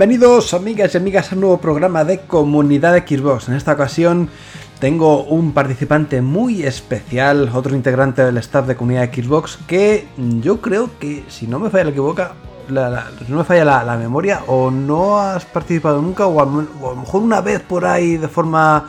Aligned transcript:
Bienvenidos 0.00 0.54
amigas 0.54 0.94
y 0.94 0.96
amigas 0.96 1.30
a 1.30 1.34
un 1.34 1.42
nuevo 1.42 1.58
programa 1.60 2.04
de 2.04 2.20
Comunidad 2.20 2.96
Xbox. 3.06 3.50
En 3.50 3.54
esta 3.54 3.72
ocasión 3.74 4.30
tengo 4.78 5.24
un 5.24 5.52
participante 5.52 6.22
muy 6.22 6.62
especial, 6.62 7.50
otro 7.52 7.76
integrante 7.76 8.24
del 8.24 8.38
staff 8.38 8.66
de 8.66 8.76
Comunidad 8.76 9.12
Xbox, 9.12 9.58
que 9.66 10.06
yo 10.40 10.62
creo 10.62 10.88
que, 10.98 11.22
si 11.28 11.46
no 11.46 11.58
me 11.58 11.68
falla 11.68 11.84
la 11.84 11.90
equivoca, 11.90 12.32
la- 12.70 13.10
no 13.28 13.36
me 13.36 13.44
falla 13.44 13.66
la, 13.66 13.84
la 13.84 13.98
memoria, 13.98 14.40
o 14.46 14.70
no 14.70 15.18
has 15.18 15.44
participado 15.44 16.00
nunca, 16.00 16.24
o 16.26 16.40
a, 16.40 16.44
o 16.44 16.90
a 16.92 16.94
lo 16.94 16.96
mejor 16.96 17.20
una 17.20 17.42
vez 17.42 17.60
por 17.60 17.84
ahí 17.84 18.16
de 18.16 18.28
forma 18.28 18.88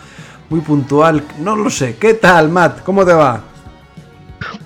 muy 0.50 0.62
puntual, 0.62 1.26
no 1.40 1.58
lo 1.58 1.70
sé. 1.70 1.98
¿Qué 1.98 2.14
tal, 2.14 2.48
Matt? 2.48 2.84
¿Cómo 2.84 3.06
te 3.06 3.12
va? 3.12 3.42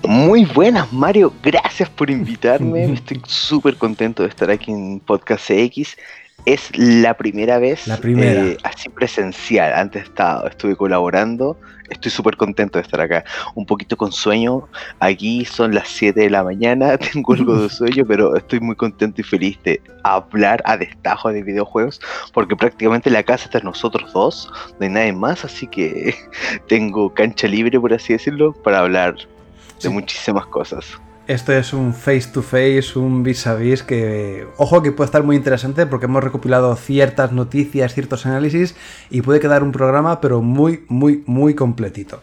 Muy 0.06 0.44
buenas, 0.44 0.92
Mario. 0.92 1.32
Gracias 1.42 1.88
por 1.90 2.08
invitarme. 2.20 2.92
Estoy 2.92 3.20
súper 3.26 3.76
contento 3.76 4.22
de 4.22 4.28
estar 4.28 4.48
aquí 4.48 4.70
en 4.70 5.00
Podcast 5.00 5.50
X. 5.50 5.96
Es 6.44 6.70
la 6.76 7.14
primera 7.14 7.58
vez 7.58 7.88
La 7.88 7.96
primera. 7.96 8.40
eh, 8.44 8.56
así 8.62 8.88
presencial. 8.88 9.72
Antes 9.72 10.04
estaba, 10.04 10.48
estuve 10.48 10.76
colaborando. 10.76 11.58
Estoy 11.90 12.10
súper 12.12 12.36
contento 12.36 12.78
de 12.78 12.82
estar 12.82 13.00
acá. 13.00 13.24
Un 13.56 13.66
poquito 13.66 13.96
con 13.96 14.12
sueño. 14.12 14.68
Aquí 15.00 15.44
son 15.44 15.74
las 15.74 15.88
7 15.88 16.20
de 16.20 16.30
la 16.30 16.44
mañana. 16.44 16.98
Tengo 17.12 17.32
algo 17.34 17.62
de 17.62 17.68
sueño, 17.80 18.04
pero 18.06 18.36
estoy 18.36 18.60
muy 18.60 18.76
contento 18.76 19.20
y 19.20 19.24
feliz 19.24 19.58
de 19.64 19.80
hablar 20.04 20.62
a 20.66 20.76
destajo 20.76 21.32
de 21.32 21.42
videojuegos. 21.42 22.00
Porque 22.32 22.54
prácticamente 22.54 23.10
la 23.10 23.24
casa 23.24 23.46
está 23.46 23.58
en 23.58 23.64
nosotros 23.64 24.12
dos. 24.12 24.52
No 24.78 24.86
hay 24.86 24.92
nadie 24.92 25.12
más. 25.12 25.44
Así 25.44 25.66
que 25.66 26.14
tengo 26.68 27.12
cancha 27.12 27.48
libre, 27.48 27.80
por 27.80 27.92
así 27.92 28.12
decirlo, 28.12 28.52
para 28.52 28.80
hablar 28.80 29.16
Sí. 29.78 29.88
de 29.88 29.94
muchísimas 29.94 30.46
cosas. 30.46 30.86
Esto 31.26 31.52
es 31.52 31.72
un 31.72 31.92
face 31.92 32.28
to 32.32 32.40
face, 32.40 32.96
un 32.96 33.24
vis 33.24 33.48
a 33.48 33.56
vis 33.56 33.82
que, 33.82 34.46
ojo, 34.58 34.80
que 34.80 34.92
puede 34.92 35.06
estar 35.06 35.24
muy 35.24 35.34
interesante 35.34 35.84
porque 35.84 36.06
hemos 36.06 36.22
recopilado 36.22 36.76
ciertas 36.76 37.32
noticias, 37.32 37.94
ciertos 37.94 38.26
análisis 38.26 38.76
y 39.10 39.22
puede 39.22 39.40
quedar 39.40 39.64
un 39.64 39.72
programa, 39.72 40.20
pero 40.20 40.40
muy, 40.40 40.84
muy, 40.88 41.24
muy 41.26 41.54
completito. 41.54 42.22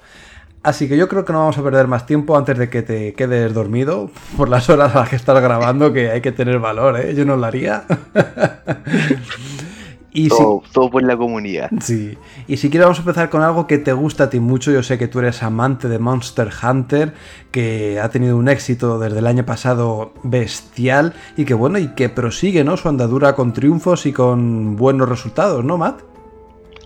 Así 0.63 0.87
que 0.87 0.95
yo 0.95 1.09
creo 1.09 1.25
que 1.25 1.33
no 1.33 1.39
vamos 1.39 1.57
a 1.57 1.63
perder 1.63 1.87
más 1.87 2.05
tiempo 2.05 2.37
antes 2.37 2.57
de 2.57 2.69
que 2.69 2.81
te 2.81 3.13
quedes 3.13 3.53
dormido 3.53 4.09
por 4.37 4.47
las 4.47 4.69
horas 4.69 4.95
a 4.95 4.99
las 4.99 5.09
que 5.09 5.17
estás 5.17 5.41
grabando, 5.41 5.91
que 5.91 6.09
hay 6.09 6.21
que 6.21 6.31
tener 6.31 6.59
valor, 6.59 6.97
¿eh? 6.97 7.13
Yo 7.13 7.25
no 7.25 7.35
lo 7.35 7.45
haría. 7.45 7.83
y 10.13 10.23
si, 10.23 10.29
Todo, 10.29 10.63
todo 10.71 10.89
por 10.91 11.03
la 11.03 11.17
comunidad. 11.17 11.69
Sí, 11.81 12.17
y 12.47 12.57
si 12.57 12.69
quieres 12.69 12.85
vamos 12.85 12.99
a 12.99 13.01
empezar 13.01 13.29
con 13.29 13.41
algo 13.41 13.65
que 13.65 13.79
te 13.79 13.93
gusta 13.93 14.25
a 14.25 14.29
ti 14.29 14.39
mucho, 14.39 14.71
yo 14.71 14.83
sé 14.83 14.97
que 14.97 15.07
tú 15.07 15.19
eres 15.19 15.41
amante 15.41 15.87
de 15.87 15.97
Monster 15.99 16.49
Hunter, 16.61 17.13
que 17.51 17.99
ha 17.99 18.09
tenido 18.09 18.37
un 18.37 18.47
éxito 18.47 18.99
desde 18.99 19.19
el 19.19 19.27
año 19.27 19.45
pasado 19.45 20.13
bestial 20.23 21.13
y 21.35 21.45
que 21.45 21.55
bueno, 21.55 21.79
y 21.79 21.89
que 21.95 22.09
prosigue, 22.09 22.63
¿no? 22.63 22.77
Su 22.77 22.89
andadura 22.89 23.35
con 23.35 23.53
triunfos 23.53 24.05
y 24.05 24.13
con 24.13 24.75
buenos 24.75 25.09
resultados, 25.09 25.65
¿no, 25.65 25.77
Matt? 25.77 26.01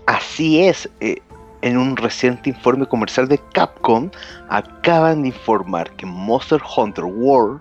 Así 0.06 0.64
es. 0.64 0.88
eh, 1.00 1.18
en 1.62 1.76
un 1.76 1.96
reciente 1.96 2.50
informe 2.50 2.86
comercial 2.86 3.28
de 3.28 3.38
Capcom, 3.52 4.10
acaban 4.48 5.22
de 5.22 5.28
informar 5.28 5.90
que 5.92 6.06
Monster 6.06 6.60
Hunter 6.76 7.04
World, 7.04 7.60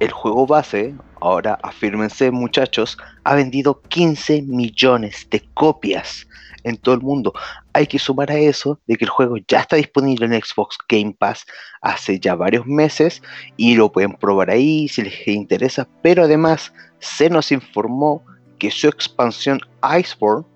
el 0.00 0.10
juego 0.10 0.46
base, 0.46 0.94
ahora 1.22 1.58
afírmense 1.62 2.30
muchachos, 2.30 2.98
ha 3.24 3.34
vendido 3.34 3.80
15 3.82 4.42
millones 4.42 5.26
de 5.30 5.40
copias 5.54 6.26
en 6.64 6.76
todo 6.76 6.94
el 6.94 7.00
mundo. 7.00 7.32
Hay 7.72 7.86
que 7.86 7.98
sumar 7.98 8.30
a 8.30 8.36
eso 8.36 8.80
de 8.86 8.96
que 8.96 9.04
el 9.04 9.10
juego 9.10 9.36
ya 9.48 9.60
está 9.60 9.76
disponible 9.76 10.26
en 10.26 10.42
Xbox 10.42 10.76
Game 10.88 11.14
Pass 11.18 11.46
hace 11.80 12.18
ya 12.18 12.34
varios 12.34 12.66
meses 12.66 13.22
y 13.56 13.74
lo 13.74 13.90
pueden 13.92 14.14
probar 14.14 14.50
ahí 14.50 14.88
si 14.88 15.02
les 15.02 15.26
interesa, 15.28 15.88
pero 16.02 16.24
además 16.24 16.72
se 16.98 17.30
nos 17.30 17.52
informó 17.52 18.24
que 18.58 18.70
su 18.70 18.88
expansión 18.88 19.60
Iceborne 19.98 20.46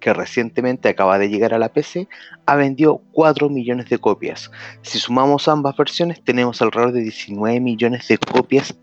que 0.00 0.12
recientemente 0.12 0.88
acaba 0.88 1.18
de 1.18 1.28
llegar 1.28 1.54
a 1.54 1.58
la 1.58 1.72
PC, 1.72 2.08
ha 2.44 2.54
vendido 2.54 3.02
4 3.12 3.48
millones 3.48 3.88
de 3.88 3.98
copias. 3.98 4.50
Si 4.82 4.98
sumamos 4.98 5.48
ambas 5.48 5.76
versiones, 5.76 6.22
tenemos 6.22 6.62
alrededor 6.62 6.92
de 6.92 7.00
19 7.00 7.58
millones 7.60 8.06
de 8.06 8.18
copias 8.18 8.76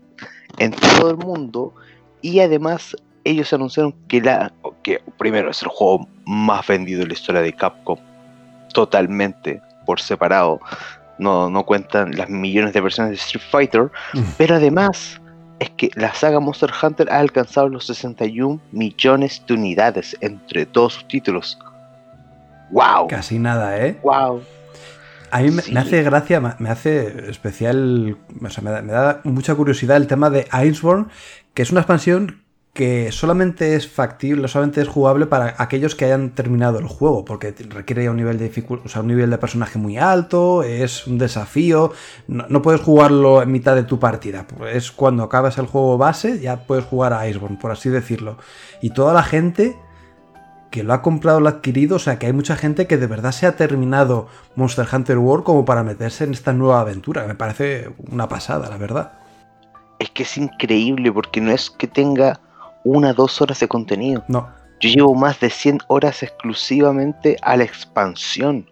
en 0.58 0.72
todo 0.72 1.10
el 1.10 1.16
mundo. 1.16 1.74
Y 2.22 2.40
además, 2.40 2.96
ellos 3.24 3.52
anunciaron 3.52 3.94
que, 4.08 4.20
la, 4.20 4.52
que 4.82 5.00
primero 5.18 5.50
es 5.50 5.62
el 5.62 5.68
juego 5.68 6.08
más 6.26 6.66
vendido 6.66 7.02
en 7.02 7.08
la 7.08 7.14
historia 7.14 7.40
de 7.40 7.52
Capcom, 7.52 7.98
totalmente 8.72 9.60
por 9.86 10.00
separado. 10.00 10.60
No, 11.18 11.48
no 11.48 11.64
cuentan 11.64 12.16
las 12.16 12.28
millones 12.28 12.72
de 12.72 12.80
versiones 12.80 13.10
de 13.10 13.16
Street 13.16 13.44
Fighter, 13.50 13.90
pero 14.36 14.56
además 14.56 15.20
es 15.60 15.70
que 15.70 15.90
la 15.94 16.12
saga 16.12 16.40
Monster 16.40 16.72
Hunter 16.82 17.08
ha 17.10 17.18
alcanzado 17.18 17.68
los 17.68 17.86
61 17.86 18.60
millones 18.72 19.42
de 19.46 19.54
unidades 19.54 20.16
entre 20.20 20.66
todos 20.66 20.94
sus 20.94 21.08
títulos. 21.08 21.58
¡Wow! 22.70 23.06
Casi 23.08 23.38
nada, 23.38 23.78
¿eh? 23.78 23.96
¡Wow! 24.02 24.42
A 25.34 25.40
mí 25.40 25.50
me, 25.50 25.62
Sí. 25.62 25.74
me 25.74 25.80
hace 25.80 26.00
gracia, 26.04 26.40
me 26.40 26.68
hace 26.70 27.28
especial, 27.28 28.16
o 28.40 28.50
sea, 28.50 28.62
me 28.62 28.70
da, 28.70 28.82
me 28.82 28.92
da 28.92 29.20
mucha 29.24 29.52
curiosidad 29.56 29.96
el 29.96 30.06
tema 30.06 30.30
de 30.30 30.46
Iceborne, 30.64 31.06
que 31.54 31.62
es 31.62 31.72
una 31.72 31.80
expansión 31.80 32.44
que 32.72 33.10
solamente 33.10 33.74
es 33.74 33.88
factible, 33.88 34.46
solamente 34.46 34.80
es 34.80 34.86
jugable 34.86 35.26
para 35.26 35.56
aquellos 35.58 35.96
que 35.96 36.04
hayan 36.04 36.30
terminado 36.30 36.78
el 36.78 36.86
juego, 36.86 37.24
porque 37.24 37.52
requiere 37.68 38.08
un 38.08 38.16
nivel 38.16 38.38
de 38.38 38.52
o 38.84 38.88
sea, 38.88 39.00
un 39.00 39.08
nivel 39.08 39.30
de 39.30 39.38
personaje 39.38 39.76
muy 39.76 39.96
alto, 39.96 40.62
es 40.62 41.06
un 41.08 41.18
desafío, 41.18 41.92
no, 42.28 42.46
no 42.48 42.62
puedes 42.62 42.80
jugarlo 42.80 43.42
en 43.42 43.50
mitad 43.50 43.74
de 43.74 43.82
tu 43.82 43.98
partida, 43.98 44.46
es 44.72 44.92
cuando 44.92 45.24
acabas 45.24 45.58
el 45.58 45.66
juego 45.66 45.98
base, 45.98 46.38
ya 46.38 46.66
puedes 46.66 46.84
jugar 46.84 47.12
a 47.12 47.28
Iceborne, 47.28 47.58
por 47.60 47.72
así 47.72 47.88
decirlo. 47.90 48.38
Y 48.80 48.90
toda 48.90 49.14
la 49.14 49.24
gente 49.24 49.76
que 50.74 50.82
lo 50.82 50.92
ha 50.92 51.02
comprado, 51.02 51.38
lo 51.38 51.46
ha 51.46 51.52
adquirido, 51.52 51.94
o 51.94 51.98
sea 52.00 52.18
que 52.18 52.26
hay 52.26 52.32
mucha 52.32 52.56
gente 52.56 52.88
que 52.88 52.96
de 52.96 53.06
verdad 53.06 53.30
se 53.30 53.46
ha 53.46 53.54
terminado 53.54 54.26
Monster 54.56 54.84
Hunter 54.92 55.18
World 55.18 55.44
como 55.44 55.64
para 55.64 55.84
meterse 55.84 56.24
en 56.24 56.32
esta 56.32 56.52
nueva 56.52 56.80
aventura. 56.80 57.28
Me 57.28 57.36
parece 57.36 57.90
una 58.10 58.28
pasada, 58.28 58.68
la 58.68 58.76
verdad. 58.76 59.12
Es 60.00 60.10
que 60.10 60.24
es 60.24 60.36
increíble 60.36 61.12
porque 61.12 61.40
no 61.40 61.52
es 61.52 61.70
que 61.70 61.86
tenga 61.86 62.40
una 62.82 63.12
o 63.12 63.14
dos 63.14 63.40
horas 63.40 63.60
de 63.60 63.68
contenido. 63.68 64.24
No, 64.26 64.48
Yo 64.80 64.90
llevo 64.90 65.14
más 65.14 65.38
de 65.38 65.48
100 65.48 65.78
horas 65.86 66.24
exclusivamente 66.24 67.36
a 67.42 67.56
la 67.56 67.62
expansión. 67.62 68.68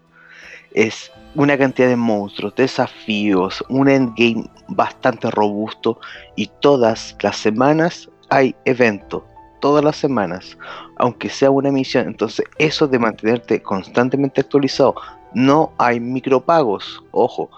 Es 0.72 1.12
una 1.36 1.56
cantidad 1.56 1.86
de 1.86 1.94
monstruos, 1.94 2.56
desafíos, 2.56 3.62
un 3.68 3.88
endgame 3.88 4.50
bastante 4.66 5.30
robusto 5.30 6.00
y 6.34 6.50
todas 6.60 7.16
las 7.22 7.36
semanas 7.36 8.10
hay 8.28 8.56
evento. 8.64 9.24
Todas 9.62 9.84
las 9.84 9.94
semanas, 9.94 10.58
aunque 10.96 11.30
sea 11.30 11.52
una 11.52 11.70
misión. 11.70 12.08
Entonces, 12.08 12.44
eso 12.58 12.88
de 12.88 12.98
mantenerte 12.98 13.62
constantemente 13.62 14.40
actualizado, 14.40 14.96
no 15.34 15.72
hay 15.78 16.00
micropagos. 16.00 17.00
Ojo, 17.12 17.48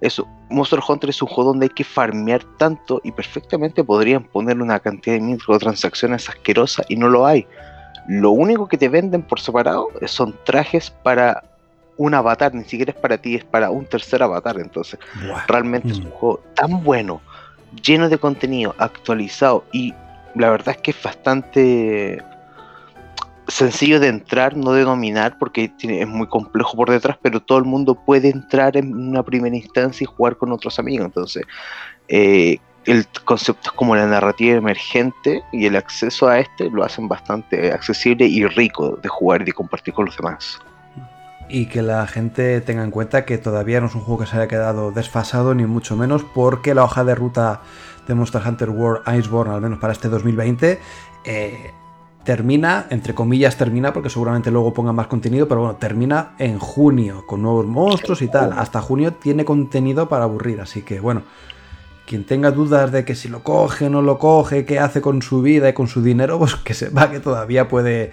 eso. 0.00 0.26
Monster 0.48 0.80
Hunter 0.86 1.10
es 1.10 1.20
un 1.20 1.28
juego 1.28 1.50
donde 1.50 1.66
hay 1.66 1.70
que 1.70 1.84
farmear 1.84 2.42
tanto 2.56 3.02
y 3.04 3.12
perfectamente 3.12 3.84
podrían 3.84 4.24
ponerle 4.24 4.62
una 4.62 4.80
cantidad 4.80 5.16
de 5.16 5.20
microtransacciones 5.20 6.26
asquerosas 6.30 6.86
y 6.88 6.96
no 6.96 7.08
lo 7.08 7.26
hay. 7.26 7.46
Lo 8.08 8.30
único 8.30 8.66
que 8.66 8.78
te 8.78 8.88
venden 8.88 9.22
por 9.22 9.38
separado 9.38 9.88
son 10.06 10.34
trajes 10.44 10.90
para 10.90 11.44
un 11.98 12.14
avatar, 12.14 12.54
ni 12.54 12.64
siquiera 12.64 12.92
es 12.92 12.98
para 12.98 13.18
ti, 13.18 13.36
es 13.36 13.44
para 13.44 13.70
un 13.70 13.84
tercer 13.84 14.22
avatar. 14.22 14.58
Entonces, 14.58 14.98
realmente 15.48 15.88
es 15.88 15.98
un 15.98 16.08
mm. 16.08 16.12
juego 16.12 16.40
tan 16.54 16.82
bueno, 16.82 17.20
lleno 17.82 18.08
de 18.08 18.16
contenido, 18.16 18.74
actualizado 18.78 19.64
y 19.72 19.94
la 20.34 20.50
verdad 20.50 20.76
es 20.76 20.82
que 20.82 20.90
es 20.92 21.02
bastante 21.02 22.22
sencillo 23.48 24.00
de 24.00 24.08
entrar, 24.08 24.56
no 24.56 24.72
de 24.72 24.84
dominar, 24.84 25.36
porque 25.38 25.72
es 25.78 26.08
muy 26.08 26.26
complejo 26.26 26.76
por 26.76 26.90
detrás, 26.90 27.18
pero 27.20 27.40
todo 27.40 27.58
el 27.58 27.64
mundo 27.64 27.94
puede 27.94 28.30
entrar 28.30 28.76
en 28.76 28.94
una 28.94 29.22
primera 29.22 29.54
instancia 29.54 30.04
y 30.04 30.06
jugar 30.06 30.36
con 30.36 30.52
otros 30.52 30.78
amigos. 30.78 31.06
Entonces, 31.06 31.44
eh, 32.08 32.58
el 32.84 33.06
concepto 33.24 33.70
es 33.70 33.72
como 33.72 33.94
la 33.94 34.06
narrativa 34.06 34.56
emergente 34.56 35.42
y 35.52 35.66
el 35.66 35.76
acceso 35.76 36.28
a 36.28 36.38
este 36.40 36.70
lo 36.70 36.84
hacen 36.84 37.08
bastante 37.08 37.72
accesible 37.72 38.26
y 38.26 38.44
rico 38.46 38.98
de 39.02 39.08
jugar 39.08 39.42
y 39.42 39.44
de 39.46 39.52
compartir 39.52 39.94
con 39.94 40.06
los 40.06 40.16
demás. 40.16 40.58
Y 41.48 41.66
que 41.66 41.82
la 41.82 42.06
gente 42.06 42.60
tenga 42.62 42.82
en 42.82 42.90
cuenta 42.90 43.24
que 43.24 43.36
todavía 43.36 43.80
no 43.80 43.86
es 43.86 43.94
un 43.94 44.00
juego 44.00 44.20
que 44.20 44.26
se 44.26 44.36
haya 44.36 44.48
quedado 44.48 44.90
desfasado, 44.90 45.54
ni 45.54 45.66
mucho 45.66 45.96
menos, 45.96 46.24
porque 46.34 46.74
la 46.74 46.84
hoja 46.84 47.04
de 47.04 47.14
ruta 47.14 47.60
de 48.06 48.14
Monster 48.14 48.42
Hunter 48.46 48.70
World 48.70 49.02
Iceborne, 49.18 49.54
al 49.54 49.60
menos 49.60 49.78
para 49.78 49.92
este 49.92 50.08
2020, 50.08 50.80
eh, 51.24 51.70
termina, 52.24 52.86
entre 52.90 53.14
comillas 53.14 53.56
termina, 53.56 53.92
porque 53.92 54.10
seguramente 54.10 54.50
luego 54.50 54.72
ponga 54.72 54.92
más 54.92 55.06
contenido, 55.06 55.48
pero 55.48 55.62
bueno, 55.62 55.76
termina 55.76 56.34
en 56.38 56.58
junio, 56.58 57.24
con 57.26 57.42
nuevos 57.42 57.66
monstruos 57.66 58.22
y 58.22 58.28
tal. 58.28 58.52
Hasta 58.52 58.80
junio 58.80 59.14
tiene 59.14 59.44
contenido 59.44 60.08
para 60.08 60.24
aburrir, 60.24 60.60
así 60.60 60.82
que 60.82 61.00
bueno, 61.00 61.22
quien 62.06 62.24
tenga 62.24 62.50
dudas 62.50 62.92
de 62.92 63.04
que 63.04 63.14
si 63.14 63.28
lo 63.28 63.42
coge 63.42 63.88
no 63.90 64.02
lo 64.02 64.18
coge, 64.18 64.64
qué 64.64 64.78
hace 64.78 65.00
con 65.00 65.22
su 65.22 65.42
vida 65.42 65.68
y 65.68 65.72
con 65.72 65.88
su 65.88 66.02
dinero, 66.02 66.38
pues 66.38 66.54
que 66.56 66.74
sepa 66.74 67.10
que 67.10 67.20
todavía 67.20 67.68
puede 67.68 68.12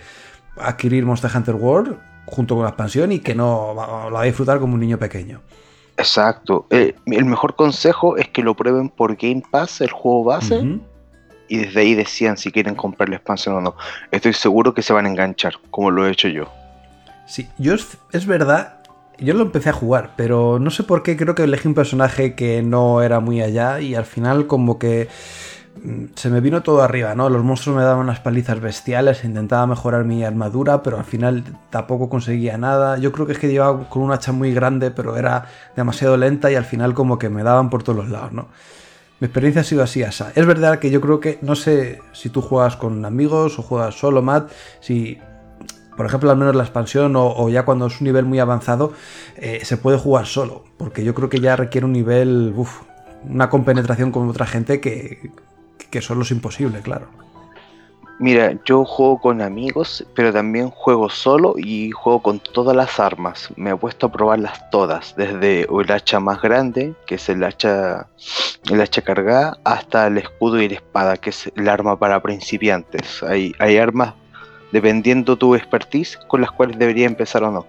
adquirir 0.57 1.05
Monster 1.05 1.31
Hunter 1.33 1.55
World 1.55 1.97
junto 2.25 2.55
con 2.55 2.63
la 2.63 2.69
expansión 2.69 3.11
y 3.11 3.19
que 3.19 3.33
no 3.33 3.73
lo 3.73 4.11
va 4.11 4.21
a 4.21 4.25
disfrutar 4.25 4.59
como 4.59 4.75
un 4.75 4.79
niño 4.79 4.97
pequeño. 4.97 5.41
Exacto. 5.99 6.65
Eh, 6.69 6.95
el 7.05 7.25
mejor 7.25 7.55
consejo 7.55 8.17
es 8.17 8.29
que 8.29 8.41
lo 8.41 8.55
prueben 8.55 8.89
por 8.89 9.15
Game 9.17 9.43
Pass, 9.51 9.81
el 9.81 9.91
juego 9.91 10.23
base 10.23 10.79
y 11.49 11.57
desde 11.57 11.81
ahí 11.81 11.95
decían 11.95 12.37
si 12.37 12.51
quieren 12.51 12.75
comprar 12.75 13.09
la 13.09 13.17
expansión 13.17 13.55
o 13.55 13.61
no. 13.61 13.75
Estoy 14.11 14.33
seguro 14.33 14.73
que 14.73 14.81
se 14.81 14.93
van 14.93 15.05
a 15.05 15.09
enganchar, 15.09 15.55
como 15.71 15.91
lo 15.91 16.07
he 16.07 16.11
hecho 16.11 16.29
yo. 16.29 16.47
Sí, 17.25 17.49
yo 17.57 17.73
es, 17.73 18.25
verdad, 18.25 18.79
yo 19.17 19.33
lo 19.33 19.41
empecé 19.43 19.69
a 19.69 19.73
jugar, 19.73 20.11
pero 20.15 20.57
no 20.57 20.69
sé 20.69 20.83
por 20.83 21.03
qué 21.03 21.17
creo 21.17 21.35
que 21.35 21.43
elegí 21.43 21.67
un 21.67 21.73
personaje 21.73 22.33
que 22.33 22.61
no 22.61 23.01
era 23.01 23.19
muy 23.19 23.41
allá 23.41 23.81
y 23.81 23.95
al 23.95 24.05
final 24.05 24.47
como 24.47 24.79
que 24.79 25.09
se 26.15 26.29
me 26.29 26.41
vino 26.41 26.61
todo 26.61 26.81
arriba, 26.81 27.15
¿no? 27.15 27.29
Los 27.29 27.43
monstruos 27.43 27.77
me 27.77 27.83
daban 27.83 27.99
unas 27.99 28.19
palizas 28.19 28.59
bestiales, 28.59 29.23
intentaba 29.23 29.65
mejorar 29.67 30.03
mi 30.03 30.23
armadura, 30.23 30.83
pero 30.83 30.97
al 30.97 31.05
final 31.05 31.43
tampoco 31.69 32.09
conseguía 32.09 32.57
nada. 32.57 32.97
Yo 32.97 33.11
creo 33.11 33.25
que 33.25 33.33
es 33.33 33.39
que 33.39 33.49
llevaba 33.49 33.89
con 33.89 34.01
un 34.03 34.11
hacha 34.11 34.31
muy 34.31 34.53
grande, 34.53 34.91
pero 34.91 35.15
era 35.17 35.45
demasiado 35.75 36.17
lenta 36.17 36.51
y 36.51 36.55
al 36.55 36.65
final 36.65 36.93
como 36.93 37.17
que 37.17 37.29
me 37.29 37.43
daban 37.43 37.69
por 37.69 37.83
todos 37.83 37.97
los 37.97 38.09
lados, 38.09 38.31
¿no? 38.31 38.47
Mi 39.19 39.25
experiencia 39.25 39.61
ha 39.61 39.65
sido 39.65 39.83
así, 39.83 40.03
asa. 40.03 40.31
Es 40.35 40.45
verdad 40.45 40.79
que 40.79 40.91
yo 40.91 41.01
creo 41.01 41.19
que, 41.19 41.39
no 41.41 41.55
sé 41.55 42.01
si 42.13 42.29
tú 42.29 42.41
juegas 42.41 42.77
con 42.77 43.03
amigos 43.03 43.59
o 43.59 43.61
juegas 43.61 43.95
solo, 43.95 44.21
Matt, 44.21 44.51
si, 44.79 45.17
por 45.97 46.05
ejemplo, 46.05 46.31
al 46.31 46.37
menos 46.37 46.55
la 46.55 46.63
expansión 46.63 47.13
o, 47.17 47.49
ya 47.49 47.65
cuando 47.65 47.87
es 47.87 47.99
un 47.99 48.05
nivel 48.05 48.25
muy 48.25 48.39
avanzado, 48.39 48.93
eh, 49.35 49.59
se 49.63 49.75
puede 49.75 49.97
jugar 49.97 50.25
solo, 50.25 50.63
porque 50.77 51.03
yo 51.03 51.13
creo 51.13 51.27
que 51.27 51.41
ya 51.41 51.57
requiere 51.57 51.85
un 51.85 51.91
nivel, 51.91 52.53
uff, 52.55 52.81
una 53.27 53.49
compenetración 53.49 54.11
con 54.11 54.29
otra 54.29 54.45
gente 54.45 54.79
que, 54.79 55.31
que 55.89 56.01
solo 56.01 56.23
es 56.23 56.31
imposible, 56.31 56.81
claro. 56.81 57.07
Mira, 58.21 58.59
yo 58.65 58.83
juego 58.83 59.17
con 59.21 59.41
amigos, 59.41 60.05
pero 60.13 60.33
también 60.33 60.69
juego 60.71 61.09
solo 61.09 61.55
y 61.57 61.91
juego 61.91 62.21
con 62.21 62.39
todas 62.41 62.75
las 62.75 62.99
armas. 62.99 63.47
Me 63.55 63.69
he 63.69 63.75
puesto 63.77 64.07
a 64.07 64.11
probarlas 64.11 64.69
todas, 64.71 65.15
desde 65.15 65.61
el 65.61 65.89
hacha 65.89 66.19
más 66.19 66.41
grande, 66.41 66.93
que 67.07 67.15
es 67.15 67.29
el 67.29 67.41
hacha, 67.45 68.09
el 68.69 68.81
hacha 68.81 69.01
cargada, 69.03 69.57
hasta 69.63 70.07
el 70.07 70.17
escudo 70.17 70.61
y 70.61 70.67
la 70.67 70.75
espada, 70.75 71.15
que 71.15 71.29
es 71.29 71.49
el 71.55 71.69
arma 71.69 71.97
para 71.97 72.21
principiantes. 72.21 73.23
Hay, 73.23 73.53
hay 73.57 73.77
armas, 73.77 74.15
dependiendo 74.73 75.37
tu 75.37 75.55
expertise, 75.55 76.17
con 76.27 76.41
las 76.41 76.51
cuales 76.51 76.77
debería 76.77 77.05
empezar 77.05 77.45
o 77.45 77.51
no. 77.51 77.67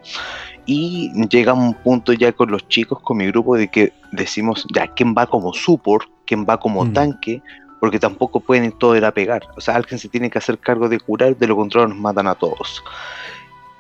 Y 0.66 1.12
llega 1.28 1.52
un 1.52 1.74
punto 1.74 2.12
ya 2.12 2.32
con 2.32 2.50
los 2.50 2.66
chicos, 2.66 2.98
con 3.02 3.18
mi 3.18 3.26
grupo, 3.28 3.56
de 3.56 3.68
que 3.68 3.92
decimos, 4.10 4.66
ya, 4.74 4.88
¿quién 4.88 5.14
va 5.16 5.26
como 5.26 5.54
support? 5.54 6.08
¿Quién 6.26 6.44
va 6.44 6.58
como 6.58 6.84
mm. 6.84 6.92
tanque? 6.92 7.42
Porque 7.80 7.98
tampoco 7.98 8.40
pueden 8.40 8.72
todo 8.72 8.96
ir 8.96 9.04
a 9.04 9.12
pegar. 9.12 9.48
O 9.56 9.60
sea, 9.60 9.74
alguien 9.74 9.98
se 9.98 10.08
tiene 10.08 10.30
que 10.30 10.38
hacer 10.38 10.58
cargo 10.58 10.88
de 10.88 11.00
curar, 11.00 11.36
de 11.36 11.46
lo 11.46 11.56
contrario 11.56 11.88
nos 11.88 11.98
matan 11.98 12.26
a 12.26 12.34
todos. 12.34 12.84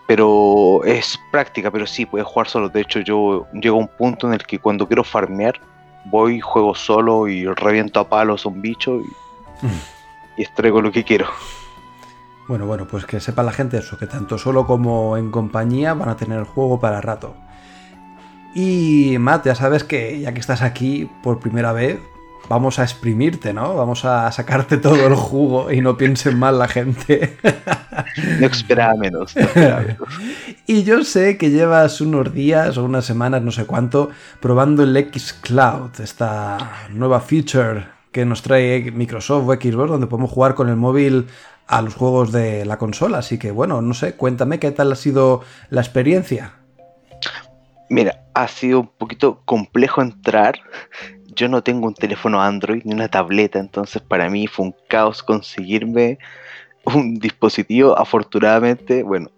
Pero 0.06 0.82
es 0.84 1.20
práctica, 1.30 1.70
pero 1.70 1.86
sí, 1.86 2.06
puedes 2.06 2.26
jugar 2.26 2.48
solo. 2.48 2.68
De 2.68 2.80
hecho, 2.80 3.00
yo 3.00 3.46
llego 3.52 3.76
a 3.76 3.80
un 3.80 3.88
punto 3.88 4.26
en 4.26 4.32
el 4.32 4.44
que 4.44 4.58
cuando 4.58 4.86
quiero 4.86 5.04
farmear, 5.04 5.60
voy, 6.06 6.40
juego 6.40 6.74
solo 6.74 7.28
y 7.28 7.46
reviento 7.46 8.00
a 8.00 8.08
palos 8.08 8.46
a 8.46 8.48
un 8.48 8.62
bicho 8.62 8.96
y, 8.96 9.66
mm. 9.66 9.80
y 10.38 10.42
extraigo 10.42 10.80
lo 10.80 10.90
que 10.90 11.04
quiero. 11.04 11.26
Bueno, 12.48 12.66
bueno, 12.66 12.88
pues 12.88 13.04
que 13.04 13.20
sepa 13.20 13.44
la 13.44 13.52
gente 13.52 13.78
eso, 13.78 13.96
que 13.96 14.06
tanto 14.06 14.36
solo 14.36 14.66
como 14.66 15.16
en 15.16 15.30
compañía 15.30 15.94
van 15.94 16.08
a 16.08 16.16
tener 16.16 16.40
el 16.40 16.46
juego 16.46 16.80
para 16.80 17.00
rato. 17.00 17.36
Y 18.54 19.16
Matt, 19.20 19.46
ya 19.46 19.54
sabes 19.54 19.84
que 19.84 20.18
ya 20.18 20.32
que 20.32 20.40
estás 20.40 20.62
aquí 20.62 21.08
por 21.22 21.38
primera 21.38 21.72
vez, 21.72 22.00
vamos 22.50 22.80
a 22.80 22.82
exprimirte, 22.82 23.54
¿no? 23.54 23.76
Vamos 23.76 24.04
a 24.04 24.30
sacarte 24.32 24.76
todo 24.76 25.06
el 25.06 25.14
jugo 25.14 25.70
y 25.70 25.80
no 25.80 25.96
piensen 25.96 26.36
mal 26.36 26.58
la 26.58 26.66
gente. 26.66 27.38
No 28.40 28.46
esperaba 28.48 28.94
menos. 28.94 29.34
y 30.66 30.82
yo 30.82 31.04
sé 31.04 31.38
que 31.38 31.50
llevas 31.50 32.00
unos 32.00 32.34
días 32.34 32.76
o 32.76 32.84
unas 32.84 33.04
semanas, 33.04 33.42
no 33.42 33.52
sé 33.52 33.66
cuánto, 33.66 34.10
probando 34.40 34.82
el 34.82 34.96
X 34.96 35.32
Cloud, 35.32 36.00
esta 36.00 36.88
nueva 36.90 37.20
feature 37.20 37.86
que 38.10 38.24
nos 38.24 38.42
trae 38.42 38.90
Microsoft 38.90 39.48
o 39.48 39.52
Xbox, 39.52 39.88
donde 39.88 40.08
podemos 40.08 40.32
jugar 40.32 40.56
con 40.56 40.68
el 40.68 40.76
móvil 40.76 41.28
a 41.68 41.82
los 41.82 41.94
juegos 41.94 42.32
de 42.32 42.64
la 42.64 42.78
consola. 42.78 43.18
Así 43.18 43.38
que 43.38 43.52
bueno, 43.52 43.80
no 43.80 43.94
sé, 43.94 44.14
cuéntame 44.14 44.58
qué 44.58 44.72
tal 44.72 44.90
ha 44.90 44.96
sido 44.96 45.42
la 45.68 45.82
experiencia. 45.82 46.54
Mira, 47.88 48.24
ha 48.34 48.48
sido 48.48 48.80
un 48.80 48.88
poquito 48.88 49.42
complejo 49.44 50.02
entrar 50.02 50.60
yo 51.34 51.48
no 51.48 51.62
tengo 51.62 51.86
un 51.86 51.94
teléfono 51.94 52.40
Android 52.40 52.82
ni 52.84 52.94
una 52.94 53.08
tableta, 53.08 53.58
entonces 53.58 54.02
para 54.02 54.28
mí 54.30 54.46
fue 54.46 54.66
un 54.66 54.74
caos 54.88 55.22
conseguirme 55.22 56.18
un 56.84 57.14
dispositivo. 57.14 57.98
Afortunadamente, 57.98 59.02
bueno, 59.02 59.30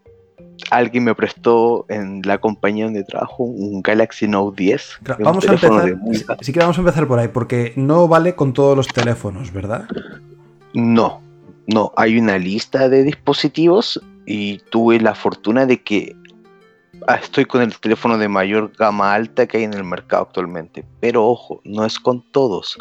alguien 0.71 1.05
me 1.05 1.15
prestó 1.15 1.87
en 1.89 2.23
la 2.25 2.39
compañía 2.39 2.85
donde 2.85 3.05
trabajo 3.05 3.45
un 3.45 3.83
Galaxy 3.83 4.29
Note 4.29 4.63
10. 4.63 5.01
Vamos 5.21 5.49
a 5.49 5.53
empezar, 5.53 5.99
sí 6.41 6.53
que 6.53 6.61
vamos 6.61 6.77
a 6.79 6.81
empezar 6.81 7.07
por 7.07 7.19
ahí, 7.19 7.29
porque 7.29 7.73
no 7.77 8.09
vale 8.09 8.35
con 8.35 8.53
todos 8.53 8.77
los 8.77 8.89
teléfonos, 8.89 9.53
¿verdad? 9.53 9.87
No, 10.75 11.21
no, 11.67 11.93
hay 11.97 12.19
una 12.19 12.39
lista 12.39 12.89
de 12.89 13.03
dispositivos 13.03 14.01
y 14.27 14.59
tuve 14.71 15.01
la 15.01 15.15
fortuna 15.15 15.67
de 15.67 15.83
que 15.83 16.17
estoy 17.09 17.45
con 17.45 17.63
el 17.63 17.79
teléfono 17.79 18.19
de 18.19 18.29
mayor 18.29 18.73
gama 18.77 19.15
alta 19.15 19.47
que 19.47 19.59
hay 19.59 19.65
en 19.65 19.75
el 19.75 19.85
mercado 19.85 20.25
actualmente. 20.25 20.85
Pero 21.01 21.27
ojo, 21.27 21.61
no 21.65 21.85
es 21.85 21.99
con 21.99 22.23
todos. 22.33 22.79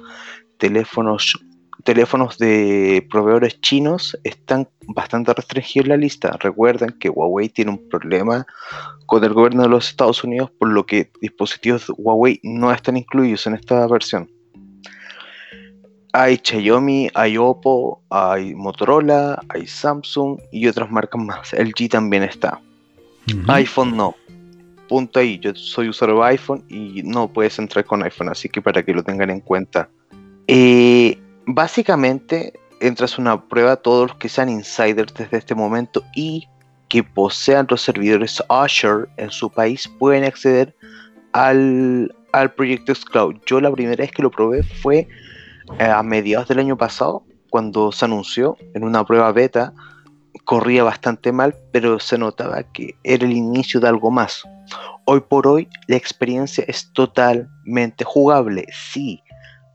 Teléfonos, 0.58 1.40
teléfonos 1.84 2.38
de 2.38 3.06
proveedores 3.10 3.60
chinos 3.62 4.18
están 4.24 4.68
bastante 4.88 5.34
restringidos 5.34 5.86
en 5.86 5.90
la 5.90 5.98
lista. 5.98 6.38
Recuerden 6.40 6.92
que 7.00 7.10
Huawei 7.10 7.50
tiene 7.50 7.72
un 7.72 7.90
problema 7.90 8.46
con 9.06 9.24
el 9.24 9.34
gobierno 9.34 9.64
de 9.64 9.70
los 9.70 9.90
Estados 9.90 10.24
Unidos, 10.24 10.52
por 10.52 10.70
lo 10.70 10.86
que 10.86 11.12
dispositivos 11.22 11.88
de 11.88 11.94
Huawei 11.98 12.40
no 12.44 12.72
están 12.72 12.98
incluidos 12.98 13.48
en 13.48 13.56
esta 13.56 13.88
versión. 13.88 14.30
Hay 16.14 16.42
Xiaomi, 16.44 17.10
hay 17.14 17.38
Oppo, 17.38 18.04
hay 18.10 18.54
Motorola, 18.54 19.42
hay 19.48 19.66
Samsung 19.66 20.40
y 20.52 20.68
otras 20.68 20.92
marcas 20.92 21.24
más. 21.24 21.54
LG 21.54 21.88
también 21.90 22.24
está 22.24 22.60
iPhone 23.48 23.96
no. 23.96 24.16
Punto 24.88 25.20
ahí. 25.20 25.40
Yo 25.40 25.54
soy 25.56 25.90
usuario 25.90 26.18
de 26.18 26.26
iPhone 26.26 26.64
y 26.70 27.02
no 27.04 27.32
puedes 27.32 27.58
entrar 27.60 27.86
con 27.86 28.04
iPhone, 28.04 28.30
así 28.30 28.50
que 28.50 28.62
para 28.62 28.84
que 28.84 28.94
lo 28.94 29.04
tengan 29.04 29.30
en 29.30 29.40
cuenta. 29.40 29.90
Eh, 30.48 31.18
básicamente, 31.46 32.54
entras 32.82 33.18
una 33.18 33.48
prueba 33.48 33.78
todos 33.78 34.10
los 34.10 34.18
que 34.18 34.28
sean 34.28 34.50
insiders 34.50 35.14
desde 35.14 35.38
este 35.38 35.56
momento 35.56 36.04
y 36.16 36.48
que 36.90 37.04
posean 37.04 37.68
los 37.70 37.82
servidores 37.82 38.44
Azure 38.50 39.08
en 39.16 39.32
su 39.32 39.50
país 39.50 39.90
pueden 39.98 40.26
acceder 40.26 40.76
al, 41.32 42.14
al 42.34 42.54
proyecto 42.54 42.94
Cloud. 43.10 43.38
Yo 43.46 43.62
la 43.62 43.72
primera 43.72 44.04
vez 44.04 44.12
que 44.12 44.22
lo 44.22 44.30
probé 44.30 44.64
fue 44.64 45.08
eh, 45.80 45.84
a 45.86 46.04
mediados 46.04 46.50
del 46.50 46.60
año 46.60 46.78
pasado, 46.78 47.24
cuando 47.50 47.92
se 47.92 48.06
anunció 48.06 48.58
en 48.74 48.84
una 48.84 49.06
prueba 49.06 49.32
beta 49.32 49.74
corría 50.46 50.84
bastante 50.84 51.32
mal, 51.32 51.56
pero 51.72 52.00
se 52.00 52.18
notaba 52.18 52.64
que 52.64 52.96
era 53.04 53.26
el 53.26 53.34
inicio 53.34 53.80
de 53.80 53.88
algo 53.88 54.12
más. 54.12 54.44
Hoy 55.06 55.22
por 55.22 55.48
hoy 55.48 55.68
la 55.88 55.96
experiencia 55.96 56.64
es 56.68 56.92
totalmente 56.94 58.04
jugable. 58.04 58.66
Sí, 58.72 59.22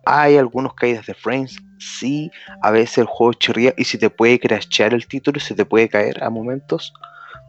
hay 0.04 0.36
algunos 0.36 0.74
caídas 0.74 1.06
de 1.06 1.14
frames, 1.14 1.58
sí, 1.78 2.30
a 2.62 2.70
veces 2.70 2.98
el 2.98 3.06
juego 3.06 3.32
chirría 3.34 3.74
y 3.76 3.84
se 3.84 3.98
te 3.98 4.08
puede 4.08 4.38
crashear 4.38 4.94
el 4.94 5.06
título 5.06 5.38
y 5.38 5.40
se 5.40 5.54
te 5.54 5.64
puede 5.64 5.88
caer 5.88 6.22
a 6.22 6.30
momentos, 6.30 6.92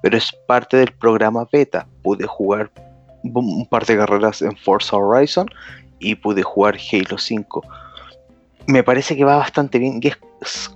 pero 0.01 0.17
es 0.17 0.31
parte 0.47 0.77
del 0.77 0.91
programa 0.91 1.47
beta. 1.51 1.87
Pude 2.03 2.25
jugar 2.25 2.71
un 3.23 3.67
par 3.67 3.85
de 3.85 3.97
carreras 3.97 4.41
en 4.41 4.55
Forza 4.57 4.97
Horizon 4.97 5.47
y 5.99 6.15
pude 6.15 6.43
jugar 6.43 6.77
Halo 6.91 7.17
5. 7.17 7.61
Me 8.67 8.83
parece 8.83 9.15
que 9.15 9.23
va 9.23 9.37
bastante 9.37 9.79
bien 9.79 9.99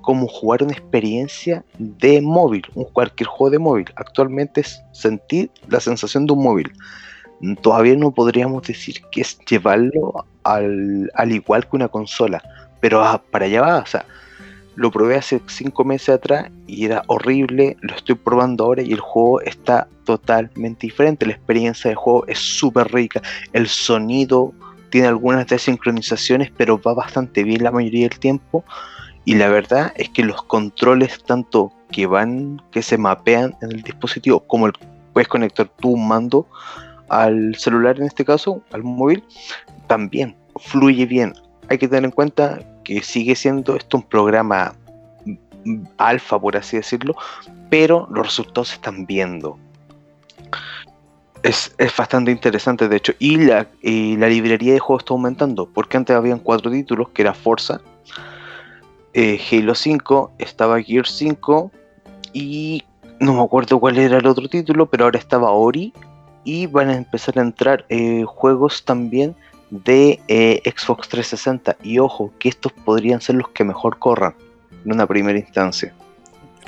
como 0.02 0.28
jugar 0.28 0.64
una 0.64 0.74
experiencia 0.74 1.64
de 1.78 2.22
móvil, 2.22 2.64
un 2.76 2.86
cualquier 2.86 3.28
juego 3.28 3.52
de 3.52 3.60
móvil. 3.60 3.86
Actualmente 3.96 4.62
es 4.62 4.82
sentir 4.92 5.52
la 5.68 5.80
sensación 5.80 6.26
de 6.26 6.34
un 6.34 6.44
móvil. 6.44 6.72
Todavía 7.62 7.96
no 7.96 8.12
podríamos 8.12 8.64
decir 8.64 9.02
que 9.12 9.22
es 9.22 9.40
llevarlo 9.46 10.26
al, 10.44 11.12
al 11.16 11.32
igual 11.32 11.68
que 11.68 11.76
una 11.76 11.88
consola, 11.88 12.42
pero 12.80 13.02
para 13.32 13.46
allá 13.46 13.62
va, 13.62 13.80
o 13.80 13.86
sea, 13.86 14.06
lo 14.76 14.92
probé 14.92 15.16
hace 15.16 15.42
5 15.46 15.84
meses 15.84 16.10
atrás 16.10 16.50
y 16.68 16.86
era 16.86 17.04
horrible, 17.08 17.78
lo 17.82 17.96
estoy 17.96 18.16
probando 18.16 18.66
ahora 18.66 18.82
y 18.82 18.92
el 18.94 19.00
juego 19.00 19.42
está 19.42 19.88
totalmente 20.06 20.88
diferente, 20.88 21.26
la 21.26 21.34
experiencia 21.34 21.90
de 21.90 21.96
juego 21.96 22.26
es 22.28 22.40
súper 22.40 22.92
rica, 22.92 23.22
el 23.54 23.68
sonido 23.68 24.54
tiene 24.90 25.08
algunas 25.08 25.48
desincronizaciones, 25.48 26.52
pero 26.56 26.80
va 26.80 26.94
bastante 26.94 27.44
bien 27.44 27.64
la 27.64 27.72
mayoría 27.72 28.08
del 28.08 28.20
tiempo. 28.20 28.64
Y 29.26 29.36
la 29.36 29.50
verdad 29.50 29.94
es 29.96 30.10
que 30.10 30.24
los 30.24 30.42
controles, 30.44 31.24
tanto 31.24 31.72
que 31.92 32.08
van, 32.08 32.62
que 32.72 32.82
se 32.82 32.98
mapean 32.98 33.56
en 33.62 33.72
el 33.72 33.82
dispositivo, 33.84 34.40
como 34.42 34.68
el, 34.68 34.74
puedes 35.14 35.28
conectar 35.28 35.68
tu 35.80 35.96
mando 35.96 36.48
al 37.10 37.56
celular 37.56 37.98
en 38.00 38.06
este 38.06 38.26
caso, 38.26 38.62
al 38.72 38.84
móvil, 38.84 39.24
también 39.88 40.36
fluye 40.56 41.06
bien. 41.06 41.34
Hay 41.70 41.78
que 41.78 41.88
tener 41.88 42.06
en 42.06 42.12
cuenta 42.12 42.60
que 42.84 43.04
sigue 43.04 43.36
siendo 43.36 43.76
esto 43.76 43.98
un 43.98 44.04
programa 44.04 44.74
alfa, 45.98 46.40
por 46.40 46.58
así 46.58 46.78
decirlo, 46.78 47.16
pero 47.70 48.08
los 48.12 48.26
resultados 48.26 48.70
se 48.70 48.76
están 48.76 49.06
viendo. 49.06 49.58
Es, 51.44 51.74
bastante 51.98 52.32
interesante, 52.32 52.88
de 52.88 52.98
hecho, 52.98 53.14
y 53.20 53.38
la, 53.38 53.68
la 53.82 54.28
librería 54.28 54.74
de 54.74 54.80
juegos 54.80 55.04
está 55.04 55.14
aumentando, 55.14 55.68
porque 55.68 55.98
antes 55.98 56.16
habían 56.16 56.40
cuatro 56.40 56.70
títulos, 56.70 57.10
que 57.10 57.24
era 57.24 57.34
Forza, 57.34 57.82
eh, 59.14 59.40
Halo 59.52 59.76
5, 59.76 60.32
estaba 60.38 60.82
Gear 60.82 61.08
5, 61.08 61.72
y 62.34 62.84
no 63.20 63.34
me 63.34 63.44
acuerdo 63.44 63.80
cuál 63.80 63.98
era 63.98 64.18
el 64.18 64.28
otro 64.28 64.48
título, 64.48 64.86
pero 64.88 65.06
ahora 65.06 65.20
estaba 65.20 65.52
Ori, 65.52 65.94
y 66.44 66.68
van 66.68 66.90
a 66.90 66.96
empezar 66.96 67.38
a 67.38 67.42
entrar 67.42 67.86
eh, 67.90 68.24
juegos 68.26 68.84
también 68.84 69.36
de 69.70 70.20
eh, 70.28 70.62
Xbox 70.66 71.10
360, 71.10 71.78
y 71.84 72.00
ojo, 72.00 72.32
que 72.40 72.50
estos 72.50 72.72
podrían 72.72 73.22
ser 73.22 73.36
los 73.36 73.50
que 73.50 73.64
mejor 73.64 74.00
corran 74.00 74.36
en 74.86 74.94
una 74.94 75.06
primera 75.06 75.38
instancia 75.40 75.94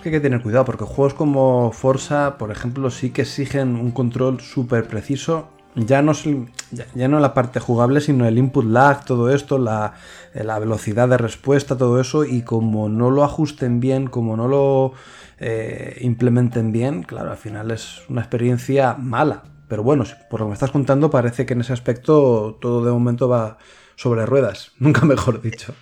hay 0.06 0.12
que 0.12 0.20
tener 0.20 0.42
cuidado 0.42 0.66
porque 0.66 0.84
juegos 0.84 1.14
como 1.14 1.72
Forza, 1.72 2.38
por 2.38 2.52
ejemplo, 2.52 2.90
sí 2.90 3.12
que 3.12 3.22
exigen 3.22 3.76
un 3.76 3.92
control 3.92 4.42
súper 4.42 4.88
preciso. 4.88 5.48
Ya 5.76 6.02
no, 6.02 7.20
la 7.20 7.34
parte 7.34 7.60
jugable, 7.60 8.00
sino 8.00 8.28
el 8.28 8.38
input 8.38 8.66
lag, 8.66 9.06
todo 9.06 9.34
esto, 9.34 9.58
la, 9.58 9.94
la, 10.34 10.60
velocidad 10.60 11.10
de 11.10 11.18
respuesta, 11.18 11.78
todo 11.78 12.00
eso. 12.00 12.26
Y 12.26 12.44
como 12.44 12.90
no 12.90 13.10
lo 13.10 13.24
ajusten 13.24 13.80
bien, 13.80 14.08
como 14.08 14.38
no 14.38 14.48
lo 14.48 14.94
eh, 15.40 15.98
implementen 16.02 16.72
bien, 16.72 17.04
claro, 17.04 17.32
al 17.32 17.38
final 17.38 17.72
es 17.72 18.02
una 18.08 18.22
experiencia 18.22 18.96
mala. 19.00 19.44
Pero 19.68 19.82
bueno, 19.82 20.04
por 20.30 20.40
lo 20.40 20.46
que 20.46 20.50
me 20.50 20.54
estás 20.54 20.72
contando, 20.72 21.10
parece 21.10 21.46
que 21.46 21.54
en 21.54 21.62
ese 21.62 21.74
aspecto 21.74 22.58
todo 22.62 22.86
de 22.86 22.92
momento 22.92 23.28
va 23.28 23.58
sobre 23.96 24.26
ruedas. 24.26 24.72
Nunca 24.80 25.06
mejor 25.06 25.42
dicho. 25.42 25.74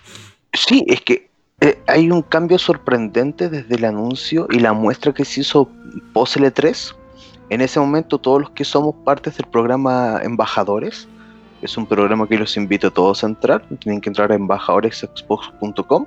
Sí, 0.54 0.84
es 0.88 1.02
que 1.02 1.30
eh, 1.60 1.78
hay 1.86 2.10
un 2.10 2.22
cambio 2.22 2.58
sorprendente 2.58 3.48
desde 3.48 3.74
el 3.74 3.84
anuncio 3.84 4.48
y 4.50 4.58
la 4.58 4.72
muestra 4.72 5.12
que 5.12 5.24
se 5.24 5.42
hizo 5.42 5.68
post 6.12 6.38
L3. 6.38 6.94
En 7.52 7.60
ese 7.60 7.78
momento 7.78 8.16
todos 8.16 8.40
los 8.40 8.50
que 8.52 8.64
somos 8.64 8.94
partes 9.04 9.36
del 9.36 9.46
programa 9.46 10.18
Embajadores, 10.22 11.06
es 11.60 11.76
un 11.76 11.84
programa 11.84 12.26
que 12.26 12.38
los 12.38 12.56
invito 12.56 12.86
a 12.86 12.90
todos 12.90 13.22
a 13.22 13.26
entrar, 13.26 13.62
tienen 13.78 14.00
que 14.00 14.08
entrar 14.08 14.32
a 14.32 14.36
embajadoresxbox.com, 14.36 16.06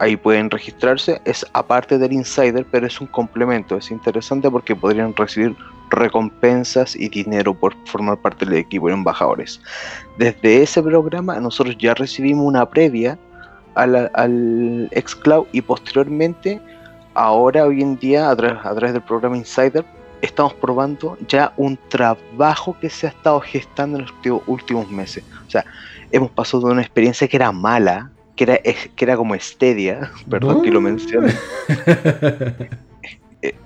ahí 0.00 0.16
pueden 0.16 0.50
registrarse, 0.50 1.20
es 1.24 1.46
aparte 1.52 1.98
del 1.98 2.14
Insider, 2.14 2.66
pero 2.68 2.88
es 2.88 3.00
un 3.00 3.06
complemento, 3.06 3.76
es 3.76 3.92
interesante 3.92 4.50
porque 4.50 4.74
podrían 4.74 5.14
recibir 5.14 5.54
recompensas 5.88 6.96
y 6.96 7.08
dinero 7.08 7.54
por 7.54 7.72
formar 7.86 8.20
parte 8.20 8.44
del 8.44 8.54
equipo 8.54 8.88
de 8.88 8.94
embajadores. 8.94 9.60
Desde 10.18 10.64
ese 10.64 10.82
programa 10.82 11.38
nosotros 11.38 11.78
ya 11.78 11.94
recibimos 11.94 12.44
una 12.44 12.68
previa 12.68 13.16
al, 13.76 14.10
al 14.14 14.90
xCloud 14.96 15.46
y 15.52 15.60
posteriormente, 15.60 16.60
ahora 17.14 17.66
hoy 17.66 17.82
en 17.82 17.96
día, 18.00 18.28
a, 18.30 18.34
través 18.34 18.92
del 18.92 19.02
programa 19.02 19.36
Insider, 19.36 19.84
estamos 20.22 20.54
probando 20.54 21.16
ya 21.28 21.52
un 21.56 21.78
trabajo 21.88 22.76
que 22.80 22.90
se 22.90 23.06
ha 23.06 23.10
estado 23.10 23.40
gestando 23.40 23.98
en 23.98 24.04
los 24.04 24.42
últimos 24.46 24.90
meses. 24.90 25.24
O 25.46 25.50
sea, 25.50 25.64
hemos 26.10 26.30
pasado 26.30 26.66
de 26.66 26.72
una 26.72 26.82
experiencia 26.82 27.28
que 27.28 27.36
era 27.36 27.52
mala, 27.52 28.10
que 28.36 28.44
era, 28.44 28.58
que 28.58 29.04
era 29.04 29.16
como 29.16 29.34
Stadia, 29.34 30.10
perdón 30.30 30.62
que 30.62 30.70
lo 30.70 30.80
mencione. 30.80 31.34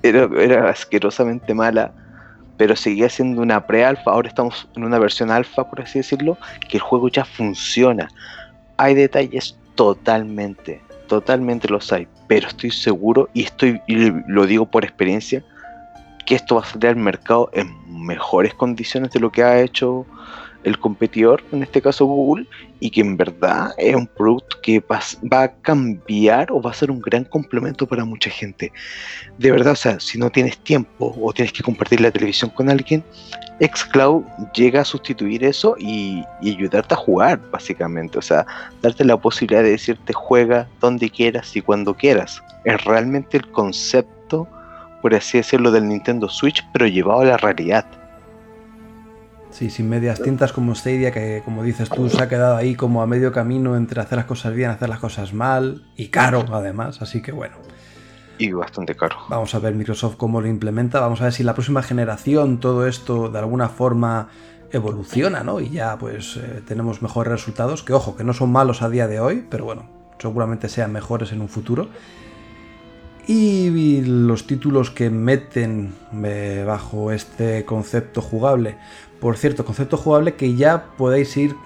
Era, 0.04 0.28
era, 0.38 0.70
asquerosamente 0.70 1.52
mala, 1.52 1.92
pero 2.56 2.76
seguía 2.76 3.08
siendo 3.08 3.42
una 3.42 3.66
pre-alfa. 3.66 4.12
Ahora 4.12 4.28
estamos 4.28 4.68
en 4.76 4.84
una 4.84 5.00
versión 5.00 5.32
alfa, 5.32 5.68
por 5.68 5.80
así 5.80 5.99
decirlo, 5.99 6.38
que 6.68 6.76
el 6.76 6.80
juego 6.80 7.08
ya 7.08 7.25
funciona. 7.25 8.08
Hay 8.76 8.94
detalles 8.94 9.56
Totalmente, 9.75 10.80
totalmente 11.08 11.68
los 11.68 11.92
hay, 11.92 12.06
pero 12.28 12.46
estoy 12.46 12.70
seguro 12.70 13.28
y 13.34 13.42
estoy 13.42 13.80
y 13.88 14.12
lo 14.28 14.46
digo 14.46 14.66
por 14.66 14.84
experiencia 14.84 15.44
que 16.25 16.35
esto 16.35 16.57
va 16.57 16.62
a 16.62 16.64
salir 16.64 16.88
al 16.88 16.97
mercado 16.97 17.50
en 17.52 17.75
mejores 17.88 18.54
condiciones 18.54 19.11
de 19.12 19.21
lo 19.21 19.31
que 19.31 19.43
ha 19.43 19.61
hecho 19.61 20.07
el 20.64 20.78
competidor, 20.78 21.43
en 21.52 21.62
este 21.62 21.81
caso 21.81 22.07
Google, 22.07 22.47
y 22.81 22.90
que 22.90 23.02
en 23.02 23.16
verdad 23.16 23.73
es 23.78 23.95
un 23.95 24.07
producto 24.07 24.57
que 24.62 24.81
va, 24.81 25.00
a 25.43 25.52
cambiar 25.61 26.50
o 26.50 26.61
va 26.61 26.71
a 26.71 26.75
ser 26.75 26.90
un 26.90 27.00
gran 27.00 27.25
complemento 27.25 27.87
para 27.87 28.04
mucha 28.04 28.31
gente. 28.31 28.73
De 29.38 29.50
verdad, 29.50 29.75
o 29.75 29.76
sea, 29.76 30.00
si 30.00 30.19
no 30.19 30.31
tienes 30.31 30.59
tiempo 30.59 31.14
o 31.21 31.33
tienes 31.33 31.52
que 31.52 31.62
compartir 31.62 32.00
la 32.00 32.11
televisión 32.11 32.50
con 32.50 32.71
alguien, 32.71 33.04
Xcloud 33.61 34.25
llega 34.54 34.81
a 34.81 34.85
sustituir 34.85 35.45
eso 35.45 35.76
y, 35.78 36.25
ayudarte 36.43 36.95
a 36.95 36.97
jugar, 36.97 37.40
básicamente. 37.50 38.19
O 38.19 38.23
sea, 38.23 38.47
darte 38.83 39.04
la 39.04 39.16
posibilidad 39.16 39.62
de 39.62 39.71
decirte 39.71 40.12
juega 40.12 40.69
donde 40.81 41.11
quieras 41.11 41.54
y 41.57 41.61
cuando 41.61 41.95
quieras. 41.95 42.43
Es 42.64 42.83
realmente 42.85 43.37
el 43.37 43.49
concepto, 43.50 44.13
por 45.04 45.14
así 45.14 45.37
decirlo, 45.37 45.70
del 45.70 45.87
Nintendo 45.87 46.30
Switch, 46.30 46.66
pero 46.73 46.87
llevado 46.87 47.20
a 47.20 47.25
la 47.26 47.37
realidad. 47.37 47.84
Sí, 49.50 49.68
sin 49.68 49.87
medias 49.90 50.23
tintas 50.23 50.54
como 50.54 50.75
Stadia, 50.75 51.12
que 51.12 51.42
como 51.44 51.62
dices 51.62 51.90
tú, 51.90 52.08
se 52.08 52.23
ha 52.23 52.26
quedado 52.26 52.56
ahí 52.56 52.75
como 52.75 53.02
a 53.02 53.06
medio 53.06 53.30
camino 53.30 53.76
entre 53.76 54.00
hacer 54.00 54.16
las 54.16 54.25
cosas 54.25 54.54
bien, 54.54 54.70
hacer 54.70 54.88
las 54.88 55.00
cosas 55.00 55.34
mal, 55.34 55.84
y 55.94 56.06
caro 56.08 56.46
además, 56.50 57.02
así 57.02 57.20
que 57.20 57.32
bueno. 57.32 57.54
Y 58.38 58.50
bastante 58.52 58.94
caro. 58.94 59.16
Vamos 59.28 59.54
a 59.54 59.58
ver 59.58 59.75
Microsoft 59.75 60.16
cómo 60.16 60.40
lo 60.40 60.49
implementa, 60.49 61.00
vamos 61.00 61.20
a 61.20 61.25
ver 61.25 61.34
si 61.34 61.42
la 61.42 61.52
próxima 61.52 61.82
generación 61.82 62.58
todo 62.58 62.87
esto 62.87 63.28
de 63.28 63.38
alguna 63.38 63.68
forma 63.68 64.28
evoluciona, 64.73 65.44
¿no? 65.44 65.61
Y 65.61 65.68
ya 65.68 65.99
pues 65.99 66.38
eh, 66.38 66.62
tenemos 66.66 67.02
mejores 67.02 67.30
resultados, 67.30 67.82
que 67.82 67.92
ojo, 67.92 68.16
que 68.16 68.25
no 68.25 68.32
son 68.32 68.50
malos 68.50 68.80
a 68.80 68.88
día 68.88 69.06
de 69.06 69.20
hoy, 69.20 69.46
pero 69.50 69.66
bueno, 69.66 69.84
seguramente 70.18 70.70
sean 70.70 70.92
mejores 70.92 71.30
en 71.30 71.42
un 71.42 71.50
futuro. 71.50 71.90
Y 73.26 74.02
los 74.02 74.47
títulos 74.47 74.90
que 74.90 75.09
meten 75.09 75.95
eh, 76.25 76.64
bajo 76.66 77.11
este 77.11 77.64
concepto 77.64 78.21
jugable, 78.21 78.76
por 79.21 79.38
cierto, 79.38 79.64
concepto 79.64 79.97
jugable 79.97 80.35
que 80.35 80.54
ya 80.54 80.88
podéis 80.99 81.35
ir 81.38 81.57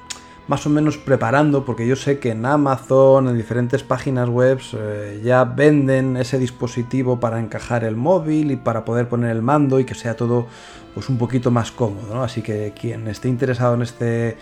más 0.47 0.67
o 0.67 0.71
menos 0.71 0.97
preparando, 0.97 1.65
porque 1.65 1.87
yo 1.87 1.95
sé 1.95 2.19
que 2.19 2.31
en 2.31 2.47
Amazon, 2.47 3.29
en 3.29 3.37
diferentes 3.37 3.83
páginas 3.83 4.29
web, 4.29 4.61
eh, 4.73 5.21
ya 5.23 5.45
venden 5.45 6.17
ese 6.17 6.38
dispositivo 6.38 7.21
para 7.21 7.38
encajar 7.38 7.85
el 7.85 7.97
móvil 7.97 8.53
y 8.53 8.57
para 8.57 8.85
poder 8.85 9.09
poner 9.09 9.31
el 9.31 9.43
mando 9.43 9.79
y 9.79 9.85
que 9.85 9.95
sea 9.95 10.17
todo 10.17 10.47
pues 10.95 11.09
un 11.09 11.19
poquito 11.19 11.50
más 11.50 11.71
cómodo. 11.71 12.23
Así 12.23 12.41
que 12.41 12.73
quien 12.81 13.09
esté 13.09 13.29
interesado 13.29 13.75
en 13.75 13.83
este 13.83 14.38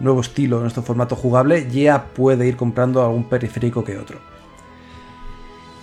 nuevo 0.00 0.22
estilo, 0.22 0.60
en 0.60 0.68
este 0.68 0.80
formato 0.80 1.16
jugable, 1.16 1.68
ya 1.70 2.06
puede 2.14 2.46
ir 2.46 2.56
comprando 2.56 3.02
algún 3.02 3.28
periférico 3.28 3.84
que 3.84 3.98
otro. 3.98 4.20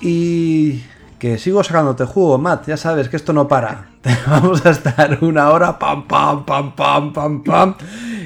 Y 0.02 0.84
que 1.20 1.38
sigo 1.38 1.64
sacándote 1.64 2.06
jugo, 2.06 2.38
Matt, 2.38 2.68
ya 2.68 2.78
sabes 2.78 3.10
que 3.10 3.18
esto 3.18 3.34
no 3.34 3.48
para. 3.48 3.90
Vamos 4.28 4.66
a 4.66 4.70
estar 4.70 5.20
una 5.22 5.50
hora, 5.50 5.78
pam, 5.78 6.08
pam, 6.08 6.46
pam, 6.46 6.74
pam, 6.74 7.14
pam, 7.14 7.44
pam. 7.44 7.76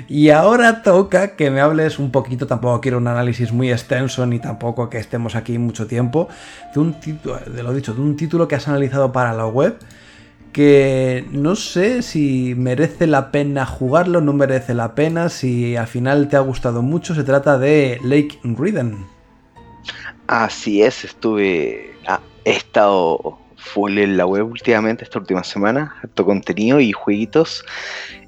Y 0.07 0.29
ahora 0.29 0.83
toca 0.83 1.35
que 1.35 1.49
me 1.49 1.59
hables 1.59 1.97
un 1.97 2.11
poquito, 2.11 2.45
tampoco 2.45 2.81
quiero 2.81 2.99
un 2.99 3.07
análisis 3.07 3.51
muy 3.51 3.71
extenso, 3.71 4.25
ni 4.27 4.37
tampoco 4.39 4.89
que 4.89 4.99
estemos 4.99 5.35
aquí 5.35 5.57
mucho 5.57 5.87
tiempo, 5.87 6.27
de 6.73 6.79
un 6.79 6.99
título, 6.99 7.39
de 7.39 7.63
lo 7.63 7.73
dicho, 7.73 7.93
de 7.93 8.01
un 8.01 8.15
título 8.15 8.47
que 8.47 8.55
has 8.55 8.67
analizado 8.67 9.11
para 9.11 9.33
la 9.33 9.47
web, 9.47 9.79
que 10.51 11.25
no 11.31 11.55
sé 11.55 12.03
si 12.03 12.53
merece 12.55 13.07
la 13.07 13.31
pena 13.31 13.65
jugarlo, 13.65 14.21
no 14.21 14.33
merece 14.33 14.75
la 14.75 14.93
pena, 14.93 15.29
si 15.29 15.75
al 15.75 15.87
final 15.87 16.27
te 16.27 16.35
ha 16.35 16.41
gustado 16.41 16.83
mucho, 16.83 17.15
se 17.15 17.23
trata 17.23 17.57
de 17.57 17.99
Lake 18.03 18.39
Riden. 18.43 19.05
Así 20.33 20.81
es, 20.81 21.05
estuve. 21.05 21.95
ah, 22.07 22.19
he 22.43 22.53
estado 22.53 23.37
full 23.55 23.99
en 23.99 24.17
la 24.17 24.25
web 24.25 24.49
últimamente, 24.49 25.03
esta 25.03 25.19
última 25.19 25.43
semana. 25.43 25.95
Harto 26.01 26.25
contenido 26.25 26.79
y 26.79 26.91
jueguitos. 26.91 27.63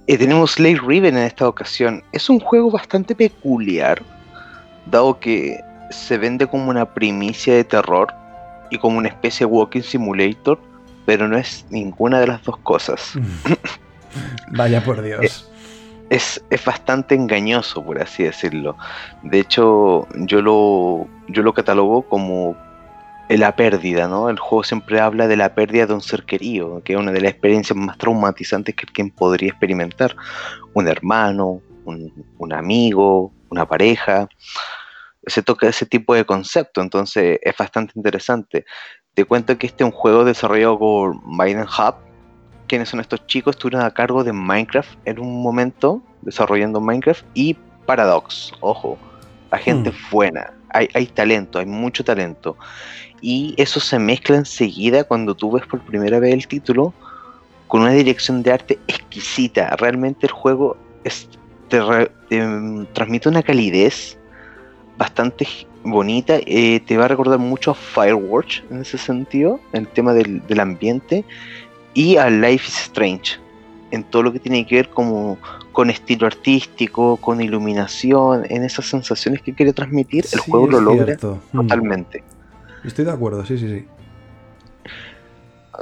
Eh, 0.05 0.15
tenemos 0.15 0.51
Slay 0.51 0.75
Riven 0.75 1.17
en 1.17 1.23
esta 1.23 1.47
ocasión. 1.47 2.03
Es 2.11 2.29
un 2.29 2.39
juego 2.39 2.69
bastante 2.69 3.15
peculiar, 3.15 4.03
dado 4.85 5.19
que 5.19 5.59
se 5.89 6.19
vende 6.19 6.45
como 6.45 6.69
una 6.69 6.85
primicia 6.93 7.55
de 7.55 7.63
terror 7.63 8.13
y 8.69 8.77
como 8.77 8.99
una 8.99 9.07
especie 9.07 9.47
de 9.47 9.51
walking 9.51 9.81
simulator, 9.81 10.59
pero 11.07 11.27
no 11.27 11.39
es 11.39 11.65
ninguna 11.71 12.19
de 12.19 12.27
las 12.27 12.43
dos 12.43 12.57
cosas. 12.57 13.13
Vaya 14.51 14.83
por 14.83 15.01
Dios. 15.01 15.49
es, 16.11 16.39
es 16.51 16.65
bastante 16.65 17.15
engañoso, 17.15 17.83
por 17.83 17.99
así 17.99 18.21
decirlo. 18.21 18.77
De 19.23 19.39
hecho, 19.39 20.07
yo 20.13 20.43
lo, 20.43 21.07
yo 21.27 21.43
lo 21.43 21.53
catalogo 21.53 22.03
como 22.03 22.55
la 23.29 23.55
pérdida, 23.55 24.07
¿no? 24.07 24.29
El 24.29 24.37
juego 24.37 24.63
siempre 24.63 24.99
habla 24.99 25.27
de 25.27 25.35
la 25.35 25.55
pérdida 25.55 25.87
de 25.87 25.93
un 25.93 26.01
ser 26.01 26.23
querido, 26.23 26.81
que 26.83 26.93
es 26.93 26.99
una 26.99 27.11
de 27.11 27.21
las 27.21 27.31
experiencias 27.31 27.75
más 27.75 27.97
traumatizantes 27.97 28.75
que 28.75 28.85
quien 28.85 29.09
podría 29.09 29.49
experimentar. 29.49 30.15
Un 30.73 30.87
hermano, 30.87 31.61
un, 31.85 32.13
un 32.37 32.53
amigo, 32.53 33.31
una 33.49 33.65
pareja. 33.65 34.27
Se 35.25 35.41
toca 35.41 35.67
ese 35.67 35.87
tipo 35.87 36.13
de 36.13 36.25
concepto, 36.25 36.81
entonces 36.81 37.39
es 37.41 37.57
bastante 37.57 37.93
interesante. 37.95 38.65
Te 39.15 39.25
cuento 39.25 39.57
que 39.57 39.67
este 39.67 39.83
es 39.83 39.89
un 39.89 39.95
juego 39.95 40.23
desarrollado 40.23 40.77
por 40.77 41.15
Biden 41.25 41.63
Hub, 41.63 41.95
quienes 42.67 42.89
son 42.89 42.99
estos 42.99 43.25
chicos, 43.27 43.55
estuvieron 43.55 43.85
a 43.85 43.91
cargo 43.91 44.23
de 44.23 44.33
Minecraft 44.33 44.97
en 45.05 45.19
un 45.19 45.41
momento, 45.41 46.01
desarrollando 46.21 46.79
Minecraft, 46.81 47.25
y 47.33 47.55
Paradox, 47.85 48.51
ojo, 48.59 48.97
la 49.51 49.57
gente 49.57 49.91
Mm. 49.91 49.93
buena, 50.11 50.53
hay, 50.75 51.05
talento, 51.07 51.59
hay 51.59 51.65
mucho 51.65 52.03
talento. 52.03 52.57
Y 53.21 53.53
eso 53.57 53.79
se 53.79 53.97
mezcla 53.97 54.35
enseguida 54.35 55.03
cuando 55.03 55.35
tú 55.35 55.51
ves 55.51 55.65
por 55.65 55.81
primera 55.81 56.19
vez 56.19 56.33
el 56.33 56.47
título 56.47 56.93
con 57.67 57.81
una 57.81 57.91
dirección 57.91 58.43
de 58.43 58.51
arte 58.51 58.79
exquisita. 58.87 59.75
Realmente 59.77 60.27
el 60.27 60.31
juego 60.31 60.77
te, 61.69 61.79
mm, 62.39 62.87
transmite 62.93 63.29
una 63.29 63.41
calidez 63.41 64.17
bastante 64.97 65.47
bonita. 65.83 66.37
eh, 66.45 66.79
te 66.85 66.97
va 66.97 67.05
a 67.05 67.07
recordar 67.07 67.39
mucho 67.39 67.71
a 67.71 67.75
Firewatch 67.75 68.61
en 68.69 68.81
ese 68.81 68.97
sentido, 68.97 69.59
en 69.73 69.81
el 69.81 69.87
tema 69.87 70.13
del, 70.13 70.45
del 70.47 70.59
ambiente 70.59 71.23
y 71.93 72.17
a 72.17 72.29
Life 72.29 72.67
is 72.67 72.77
Strange 72.77 73.45
en 73.91 74.03
todo 74.03 74.23
lo 74.23 74.33
que 74.33 74.39
tiene 74.39 74.65
que 74.65 74.75
ver 74.75 74.89
como 74.89 75.37
con 75.75 75.89
estilo 75.89 76.25
artístico, 76.25 77.17
con 77.17 77.41
iluminación, 77.41 78.45
en 78.49 78.63
esas 78.63 78.85
sensaciones 78.85 79.41
que 79.41 79.53
quiere 79.53 79.73
transmitir, 79.73 80.25
el 80.31 80.39
Sí, 80.39 80.49
juego 80.49 80.67
lo 80.67 80.79
logra 80.79 81.05
cierto. 81.05 81.41
Mm. 81.51 81.61
totalmente. 81.61 82.23
Estoy 82.85 83.03
de 83.03 83.11
acuerdo, 83.11 83.45
sí, 83.45 83.57
sí, 83.57 83.67
sí. 83.67 83.85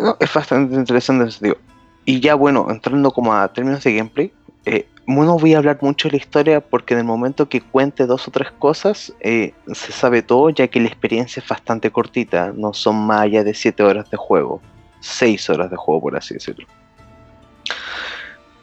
No, 0.02 0.18
es 0.20 0.34
bastante 0.34 0.76
interesante 0.76 1.30
sentido. 1.30 1.58
Y 2.06 2.20
ya 2.20 2.34
bueno, 2.34 2.66
entrando 2.72 3.12
como 3.12 3.36
a 3.36 3.48
términos 3.54 3.84
de 3.84 3.94
gameplay, 3.96 4.34
eh, 4.66 4.88
no 5.06 5.38
voy 5.38 5.54
a 5.54 5.60
hablar 5.60 5.78
mucho 5.82 6.08
de 6.08 6.14
la 6.14 6.18
historia 6.18 6.60
porque 6.60 6.96
en 6.96 7.02
el 7.02 7.06
momento 7.06 7.48
que 7.48 7.62
cuente 7.62 8.08
dos 8.08 8.28
o 8.28 8.32
tres 8.32 8.50
cosas, 8.52 9.14
eh, 9.20 9.54
se 9.74 9.92
sabe 9.92 10.24
todo, 10.24 10.50
ya 10.50 10.68
que 10.70 10.80
la 10.80 10.88
experiencia 10.88 11.40
es 11.40 11.48
bastante 11.48 11.92
cortita, 11.92 12.52
no 12.56 12.74
son 12.74 12.96
más 13.06 13.22
allá 13.22 13.44
de 13.44 13.54
7 13.54 13.84
horas 13.84 14.10
de 14.10 14.18
juego, 14.18 14.60
6 15.02 15.52
horas 15.52 15.70
de 15.70 15.78
juego 15.78 16.02
por 16.02 16.16
así 16.18 16.34
decirlo. 16.34 16.66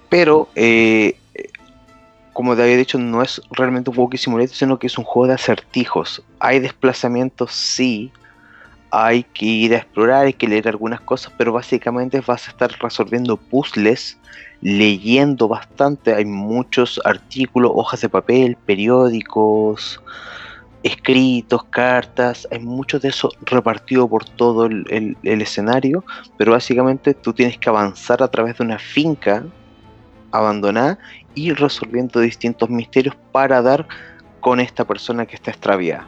Pero, 0.08 0.48
eh, 0.56 1.19
como 2.40 2.56
te 2.56 2.62
había 2.62 2.76
dicho, 2.76 2.98
no 2.98 3.22
es 3.22 3.40
realmente 3.50 3.90
un 3.90 3.98
Walking 3.98 4.18
Simulator, 4.18 4.56
sino 4.56 4.78
que 4.78 4.86
es 4.88 4.98
un 4.98 5.04
juego 5.04 5.28
de 5.28 5.34
acertijos. 5.34 6.26
Hay 6.40 6.60
desplazamientos, 6.60 7.52
sí, 7.52 8.12
hay 8.90 9.24
que 9.34 9.46
ir 9.46 9.74
a 9.74 9.78
explorar, 9.78 10.26
hay 10.26 10.34
que 10.34 10.48
leer 10.48 10.68
algunas 10.68 11.00
cosas, 11.02 11.32
pero 11.38 11.52
básicamente 11.52 12.20
vas 12.26 12.48
a 12.48 12.50
estar 12.52 12.70
resolviendo 12.80 13.38
puzzles, 13.48 14.20
leyendo 14.60 15.48
bastante, 15.48 16.14
hay 16.14 16.24
muchos 16.26 17.00
artículos, 17.04 17.72
hojas 17.74 18.00
de 18.02 18.08
papel, 18.10 18.58
periódicos, 18.66 19.98
escritos, 20.82 21.62
cartas, 21.70 22.46
hay 22.50 22.60
mucho 22.60 22.98
de 23.00 23.08
eso 23.10 23.30
repartido 23.40 24.08
por 24.08 24.24
todo 24.36 24.66
el, 24.66 24.84
el- 24.90 25.18
el 25.22 25.42
escenario, 25.42 26.04
pero 26.36 26.52
básicamente 26.52 27.14
tú 27.14 27.34
tienes 27.34 27.58
que 27.58 27.70
avanzar 27.70 28.22
a 28.22 28.28
través 28.28 28.58
de 28.58 28.64
una 28.64 28.78
finca 28.78 29.46
abandonada 30.32 30.98
y 31.34 31.52
resolviendo 31.52 32.20
distintos 32.20 32.70
misterios 32.70 33.16
para 33.32 33.62
dar 33.62 33.86
con 34.40 34.60
esta 34.60 34.84
persona 34.84 35.26
que 35.26 35.36
está 35.36 35.50
extraviada. 35.50 36.06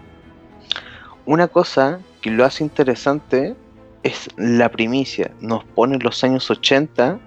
Una 1.25 1.49
cosa 1.49 2.01
que 2.21 2.31
lo 2.31 2.45
hace 2.45 2.65
interesante 2.65 3.55
es 4.03 4.29
la 4.37 4.71
primicia. 4.71 5.31
Nos 5.41 5.65
pone 5.65 5.95
en 5.95 6.03
los 6.03 6.25
años 6.25 6.51
80 6.51 7.19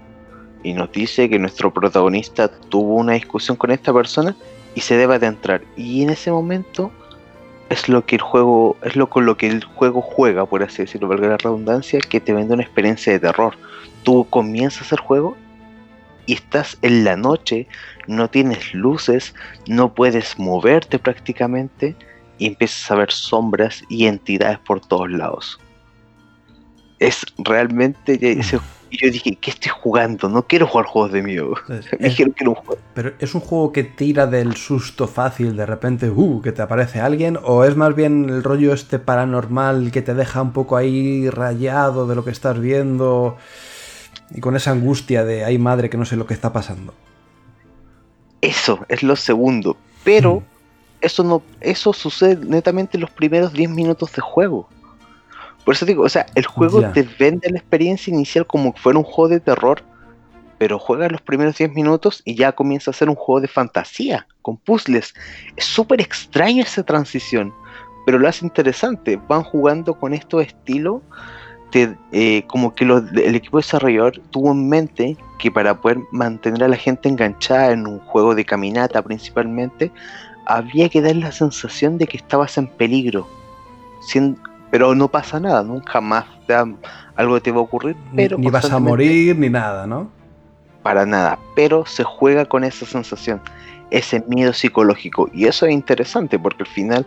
y 0.63 0.73
nos 0.73 0.91
dice 0.91 1.29
que 1.29 1.39
nuestro 1.39 1.73
protagonista 1.73 2.49
tuvo 2.49 2.95
una 2.95 3.13
discusión 3.13 3.55
con 3.55 3.71
esta 3.71 3.93
persona 3.93 4.35
y 4.73 4.81
se 4.81 4.97
debe 4.97 5.19
de 5.19 5.27
entrar. 5.27 5.61
Y 5.77 6.03
en 6.03 6.09
ese 6.09 6.31
momento 6.31 6.91
es 7.69 7.87
lo 7.87 8.05
que 8.05 8.17
el 8.17 8.21
juego, 8.21 8.75
es 8.83 8.95
lo 8.95 9.09
con 9.09 9.25
lo 9.25 9.37
que 9.37 9.47
el 9.47 9.63
juego 9.63 10.01
juega, 10.01 10.45
por 10.45 10.63
así 10.63 10.83
decirlo, 10.83 11.07
valga 11.07 11.29
la 11.29 11.37
redundancia, 11.37 11.99
que 11.99 12.19
te 12.19 12.33
vende 12.33 12.53
una 12.53 12.63
experiencia 12.63 13.13
de 13.13 13.19
terror. 13.19 13.55
Tú 14.03 14.27
comienzas 14.29 14.91
el 14.91 14.99
juego 14.99 15.37
y 16.25 16.33
estás 16.33 16.77
en 16.81 17.03
la 17.03 17.15
noche, 17.15 17.67
no 18.07 18.29
tienes 18.29 18.73
luces, 18.73 19.33
no 19.67 19.93
puedes 19.93 20.37
moverte 20.39 20.99
prácticamente 20.99 21.95
y 22.37 22.47
empiezas 22.47 22.89
a 22.91 22.95
ver 22.95 23.11
sombras 23.11 23.81
y 23.89 24.05
entidades 24.07 24.59
por 24.59 24.79
todos 24.81 25.09
lados. 25.11 25.59
Es 26.99 27.25
realmente 27.37 28.17
y 28.91 28.97
yo 28.97 29.11
dije, 29.11 29.35
¿qué 29.41 29.51
estoy 29.51 29.71
jugando? 29.81 30.29
No 30.29 30.43
quiero 30.43 30.67
jugar 30.67 30.85
juegos 30.85 31.11
de 31.11 31.21
miedo. 31.21 31.53
Es- 31.69 31.91
Me 31.99 32.07
es- 32.07 32.11
dijeron 32.11 32.33
que 32.33 32.45
no 32.45 32.55
juego. 32.55 32.81
pero 32.93 33.13
es 33.19 33.35
un 33.35 33.41
juego 33.41 33.71
que 33.73 33.83
tira 33.83 34.27
del 34.27 34.55
susto 34.55 35.07
fácil 35.07 35.57
de 35.57 35.65
repente, 35.65 36.09
uh, 36.09 36.41
que 36.41 36.51
te 36.53 36.61
aparece 36.61 37.01
alguien, 37.01 37.37
o 37.43 37.65
es 37.65 37.75
más 37.75 37.95
bien 37.95 38.29
el 38.29 38.43
rollo 38.43 38.73
este 38.73 38.99
paranormal 38.99 39.91
que 39.91 40.01
te 40.01 40.13
deja 40.13 40.41
un 40.41 40.53
poco 40.53 40.77
ahí 40.77 41.29
rayado 41.29 42.07
de 42.07 42.15
lo 42.15 42.23
que 42.23 42.31
estás 42.31 42.59
viendo 42.59 43.37
y 44.31 44.41
con 44.41 44.55
esa 44.55 44.71
angustia 44.71 45.23
de, 45.23 45.43
ay 45.45 45.57
madre, 45.57 45.89
que 45.89 45.97
no 45.97 46.05
sé 46.05 46.15
lo 46.15 46.25
que 46.25 46.33
está 46.33 46.51
pasando. 46.53 46.93
Eso 48.41 48.85
es 48.89 49.03
lo 49.03 49.15
segundo. 49.15 49.77
Pero 50.03 50.41
Mm. 50.41 50.43
eso 51.01 51.23
no, 51.23 51.41
eso 51.61 51.93
sucede 51.93 52.43
netamente 52.45 52.97
en 52.97 53.01
los 53.01 53.11
primeros 53.11 53.53
10 53.53 53.69
minutos 53.69 54.11
de 54.13 54.21
juego. 54.21 54.67
Por 55.63 55.73
eso 55.73 55.85
digo, 55.85 56.03
o 56.03 56.09
sea, 56.09 56.27
el 56.35 56.45
juego 56.45 56.81
Ya. 56.81 56.93
te 56.93 57.03
vende 57.19 57.49
la 57.49 57.57
experiencia 57.57 58.13
inicial 58.13 58.45
como 58.45 58.73
que 58.73 58.81
fuera 58.81 58.99
un 58.99 59.05
juego 59.05 59.29
de 59.29 59.39
terror, 59.39 59.81
pero 60.59 60.77
juega 60.79 61.09
los 61.09 61.21
primeros 61.21 61.57
10 61.57 61.73
minutos 61.73 62.21
y 62.23 62.35
ya 62.35 62.51
comienza 62.51 62.91
a 62.91 62.93
ser 62.93 63.09
un 63.09 63.15
juego 63.15 63.41
de 63.41 63.47
fantasía, 63.47 64.27
con 64.43 64.57
puzzles. 64.57 65.13
Es 65.55 65.65
súper 65.65 66.01
extraño 66.01 66.61
esa 66.63 66.83
transición, 66.83 67.51
pero 68.05 68.19
lo 68.19 68.27
hace 68.27 68.45
interesante. 68.45 69.19
Van 69.27 69.41
jugando 69.43 69.95
con 69.95 70.13
estos 70.13 70.45
estilos, 70.45 71.01
te- 71.75 71.97
eh, 72.13 72.43
como 72.47 72.73
que 72.73 72.85
los- 72.85 73.03
el 73.11 73.35
equipo 73.35 73.57
desarrollador 73.57 74.21
tuvo 74.31 74.53
en 74.53 74.69
mente 74.69 75.17
que 75.37 75.51
para 75.51 75.81
poder 75.81 75.99
mantener 76.09 76.63
a 76.63 76.69
la 76.69 76.77
gente 76.77 77.09
enganchada 77.09 77.71
en 77.71 77.85
un 77.85 77.99
juego 77.99 78.33
de 78.33 78.45
caminata 78.45 79.01
principalmente, 79.01 79.91
había 80.45 80.87
que 80.87 81.01
dar 81.01 81.17
la 81.17 81.33
sensación 81.33 81.97
de 81.97 82.07
que 82.07 82.15
estabas 82.15 82.57
en 82.57 82.67
peligro. 82.67 83.27
Pero 84.71 84.95
no 84.95 85.09
pasa 85.09 85.37
nada, 85.41 85.63
nunca 85.63 85.99
más 85.99 86.23
da- 86.47 86.65
algo 87.17 87.41
te 87.41 87.51
va 87.51 87.57
a 87.57 87.61
ocurrir, 87.63 87.97
Ni- 88.13 88.23
pero 88.23 88.37
ni 88.37 88.49
vas 88.49 88.71
a 88.71 88.79
morir 88.79 89.35
ni 89.37 89.49
nada, 89.49 89.85
¿no? 89.85 90.09
para 90.81 91.05
nada, 91.05 91.39
pero 91.55 91.85
se 91.85 92.03
juega 92.05 92.45
con 92.45 92.63
esa 92.63 92.85
sensación, 92.85 93.41
ese 93.89 94.23
miedo 94.29 94.53
psicológico. 94.53 95.29
Y 95.33 95.45
eso 95.47 95.65
es 95.65 95.73
interesante 95.73 96.37
porque 96.39 96.63
al 96.63 96.69
final 96.69 97.05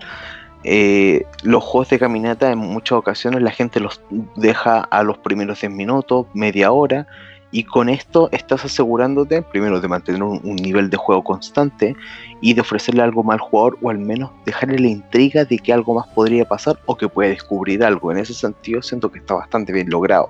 eh, 0.64 1.24
los 1.42 1.62
juegos 1.62 1.88
de 1.90 1.98
caminata 1.98 2.50
en 2.50 2.58
muchas 2.58 2.98
ocasiones 2.98 3.42
la 3.42 3.50
gente 3.50 3.80
los 3.80 4.00
deja 4.36 4.80
a 4.80 5.02
los 5.02 5.18
primeros 5.18 5.60
10 5.60 5.72
minutos, 5.72 6.26
media 6.34 6.72
hora, 6.72 7.06
y 7.50 7.64
con 7.64 7.88
esto 7.88 8.28
estás 8.32 8.64
asegurándote, 8.66 9.40
primero, 9.40 9.80
de 9.80 9.88
mantener 9.88 10.22
un, 10.22 10.38
un 10.44 10.56
nivel 10.56 10.90
de 10.90 10.98
juego 10.98 11.24
constante 11.24 11.96
y 12.42 12.52
de 12.52 12.60
ofrecerle 12.60 13.02
algo 13.02 13.22
más 13.22 13.34
al 13.34 13.40
jugador 13.40 13.78
o 13.80 13.88
al 13.88 13.98
menos 13.98 14.30
dejarle 14.44 14.78
la 14.78 14.88
intriga 14.88 15.44
de 15.46 15.58
que 15.58 15.72
algo 15.72 15.94
más 15.94 16.06
podría 16.08 16.44
pasar 16.46 16.78
o 16.84 16.96
que 16.96 17.08
puede 17.08 17.30
descubrir 17.30 17.82
algo. 17.82 18.12
En 18.12 18.18
ese 18.18 18.34
sentido 18.34 18.82
siento 18.82 19.10
que 19.10 19.20
está 19.20 19.34
bastante 19.34 19.72
bien 19.72 19.88
logrado. 19.88 20.28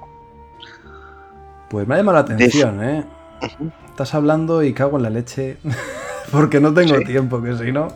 Pues 1.70 1.88
me 1.88 1.94
ha 1.94 1.98
llamado 1.98 2.18
la 2.18 2.22
atención, 2.22 2.82
¿eh? 2.84 3.04
Estás 3.88 4.14
hablando 4.14 4.62
y 4.62 4.72
cago 4.72 4.96
en 4.96 5.02
la 5.02 5.10
leche 5.10 5.56
porque 6.30 6.60
no 6.60 6.72
tengo 6.72 6.98
Sí. 6.98 7.04
tiempo, 7.04 7.42
que 7.42 7.56
si 7.56 7.72
no... 7.72 7.88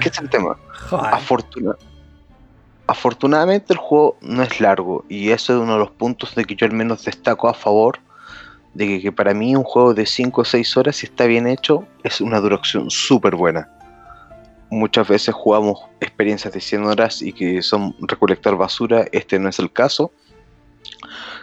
¿Qué 0.00 0.08
es 0.08 0.18
el 0.18 0.28
tema? 0.28 0.56
Afortuna- 0.90 1.76
Afortunadamente 2.86 3.72
el 3.74 3.78
juego 3.78 4.16
no 4.22 4.42
es 4.42 4.60
largo 4.60 5.04
y 5.08 5.30
eso 5.30 5.54
es 5.54 5.60
uno 5.62 5.74
de 5.74 5.78
los 5.80 5.90
puntos 5.90 6.34
de 6.34 6.44
que 6.44 6.56
yo 6.56 6.64
al 6.66 6.72
menos 6.72 7.04
destaco 7.04 7.48
a 7.48 7.54
favor 7.54 7.98
de 8.72 8.86
que, 8.86 9.00
que 9.02 9.12
para 9.12 9.34
mí 9.34 9.54
un 9.54 9.62
juego 9.64 9.92
de 9.92 10.06
5 10.06 10.40
o 10.40 10.44
6 10.44 10.74
horas 10.78 10.96
si 10.96 11.06
está 11.06 11.26
bien 11.26 11.46
hecho 11.46 11.84
es 12.02 12.20
una 12.22 12.40
duración 12.40 12.90
súper 12.90 13.34
buena. 13.36 13.68
muchas 14.70 15.06
veces 15.08 15.34
jugamos 15.34 15.80
experiencias 16.00 16.52
de 16.54 16.60
100 16.60 16.84
horas 16.86 17.20
y 17.22 17.32
que 17.34 17.60
son 17.62 17.94
recolectar 18.00 18.56
basura, 18.56 19.04
este 19.12 19.38
no 19.38 19.48
es 19.50 19.58
el 19.58 19.70
caso. 19.72 20.10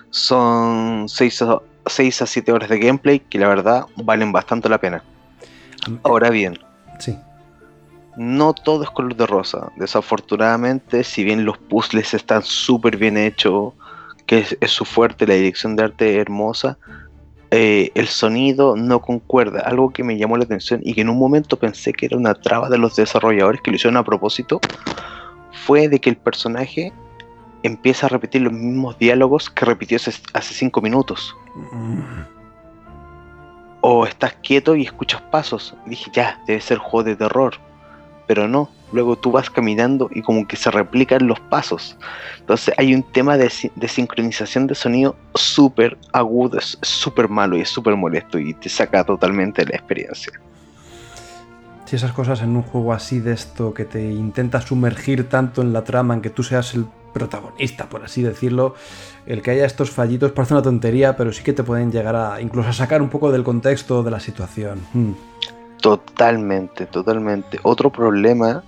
Son 0.09 1.07
6 1.09 1.41
a, 1.43 1.59
6 1.85 2.21
a 2.21 2.25
7 2.25 2.51
horas 2.51 2.69
de 2.69 2.79
gameplay 2.79 3.19
que 3.19 3.37
la 3.39 3.47
verdad 3.47 3.85
valen 3.97 4.31
bastante 4.31 4.69
la 4.69 4.79
pena. 4.79 5.03
Ahora 6.03 6.29
bien, 6.29 6.57
Sí. 6.99 7.17
No 8.17 8.53
todo 8.53 8.83
es 8.83 8.89
color 8.89 9.15
de 9.15 9.27
rosa. 9.27 9.71
Desafortunadamente, 9.77 11.03
si 11.03 11.23
bien 11.23 11.45
los 11.45 11.57
puzzles 11.57 12.13
están 12.13 12.43
súper 12.43 12.97
bien 12.97 13.17
hechos, 13.17 13.73
que 14.25 14.39
es, 14.39 14.57
es 14.61 14.71
su 14.71 14.85
fuerte, 14.85 15.27
la 15.27 15.35
dirección 15.35 15.75
de 15.75 15.83
arte 15.83 16.15
es 16.15 16.21
hermosa, 16.21 16.77
eh, 17.51 17.91
el 17.95 18.07
sonido 18.07 18.75
no 18.75 19.01
concuerda. 19.01 19.61
Algo 19.61 19.91
que 19.91 20.03
me 20.03 20.17
llamó 20.17 20.37
la 20.37 20.43
atención 20.43 20.81
y 20.83 20.93
que 20.93 21.01
en 21.01 21.09
un 21.09 21.19
momento 21.19 21.57
pensé 21.57 21.93
que 21.93 22.07
era 22.07 22.17
una 22.17 22.33
traba 22.33 22.69
de 22.69 22.77
los 22.77 22.95
desarrolladores 22.95 23.61
que 23.61 23.71
lo 23.71 23.75
hicieron 23.75 23.97
a 23.97 24.03
propósito, 24.03 24.59
fue 25.65 25.87
de 25.87 25.99
que 25.99 26.09
el 26.09 26.17
personaje 26.17 26.91
empieza 27.63 28.07
a 28.07 28.09
repetir 28.09 28.41
los 28.41 28.53
mismos 28.53 28.97
diálogos 28.97 29.49
que 29.49 29.65
repitió 29.65 29.97
hace, 29.97 30.11
hace 30.33 30.53
cinco 30.53 30.81
minutos. 30.81 31.35
Mm, 31.71 32.23
O 33.81 34.05
estás 34.05 34.33
quieto 34.43 34.75
y 34.75 34.83
escuchas 34.83 35.21
pasos. 35.21 35.75
Dije, 35.85 36.11
ya, 36.11 36.41
debe 36.47 36.59
ser 36.59 36.79
juego 36.79 37.03
de 37.03 37.15
terror. 37.15 37.55
Pero 38.27 38.47
no, 38.47 38.69
luego 38.91 39.15
tú 39.17 39.31
vas 39.31 39.49
caminando 39.49 40.09
y 40.11 40.21
como 40.21 40.47
que 40.47 40.55
se 40.55 40.71
replican 40.71 41.27
los 41.27 41.39
pasos. 41.39 41.97
Entonces 42.39 42.73
hay 42.77 42.93
un 42.93 43.03
tema 43.03 43.37
de, 43.37 43.51
de 43.75 43.87
sincronización 43.87 44.67
de 44.67 44.75
sonido 44.75 45.15
súper 45.35 45.97
agudo, 46.13 46.57
es 46.57 46.77
súper 46.81 47.29
malo 47.29 47.57
y 47.57 47.61
es 47.61 47.69
súper 47.69 47.95
molesto 47.95 48.39
y 48.39 48.53
te 48.53 48.69
saca 48.69 49.03
totalmente 49.03 49.63
de 49.63 49.71
la 49.71 49.77
experiencia. 49.77 50.33
Si 51.85 51.95
esas 51.95 52.13
cosas 52.13 52.41
en 52.41 52.55
un 52.55 52.63
juego 52.63 52.93
así 52.93 53.19
de 53.19 53.33
esto 53.33 53.73
que 53.73 53.85
te 53.85 54.03
intenta 54.03 54.59
sumergir 54.59 55.29
tanto 55.29 55.61
en 55.61 55.71
la 55.71 55.83
trama, 55.83 56.15
en 56.15 56.21
que 56.21 56.31
tú 56.31 56.41
seas 56.41 56.73
el 56.73 56.85
protagonista, 57.13 57.87
por 57.87 58.03
así 58.03 58.23
decirlo, 58.23 58.75
el 59.27 59.41
que 59.41 59.51
haya 59.51 59.65
estos 59.65 59.91
fallitos 59.91 60.31
parece 60.31 60.55
una 60.55 60.63
tontería, 60.63 61.15
pero 61.15 61.31
sí 61.31 61.43
que 61.43 61.53
te 61.53 61.63
pueden 61.63 61.91
llegar 61.91 62.15
a 62.15 62.41
incluso 62.41 62.69
a 62.69 62.73
sacar 62.73 63.01
un 63.01 63.09
poco 63.09 63.31
del 63.31 63.43
contexto 63.43 64.01
de 64.01 64.11
la 64.11 64.19
situación. 64.19 64.79
Mm. 64.93 65.11
Totalmente, 65.85 66.87
totalmente. 66.87 67.59
Otro 67.61 67.91
problema 67.91 68.63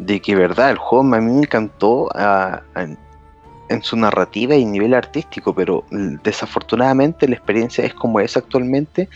de 0.00 0.18
que, 0.18 0.34
verdad, 0.34 0.72
el 0.72 0.76
juego 0.76 1.14
a 1.14 1.20
mí 1.20 1.32
me 1.32 1.38
encantó 1.42 2.08
ah, 2.16 2.62
en, 2.74 3.82
su 3.84 3.96
narrativa 3.96 4.56
y 4.56 4.64
nivel 4.64 4.92
artístico, 4.92 5.54
pero 5.54 5.84
desafortunadamente 6.24 7.28
la 7.28 7.36
experiencia 7.36 7.84
es 7.84 7.94
como 7.94 8.18
es 8.18 8.36
actualmente 8.36 9.08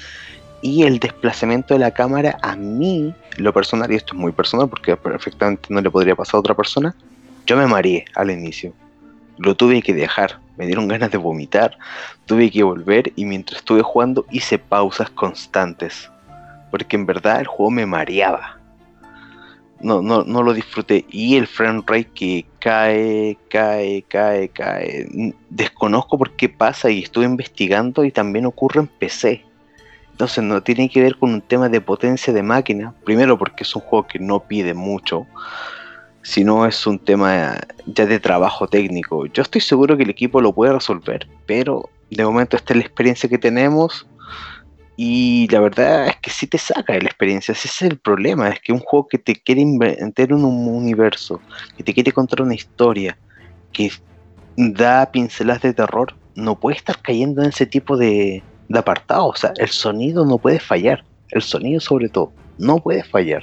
y 0.62 0.84
el 0.84 1.00
desplazamiento 1.00 1.74
de 1.74 1.80
la 1.80 1.90
cámara 1.90 2.38
a 2.42 2.54
mí, 2.54 3.12
lo 3.38 3.52
personal, 3.52 3.90
y 3.90 3.96
esto 3.96 4.14
es 4.14 4.20
muy 4.20 4.30
personal 4.30 4.68
porque 4.68 4.96
perfectamente 4.96 5.66
no 5.70 5.80
le 5.80 5.90
podría 5.90 6.14
pasar 6.14 6.36
a 6.36 6.38
otra 6.38 6.54
persona, 6.54 6.94
yo 7.44 7.56
me 7.56 7.66
mareé 7.66 8.04
al 8.14 8.30
inicio. 8.30 8.72
Lo 9.38 9.56
tuve 9.56 9.82
que 9.82 9.92
dejar, 9.92 10.38
me 10.56 10.66
dieron 10.66 10.86
ganas 10.86 11.10
de 11.10 11.18
vomitar, 11.18 11.76
tuve 12.24 12.52
que 12.52 12.62
volver 12.62 13.12
y 13.16 13.24
mientras 13.24 13.58
estuve 13.58 13.82
jugando 13.82 14.24
hice 14.30 14.60
pausas 14.60 15.10
constantes 15.10 16.08
porque 16.70 16.96
en 16.96 17.06
verdad 17.06 17.40
el 17.40 17.46
juego 17.46 17.70
me 17.70 17.86
mareaba. 17.86 18.58
No, 19.80 20.00
no, 20.00 20.24
no 20.24 20.42
lo 20.42 20.54
disfruté. 20.54 21.04
Y 21.10 21.36
el 21.36 21.46
frame 21.46 21.82
rate 21.86 22.10
que 22.14 22.46
cae, 22.60 23.36
cae, 23.50 24.04
cae, 24.08 24.48
cae. 24.48 25.34
Desconozco 25.50 26.16
por 26.16 26.34
qué 26.36 26.48
pasa 26.48 26.90
y 26.90 27.02
estuve 27.02 27.26
investigando 27.26 28.04
y 28.04 28.10
también 28.10 28.46
ocurre 28.46 28.80
en 28.80 28.86
PC. 28.86 29.44
Entonces 30.12 30.42
no 30.42 30.62
tiene 30.62 30.88
que 30.88 31.02
ver 31.02 31.16
con 31.16 31.34
un 31.34 31.42
tema 31.42 31.68
de 31.68 31.82
potencia 31.82 32.32
de 32.32 32.42
máquina. 32.42 32.94
Primero 33.04 33.36
porque 33.36 33.64
es 33.64 33.76
un 33.76 33.82
juego 33.82 34.06
que 34.06 34.18
no 34.18 34.40
pide 34.40 34.72
mucho. 34.72 35.26
Sino 36.22 36.66
es 36.66 36.86
un 36.86 36.98
tema 36.98 37.58
ya 37.84 38.06
de 38.06 38.18
trabajo 38.18 38.66
técnico. 38.66 39.26
Yo 39.26 39.42
estoy 39.42 39.60
seguro 39.60 39.96
que 39.96 40.04
el 40.04 40.10
equipo 40.10 40.40
lo 40.40 40.54
puede 40.54 40.72
resolver. 40.72 41.28
Pero 41.44 41.90
de 42.10 42.24
momento 42.24 42.56
esta 42.56 42.72
es 42.72 42.78
la 42.78 42.86
experiencia 42.86 43.28
que 43.28 43.38
tenemos. 43.38 44.06
Y 44.96 45.46
la 45.48 45.60
verdad 45.60 46.08
es 46.08 46.16
que 46.22 46.30
sí 46.30 46.46
te 46.46 46.56
saca 46.56 46.94
de 46.94 47.02
la 47.02 47.08
experiencia, 47.08 47.52
ese 47.52 47.68
es 47.68 47.82
el 47.82 47.98
problema, 47.98 48.48
es 48.48 48.60
que 48.60 48.72
un 48.72 48.78
juego 48.78 49.06
que 49.08 49.18
te 49.18 49.34
quiere 49.36 49.60
en 49.60 50.32
un 50.32 50.44
universo, 50.44 51.42
que 51.76 51.84
te 51.84 51.92
quiere 51.92 52.12
contar 52.12 52.40
una 52.40 52.54
historia, 52.54 53.18
que 53.72 53.90
da 54.56 55.10
pinceladas 55.12 55.62
de 55.62 55.74
terror, 55.74 56.14
no 56.34 56.58
puede 56.58 56.76
estar 56.78 56.96
cayendo 57.02 57.42
en 57.42 57.50
ese 57.50 57.66
tipo 57.66 57.98
de, 57.98 58.42
de 58.68 58.78
apartado, 58.78 59.26
o 59.28 59.36
sea, 59.36 59.52
el 59.58 59.68
sonido 59.68 60.24
no 60.24 60.38
puede 60.38 60.60
fallar, 60.60 61.04
el 61.30 61.42
sonido 61.42 61.80
sobre 61.80 62.08
todo, 62.08 62.32
no 62.56 62.78
puede 62.78 63.04
fallar. 63.04 63.42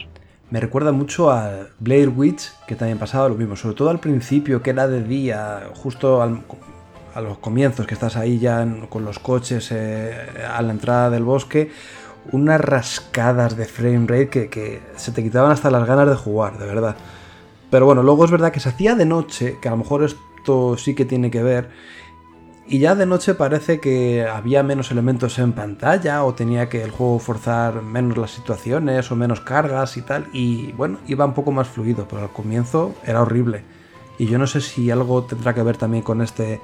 Me 0.49 0.59
recuerda 0.59 0.91
mucho 0.91 1.31
a 1.31 1.67
Blair 1.79 2.09
Witch, 2.09 2.51
que 2.67 2.75
también 2.75 2.97
pasaba 2.99 3.29
lo 3.29 3.35
mismo, 3.35 3.55
sobre 3.55 3.75
todo 3.75 3.89
al 3.89 3.99
principio, 3.99 4.61
que 4.61 4.71
era 4.71 4.87
de 4.87 5.03
día, 5.03 5.63
justo 5.75 6.21
al- 6.21 6.43
a 7.13 7.21
los 7.21 7.37
comienzos, 7.37 7.85
que 7.87 7.93
estás 7.93 8.15
ahí 8.15 8.39
ya 8.39 8.65
con 8.89 9.05
los 9.05 9.19
coches 9.19 9.69
eh, 9.71 10.15
a 10.49 10.61
la 10.61 10.71
entrada 10.71 11.09
del 11.09 11.23
bosque, 11.23 11.71
unas 12.31 12.59
rascadas 12.59 13.57
de 13.57 13.65
frame 13.65 14.07
rate 14.07 14.29
que, 14.29 14.49
que 14.49 14.81
se 14.95 15.11
te 15.11 15.23
quitaban 15.23 15.51
hasta 15.51 15.69
las 15.69 15.87
ganas 15.87 16.07
de 16.09 16.15
jugar, 16.15 16.57
de 16.57 16.65
verdad. 16.65 16.95
Pero 17.69 17.85
bueno, 17.85 18.03
luego 18.03 18.25
es 18.25 18.31
verdad 18.31 18.51
que 18.51 18.59
se 18.59 18.69
hacía 18.69 18.95
de 18.95 19.05
noche, 19.05 19.57
que 19.61 19.67
a 19.67 19.71
lo 19.71 19.77
mejor 19.77 20.03
esto 20.03 20.77
sí 20.77 20.95
que 20.95 21.05
tiene 21.05 21.31
que 21.31 21.43
ver, 21.43 21.69
y 22.65 22.79
ya 22.79 22.95
de 22.95 23.05
noche 23.05 23.33
parece 23.33 23.79
que 23.79 24.25
había 24.25 24.63
menos 24.63 24.89
elementos 24.89 25.37
en 25.37 25.51
pantalla 25.51 26.23
o 26.23 26.33
tenía 26.33 26.69
que 26.69 26.81
el 26.81 26.91
juego 26.91 27.19
forzar 27.19 27.81
menos 27.81 28.17
las 28.17 28.31
situaciones 28.31 29.11
o 29.11 29.15
menos 29.17 29.41
cargas 29.41 29.97
y 29.97 30.01
tal. 30.01 30.27
Y 30.31 30.71
bueno, 30.71 30.99
iba 31.07 31.25
un 31.25 31.33
poco 31.33 31.51
más 31.51 31.67
fluido, 31.67 32.07
pero 32.09 32.21
al 32.21 32.31
comienzo 32.31 32.95
era 33.03 33.21
horrible. 33.21 33.63
Y 34.17 34.27
yo 34.27 34.37
no 34.37 34.47
sé 34.47 34.61
si 34.61 34.89
algo 34.91 35.23
tendrá 35.23 35.53
que 35.53 35.63
ver 35.63 35.75
también 35.75 36.03
con 36.03 36.21
este 36.21 36.61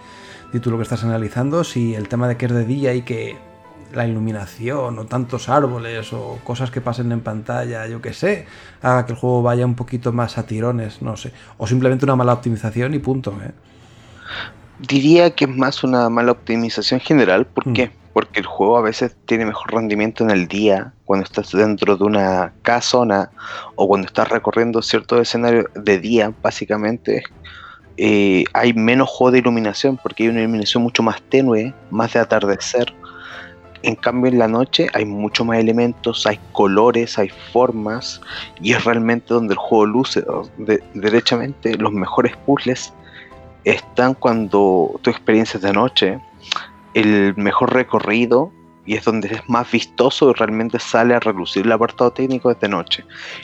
título 0.51 0.77
que 0.77 0.83
estás 0.83 1.03
analizando, 1.03 1.63
si 1.63 1.95
el 1.95 2.07
tema 2.07 2.27
de 2.27 2.37
que 2.37 2.45
es 2.47 2.51
de 2.51 2.65
día 2.65 2.93
y 2.93 3.01
que 3.03 3.37
la 3.93 4.05
iluminación 4.07 4.99
o 4.99 5.05
tantos 5.05 5.49
árboles 5.49 6.13
o 6.13 6.39
cosas 6.43 6.69
que 6.69 6.79
pasen 6.81 7.11
en 7.11 7.21
pantalla, 7.21 7.87
yo 7.87 8.01
que 8.01 8.13
sé, 8.13 8.45
haga 8.81 9.05
que 9.05 9.13
el 9.13 9.17
juego 9.17 9.41
vaya 9.41 9.65
un 9.65 9.75
poquito 9.75 10.11
más 10.11 10.37
a 10.37 10.45
tirones, 10.45 11.01
no 11.01 11.17
sé. 11.17 11.31
O 11.57 11.65
simplemente 11.67 12.05
una 12.05 12.15
mala 12.15 12.33
optimización 12.33 12.93
y 12.93 12.99
punto, 12.99 13.33
¿eh? 13.43 13.51
Diría 14.79 15.31
que 15.31 15.45
es 15.45 15.51
más 15.57 15.83
una 15.83 16.09
mala 16.09 16.31
optimización 16.31 16.99
general, 16.99 17.45
¿por 17.45 17.67
Mm. 17.67 17.73
qué? 17.73 17.91
Porque 18.13 18.39
el 18.39 18.45
juego 18.45 18.77
a 18.77 18.81
veces 18.81 19.15
tiene 19.25 19.45
mejor 19.45 19.73
rendimiento 19.73 20.23
en 20.23 20.31
el 20.31 20.47
día, 20.47 20.93
cuando 21.05 21.25
estás 21.25 21.51
dentro 21.51 21.97
de 21.97 22.03
una 22.03 22.53
casona 22.61 23.29
o 23.75 23.87
cuando 23.87 24.07
estás 24.07 24.29
recorriendo 24.29 24.81
ciertos 24.81 25.19
escenarios 25.21 25.65
de 25.75 25.99
día, 25.99 26.31
básicamente. 26.41 27.23
Eh, 28.01 28.45
hay 28.53 28.73
menos 28.73 29.09
juego 29.09 29.31
de 29.31 29.39
iluminación 29.39 29.99
porque 30.01 30.23
hay 30.23 30.29
una 30.29 30.39
iluminación 30.39 30.83
mucho 30.83 31.03
más 31.03 31.21
tenue, 31.23 31.73
más 31.91 32.13
de 32.13 32.19
atardecer. 32.19 32.93
En 33.83 33.95
cambio, 33.95 34.31
en 34.31 34.39
la 34.39 34.47
noche 34.47 34.87
hay 34.93 35.05
mucho 35.05 35.43
más 35.45 35.57
elementos, 35.59 36.25
hay 36.25 36.39
colores, 36.53 37.17
hay 37.19 37.29
formas, 37.51 38.21
y 38.61 38.73
es 38.73 38.83
realmente 38.85 39.33
donde 39.33 39.53
el 39.53 39.57
juego 39.57 39.85
luce. 39.85 40.23
de- 40.57 40.81
derechamente, 40.93 41.77
los 41.77 41.91
mejores 41.91 42.35
puzzles 42.45 42.93
están 43.65 44.13
cuando 44.13 44.99
tu 45.01 45.09
experiencia 45.09 45.57
es 45.57 45.63
de 45.63 45.73
noche, 45.73 46.19
el 46.93 47.35
mejor 47.35 47.73
recorrido 47.73 48.51
y 48.85 48.95
es 48.95 49.03
donde 49.05 49.27
es 49.27 49.41
más 49.47 49.69
vistoso 49.71 50.29
y 50.29 50.33
realmente 50.33 50.79
sale 50.79 51.13
a 51.13 51.19
relucir 51.19 51.65
el 51.65 51.71
apartado 51.71 52.11
técnico 52.11 52.49
es 52.51 52.59
de 52.59 52.69
noche. 52.69 53.03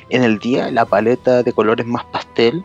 En 0.10 0.24
el 0.24 0.40
día 0.40 0.72
la 0.72 0.86
paleta 0.86 1.44
de 1.44 1.54
colores 1.54 1.86
más 1.86 2.04
pastel, 2.06 2.64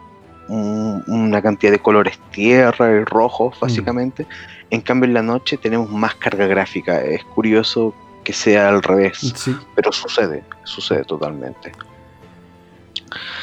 un- 0.51 1.03
una 1.07 1.41
cantidad 1.41 1.73
de 1.73 1.79
colores 1.79 2.19
tierra 2.33 2.91
y 2.93 3.05
rojos 3.05 3.57
básicamente. 3.61 4.27
En 4.71 4.81
cambio 4.83 5.07
en 5.09 5.15
la 5.15 5.23
noche 5.23 5.57
tenemos 5.57 5.91
más 5.91 6.15
carga 6.17 6.47
gráfica. 6.47 7.01
Es 7.03 7.25
curioso 7.25 7.95
que 8.25 8.33
sea 8.33 8.69
al 8.69 8.83
revés, 8.83 9.19
Sí, 9.35 9.57
pero 9.75 9.91
sucede, 9.93 10.43
sucede 10.65 11.05
totalmente. 11.05 11.73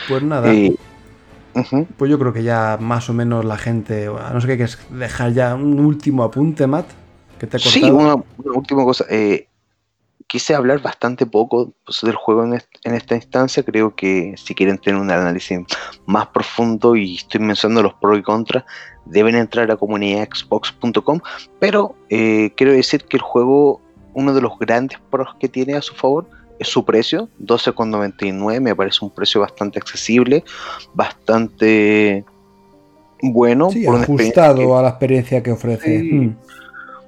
pues 0.08 0.24
nada. 0.24 0.54
Pues 1.98 2.12
yo 2.12 2.20
creo 2.20 2.32
que 2.34 2.44
ya 2.44 2.78
más 2.80 3.10
o 3.10 3.14
menos 3.14 3.44
la 3.44 3.58
gente, 3.58 4.06
a 4.08 4.32
no 4.32 4.40
ser 4.40 4.52
que 4.52 4.58
quieres 4.58 4.78
dejar 4.92 5.34
ya 5.34 5.56
un 5.56 5.80
último 5.80 6.24
apunte, 6.24 6.68
Matt, 6.68 6.86
que 7.40 7.48
te 7.48 7.58
he 7.58 7.60
Sí, 7.60 7.84
una, 7.90 8.14
una 8.16 8.54
última 8.56 8.84
cosa. 8.84 9.06
eh, 9.10 9.47
quise 10.28 10.54
hablar 10.54 10.82
bastante 10.82 11.26
poco 11.26 11.72
pues, 11.86 12.02
del 12.02 12.16
juego 12.16 12.44
en, 12.44 12.54
est- 12.56 12.68
en 12.84 12.94
esta 12.94 13.16
instancia. 13.16 13.64
Creo 13.64 13.96
que 13.96 14.36
si 14.38 14.54
quieren 14.54 14.78
tener 14.78 15.00
un 15.00 15.10
análisis 15.10 15.60
más 16.06 16.28
profundo 16.28 16.96
y 16.96 17.16
estoy 17.16 17.40
mencionando 17.42 17.82
los 17.84 17.94
pros 17.96 18.20
y 18.20 18.24
contras, 18.24 18.64
deben 19.06 19.36
entrar 19.36 19.66
a 19.66 19.68
la 19.74 19.78
comunidad 19.78 20.28
xbox.com. 20.34 21.20
Pero 21.60 21.96
eh, 22.10 22.52
quiero 22.58 22.74
decir 22.74 23.06
que 23.06 23.18
el 23.18 23.24
juego, 23.24 23.82
uno 24.14 24.34
de 24.34 24.42
los 24.42 24.58
grandes 24.60 25.00
pros 25.10 25.30
que 25.40 25.48
tiene 25.48 25.76
a 25.76 25.82
su 25.82 25.96
favor 25.96 26.30
es 26.60 26.68
su 26.68 26.84
precio, 26.84 27.30
12,99. 27.42 28.60
Me 28.60 28.76
parece 28.76 29.06
un 29.06 29.12
precio 29.12 29.42
bastante 29.42 29.80
accesible, 29.80 30.44
bastante 30.94 32.26
bueno. 33.22 33.70
Sí, 33.72 33.86
por 33.86 33.98
que- 33.98 34.04
ajustado 34.04 34.78
a 34.78 34.82
la 34.82 34.90
experiencia 34.90 35.42
que 35.42 35.52
ofrece. 35.52 36.00
Sí. 36.02 36.12
Mm. 36.14 36.38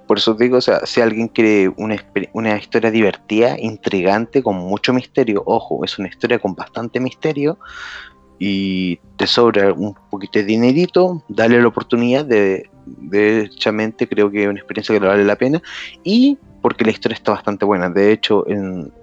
Por 0.10 0.18
eso 0.18 0.34
digo, 0.34 0.58
o 0.58 0.62
sea, 0.62 0.88
si 0.88 1.02
alguien 1.02 1.28
quiere 1.28 1.72
una, 1.78 2.58
historia 2.58 2.90
divertida, 2.90 3.60
intrigante, 3.60 4.42
con 4.42 4.56
mucho 4.56 4.92
misterio, 4.92 5.44
ojo, 5.46 5.86
es 5.86 6.00
una 6.00 6.08
historia 6.08 6.40
con 6.40 6.56
bastante 6.56 7.00
misterio, 7.00 7.60
y 8.40 8.96
te 9.18 9.28
sobra 9.28 9.72
un 9.72 9.94
poquito 10.10 10.40
de 10.40 10.46
dinerito, 10.46 11.22
dale 11.28 11.62
la 11.62 11.68
oportunidad 11.68 12.26
de, 12.26 12.72
de 12.88 13.52
creo 14.10 14.32
que 14.32 14.42
es 14.42 14.50
una 14.50 14.58
experiencia 14.58 14.96
que 14.96 15.00
le 15.00 15.08
vale 15.10 15.24
la 15.26 15.36
pena 15.36 15.62
y 16.04 16.40
porque 16.64 16.86
la 16.86 16.90
historia 16.90 17.14
está 17.14 17.34
bastante 17.34 17.66
buena. 17.66 17.88
De 17.88 18.12
hecho, 18.12 18.48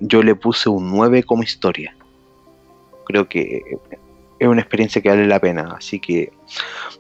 yo 0.01 0.25
le 0.25 0.35
puse 0.35 0.69
un 0.69 0.91
9 0.91 1.23
como 1.23 1.45
historia. 1.45 1.95
Creo 3.05 3.29
que 3.29 3.63
es 4.39 4.49
una 4.49 4.61
experiencia 4.61 5.01
que 5.01 5.09
vale 5.09 5.27
la 5.27 5.41
pena. 5.41 5.75
Así 5.77 5.99
que, 5.99 6.33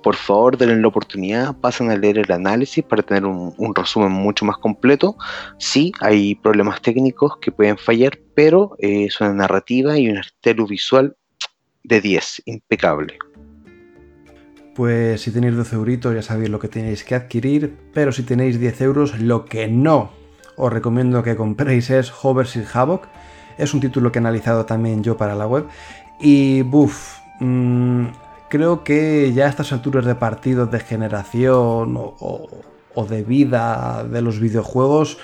por 0.02 0.16
favor, 0.16 0.56
denle 0.56 0.80
la 0.80 0.88
oportunidad, 0.88 1.56
pasen 1.56 1.90
a 1.90 1.96
leer 1.96 2.18
el 2.18 2.32
análisis 2.32 2.84
para 2.84 3.02
tener 3.02 3.24
un, 3.24 3.74
resumen 3.74 4.12
mucho 4.12 4.44
más 4.44 4.58
completo. 4.58 5.16
Sí, 5.58 5.92
hay 6.00 6.34
problemas 6.34 6.80
técnicos 6.80 7.36
que 7.40 7.52
pueden 7.52 7.78
fallar, 7.78 8.18
pero 8.34 8.76
eh, 8.78 9.06
es 9.06 9.20
una 9.20 9.32
narrativa 9.32 9.98
y 9.98 10.08
un 10.08 10.18
estilo 10.18 10.66
visual 10.66 11.16
de 11.84 12.00
10, 12.00 12.42
impecable. 12.46 13.18
Pues 14.74 15.22
si 15.22 15.30
tenéis 15.30 15.56
12 15.56 15.76
euritos 15.76 16.14
ya 16.14 16.22
sabéis 16.22 16.50
lo 16.50 16.58
que 16.58 16.68
tenéis 16.68 17.02
que 17.02 17.14
adquirir, 17.14 17.74
pero 17.94 18.12
si 18.12 18.24
tenéis 18.24 18.60
10 18.60 18.80
euros 18.82 19.18
lo 19.18 19.46
que 19.46 19.68
no 19.68 20.10
os 20.56 20.72
recomiendo 20.72 21.22
que 21.22 21.36
compréis 21.36 21.88
es 21.88 22.12
Hover's 22.22 22.58
Havoc. 22.74 23.06
Es 23.56 23.72
un 23.72 23.80
título 23.80 24.12
que 24.12 24.18
he 24.18 24.20
analizado 24.20 24.66
también 24.66 25.02
yo 25.02 25.16
para 25.16 25.34
la 25.34 25.46
web 25.46 25.66
y 26.20 26.62
buf, 26.62 27.18
mm, 27.40 28.06
creo 28.48 28.84
que 28.84 29.32
ya 29.32 29.46
a 29.46 29.48
estas 29.48 29.72
alturas 29.72 30.04
de 30.04 30.14
partidos 30.14 30.70
de 30.70 30.80
generación 30.80 31.96
o, 31.96 33.06
de 33.08 33.22
vida 33.22 34.04
de 34.04 34.22
los 34.22 34.40
videojuegos 34.40 35.18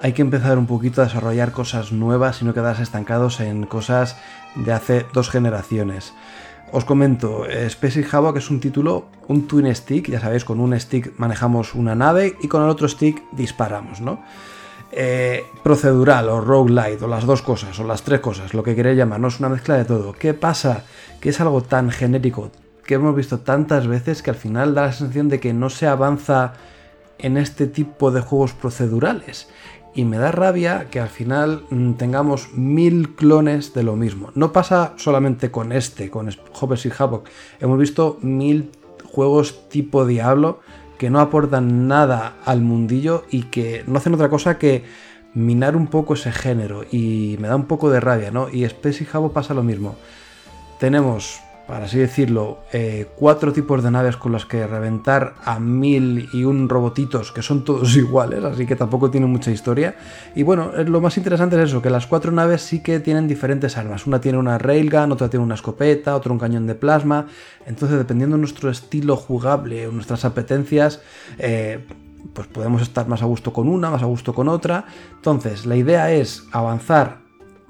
hay 0.00 0.12
que 0.12 0.22
empezar 0.22 0.58
un 0.58 0.66
poquito 0.66 1.00
a 1.00 1.04
desarrollar 1.04 1.52
cosas 1.52 1.92
nuevas 1.92 2.42
y 2.42 2.44
no 2.44 2.54
quedarse 2.54 2.82
estancados 2.82 3.38
en 3.38 3.66
cosas 3.66 4.16
de 4.56 4.72
hace 4.72 5.06
dos 5.12 5.30
generaciones. 5.30 6.12
Os 6.72 6.84
comento, 6.84 7.46
Space 7.46 8.04
Havoc 8.10 8.38
es 8.38 8.50
un 8.50 8.58
título, 8.58 9.06
un 9.28 9.46
twin 9.46 9.72
stick, 9.74 10.08
ya 10.08 10.18
sabéis, 10.18 10.44
con 10.44 10.58
un 10.58 10.78
stick 10.80 11.12
manejamos 11.18 11.74
una 11.74 11.94
nave 11.94 12.36
y 12.40 12.48
con 12.48 12.64
el 12.64 12.70
otro 12.70 12.88
stick 12.88 13.22
disparamos, 13.30 14.00
¿no? 14.00 14.18
Eh, 14.94 15.46
procedural 15.62 16.28
o 16.28 16.42
roguelite 16.42 17.06
o 17.06 17.08
las 17.08 17.24
dos 17.24 17.40
cosas 17.40 17.80
o 17.80 17.84
las 17.84 18.02
tres 18.02 18.20
cosas, 18.20 18.52
lo 18.52 18.62
que 18.62 18.76
queréis 18.76 18.98
llamar, 18.98 19.20
no 19.20 19.28
es 19.28 19.40
una 19.40 19.48
mezcla 19.48 19.78
de 19.78 19.86
todo. 19.86 20.12
¿Qué 20.12 20.34
pasa? 20.34 20.84
Que 21.18 21.30
es 21.30 21.40
algo 21.40 21.62
tan 21.62 21.90
genérico 21.90 22.50
que 22.84 22.94
hemos 22.94 23.16
visto 23.16 23.40
tantas 23.40 23.86
veces 23.86 24.22
que 24.22 24.30
al 24.30 24.36
final 24.36 24.74
da 24.74 24.82
la 24.82 24.92
sensación 24.92 25.30
de 25.30 25.40
que 25.40 25.54
no 25.54 25.70
se 25.70 25.86
avanza 25.86 26.52
en 27.18 27.38
este 27.38 27.66
tipo 27.66 28.10
de 28.10 28.20
juegos 28.20 28.52
procedurales 28.52 29.48
y 29.94 30.04
me 30.04 30.18
da 30.18 30.32
rabia 30.32 30.88
que 30.90 31.00
al 31.00 31.08
final 31.08 31.64
mm, 31.70 31.92
tengamos 31.92 32.52
mil 32.52 33.14
clones 33.14 33.74
de 33.74 33.82
lo 33.82 33.96
mismo. 33.96 34.30
No 34.34 34.52
pasa 34.52 34.94
solamente 34.96 35.50
con 35.50 35.72
este, 35.72 36.10
con 36.10 36.28
Hobbes 36.52 36.86
y 36.86 36.90
Havoc. 36.96 37.28
Hemos 37.60 37.78
visto 37.78 38.18
mil 38.20 38.70
juegos 39.04 39.68
tipo 39.68 40.06
Diablo 40.06 40.60
que 41.02 41.10
no 41.10 41.18
aportan 41.18 41.88
nada 41.88 42.34
al 42.44 42.60
mundillo 42.60 43.24
y 43.28 43.42
que 43.46 43.82
no 43.88 43.98
hacen 43.98 44.14
otra 44.14 44.28
cosa 44.28 44.56
que 44.56 44.84
minar 45.34 45.74
un 45.74 45.88
poco 45.88 46.14
ese 46.14 46.30
género. 46.30 46.84
Y 46.92 47.34
me 47.40 47.48
da 47.48 47.56
un 47.56 47.64
poco 47.64 47.90
de 47.90 47.98
rabia, 47.98 48.30
¿no? 48.30 48.48
Y 48.48 48.62
Space 48.62 49.02
y 49.02 49.08
Havoc 49.12 49.32
pasa 49.32 49.52
lo 49.52 49.64
mismo. 49.64 49.96
Tenemos 50.78 51.40
para 51.72 51.86
así 51.86 51.96
decirlo, 51.96 52.58
eh, 52.74 53.06
cuatro 53.16 53.50
tipos 53.50 53.82
de 53.82 53.90
naves 53.90 54.18
con 54.18 54.32
las 54.32 54.44
que 54.44 54.66
reventar 54.66 55.36
a 55.42 55.58
mil 55.58 56.28
y 56.30 56.44
un 56.44 56.68
robotitos 56.68 57.32
que 57.32 57.40
son 57.40 57.64
todos 57.64 57.96
iguales, 57.96 58.44
así 58.44 58.66
que 58.66 58.76
tampoco 58.76 59.10
tienen 59.10 59.32
mucha 59.32 59.50
historia. 59.50 59.96
Y 60.34 60.42
bueno, 60.42 60.70
lo 60.84 61.00
más 61.00 61.16
interesante 61.16 61.56
es 61.56 61.70
eso, 61.70 61.80
que 61.80 61.88
las 61.88 62.06
cuatro 62.06 62.30
naves 62.30 62.60
sí 62.60 62.82
que 62.82 63.00
tienen 63.00 63.26
diferentes 63.26 63.78
armas. 63.78 64.06
Una 64.06 64.20
tiene 64.20 64.36
una 64.36 64.58
railgun, 64.58 65.12
otra 65.12 65.30
tiene 65.30 65.46
una 65.46 65.54
escopeta, 65.54 66.14
otra 66.14 66.30
un 66.32 66.38
cañón 66.38 66.66
de 66.66 66.74
plasma. 66.74 67.28
Entonces, 67.64 67.96
dependiendo 67.96 68.36
de 68.36 68.40
nuestro 68.40 68.68
estilo 68.68 69.16
jugable 69.16 69.90
nuestras 69.90 70.26
apetencias, 70.26 71.00
eh, 71.38 71.86
pues 72.34 72.48
podemos 72.48 72.82
estar 72.82 73.08
más 73.08 73.22
a 73.22 73.24
gusto 73.24 73.54
con 73.54 73.66
una, 73.66 73.90
más 73.90 74.02
a 74.02 74.06
gusto 74.06 74.34
con 74.34 74.50
otra. 74.50 74.84
Entonces, 75.14 75.64
la 75.64 75.76
idea 75.76 76.12
es 76.12 76.44
avanzar 76.52 77.22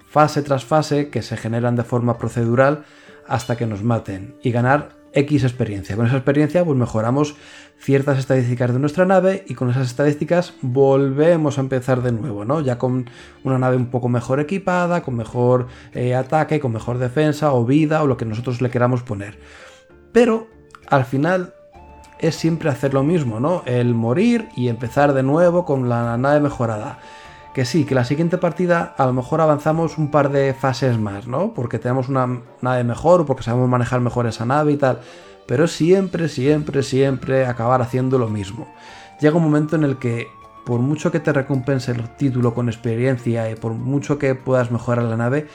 fase 0.09 0.43
tras 0.43 0.65
fase, 0.65 1.09
que 1.09 1.23
se 1.23 1.37
generan 1.37 1.77
de 1.77 1.85
forma 1.85 2.19
procedural, 2.19 2.85
hasta 3.27 3.57
que 3.57 3.67
nos 3.67 3.83
maten 3.83 4.37
y 4.43 4.51
ganar 4.51 5.03
X 5.13 5.45
experiencia. 5.45 5.97
Con 5.97 6.07
esa 6.07 6.17
experiencia 6.17 6.65
pues 6.65 6.79
mejoramos 6.79 7.37
ciertas 7.79 8.19
estadísticas 8.19 8.73
de 8.73 8.79
nuestra 8.79 9.05
nave 9.05 9.45
y 9.47 9.55
con 9.55 9.71
esas 9.71 9.89
estadísticas 9.89 10.55
volvemos 10.63 11.59
a 11.59 11.61
empezar 11.61 12.03
de 12.03 12.13
nuevo, 12.13 12.45
¿no? 12.45 12.61
Ya 12.61 12.79
con 12.79 13.11
una 13.45 13.59
nave 13.59 13.77
un 13.77 13.87
poco 13.87 14.09
mejor 14.09 14.41
equipada, 14.41 15.03
con 15.03 15.17
mejor 15.17 15.67
eh, 15.93 16.15
ataque, 16.15 16.61
con 16.61 16.73
mejor 16.73 16.99
defensa 16.99 17.53
o 17.53 17.65
vida 17.65 18.03
o 18.03 18.07
lo 18.07 18.17
que 18.17 18.25
nosotros 18.25 18.63
le 18.63 18.71
queramos 18.71 19.03
poner. 19.03 19.39
Pero 20.13 20.49
al 20.87 21.05
final 21.05 21.55
es 22.21 22.37
siempre 22.37 22.71
hacer 22.71 22.95
lo 22.95 23.03
mismo, 23.03 23.41
¿no? 23.41 23.63
El 23.67 23.95
morir 23.95 24.49
y 24.57 24.69
empezar 24.69 25.13
de 25.13 25.25
nuevo 25.25 25.65
con 25.65 25.89
la 25.89 26.17
nave 26.17 26.41
mejorada 26.41 27.01
que 27.55 27.65
sí, 27.65 27.85
que 27.85 27.95
la 27.95 28.05
siguiente 28.05 28.39
partida 28.39 28.95
a 28.97 29.07
lo 29.07 29.13
mejor 29.13 29.41
avanzamos 29.41 29.99
un 29.99 30.11
par 30.11 30.31
de 30.31 30.55
fases 30.55 30.99
más, 30.99 31.27
¿no? 31.27 31.53
Porque 31.53 31.79
tenemos 31.79 32.09
una 32.09 32.41
nave 32.63 32.85
mejor 32.85 33.27
porque 33.27 33.43
sabemos 33.43 33.69
manejar 33.69 34.01
mejor 34.01 34.27
esa 34.27 34.47
nave 34.47 34.73
y 34.73 34.77
tal. 34.77 35.01
Pero 35.47 35.67
siempre, 35.67 36.29
siempre, 36.29 36.83
siempre 36.83 37.47
acabar 37.47 37.83
haciendo 37.83 38.19
lo 38.19 38.29
mismo. 38.29 38.73
Llega 39.21 39.37
un 39.37 39.43
momento 39.43 39.77
en 39.77 39.85
el 39.85 39.99
que, 39.99 40.29
por 40.65 40.81
mucho 40.81 41.13
que 41.13 41.21
te 41.21 41.33
recompense 41.33 41.93
el 41.93 42.17
título 42.17 42.55
con 42.55 42.69
experiencia 42.69 43.51
y 43.51 43.55
por 43.55 43.73
mucho 43.73 44.19
que 44.19 44.35
puedas 44.35 44.71
mejorar 44.71 45.05
la 45.05 45.17
nave, 45.17 45.47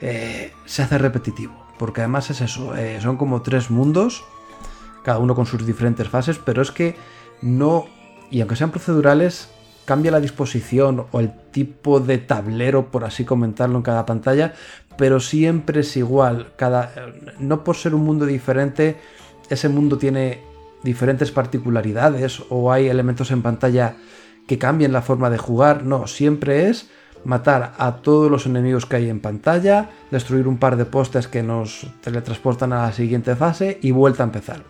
eh, 0.00 0.52
se 0.66 0.82
hace 0.82 0.98
repetitivo. 0.98 1.54
Porque 1.78 2.02
además 2.02 2.30
es 2.30 2.42
eso, 2.42 2.76
eh, 2.76 3.00
son 3.00 3.16
como 3.16 3.42
tres 3.42 3.70
mundos, 3.70 4.24
cada 5.02 5.18
uno 5.18 5.34
con 5.34 5.46
sus 5.46 5.66
diferentes 5.66 6.08
fases, 6.08 6.38
pero 6.38 6.62
es 6.62 6.70
que 6.70 6.94
no, 7.42 7.86
y 8.30 8.40
aunque 8.40 8.56
sean 8.56 8.70
procedurales, 8.70 9.48
cambia 9.90 10.12
la 10.12 10.20
disposición 10.20 11.06
o 11.10 11.18
el 11.18 11.32
tipo 11.50 11.98
de 11.98 12.18
tablero, 12.18 12.92
por 12.92 13.02
así 13.02 13.24
comentarlo, 13.24 13.76
en 13.76 13.82
cada 13.82 14.06
pantalla, 14.06 14.54
pero 14.96 15.18
siempre 15.18 15.80
es 15.80 15.96
igual. 15.96 16.52
Cada, 16.54 16.92
no 17.40 17.64
por 17.64 17.74
ser 17.74 17.96
un 17.96 18.04
mundo 18.04 18.24
diferente, 18.24 18.98
ese 19.48 19.68
mundo 19.68 19.98
tiene 19.98 20.42
diferentes 20.84 21.32
particularidades 21.32 22.40
o 22.50 22.70
hay 22.70 22.86
elementos 22.86 23.32
en 23.32 23.42
pantalla 23.42 23.96
que 24.46 24.58
cambien 24.58 24.92
la 24.92 25.02
forma 25.02 25.28
de 25.28 25.38
jugar. 25.38 25.82
No, 25.82 26.06
siempre 26.06 26.68
es 26.68 26.88
matar 27.24 27.72
a 27.76 27.96
todos 27.96 28.30
los 28.30 28.46
enemigos 28.46 28.86
que 28.86 28.94
hay 28.94 29.08
en 29.08 29.18
pantalla, 29.18 29.90
destruir 30.12 30.46
un 30.46 30.58
par 30.58 30.76
de 30.76 30.84
postes 30.84 31.26
que 31.26 31.42
nos 31.42 31.88
teletransportan 32.00 32.72
a 32.72 32.82
la 32.82 32.92
siguiente 32.92 33.34
fase 33.34 33.80
y 33.82 33.90
vuelta 33.90 34.22
a 34.22 34.26
empezar. 34.26 34.62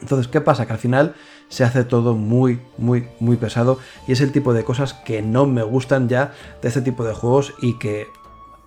Entonces, 0.00 0.28
¿qué 0.28 0.40
pasa? 0.40 0.66
Que 0.66 0.72
al 0.72 0.78
final 0.78 1.16
se 1.48 1.64
hace 1.64 1.84
todo 1.84 2.14
muy, 2.14 2.60
muy, 2.78 3.06
muy 3.20 3.36
pesado 3.36 3.78
y 4.06 4.12
es 4.12 4.20
el 4.20 4.32
tipo 4.32 4.52
de 4.52 4.64
cosas 4.64 4.94
que 4.94 5.22
no 5.22 5.46
me 5.46 5.62
gustan 5.62 6.08
ya 6.08 6.32
de 6.62 6.68
este 6.68 6.82
tipo 6.82 7.04
de 7.04 7.14
juegos 7.14 7.54
y 7.60 7.78
que 7.78 8.06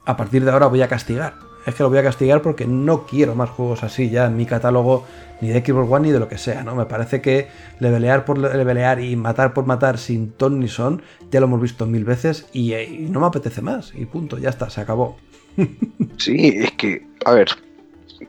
a 0.05 0.17
partir 0.17 0.43
de 0.45 0.51
ahora 0.51 0.67
voy 0.67 0.81
a 0.81 0.87
castigar. 0.87 1.35
Es 1.65 1.75
que 1.75 1.83
lo 1.83 1.89
voy 1.89 1.99
a 1.99 2.03
castigar 2.03 2.41
porque 2.41 2.65
no 2.65 3.05
quiero 3.05 3.35
más 3.35 3.49
juegos 3.49 3.83
así 3.83 4.09
ya 4.09 4.25
en 4.25 4.37
mi 4.37 4.45
catálogo 4.45 5.05
ni 5.41 5.49
de 5.49 5.63
Xbox 5.63 5.91
One 5.91 6.07
ni 6.07 6.13
de 6.13 6.19
lo 6.19 6.27
que 6.27 6.37
sea, 6.37 6.63
¿no? 6.63 6.73
Me 6.75 6.85
parece 6.85 7.21
que 7.21 7.47
levelear 7.79 8.25
por 8.25 8.37
levelear 8.37 9.01
y 9.01 9.15
matar 9.15 9.53
por 9.53 9.65
matar 9.65 9.97
sin 9.97 10.31
ton 10.31 10.59
ni 10.59 10.67
son 10.67 11.01
ya 11.31 11.39
lo 11.39 11.45
hemos 11.47 11.61
visto 11.61 11.85
mil 11.85 12.05
veces 12.05 12.47
y, 12.53 12.73
no 13.09 13.19
me 13.19 13.27
apetece 13.27 13.61
más 13.61 13.93
y 13.93 14.05
punto, 14.05 14.37
ya 14.37 14.49
está, 14.49 14.69
se 14.69 14.81
acabó. 14.81 15.17
Sí, 16.17 16.53
es 16.57 16.71
que, 16.71 17.05
a 17.23 17.31
ver, 17.31 17.47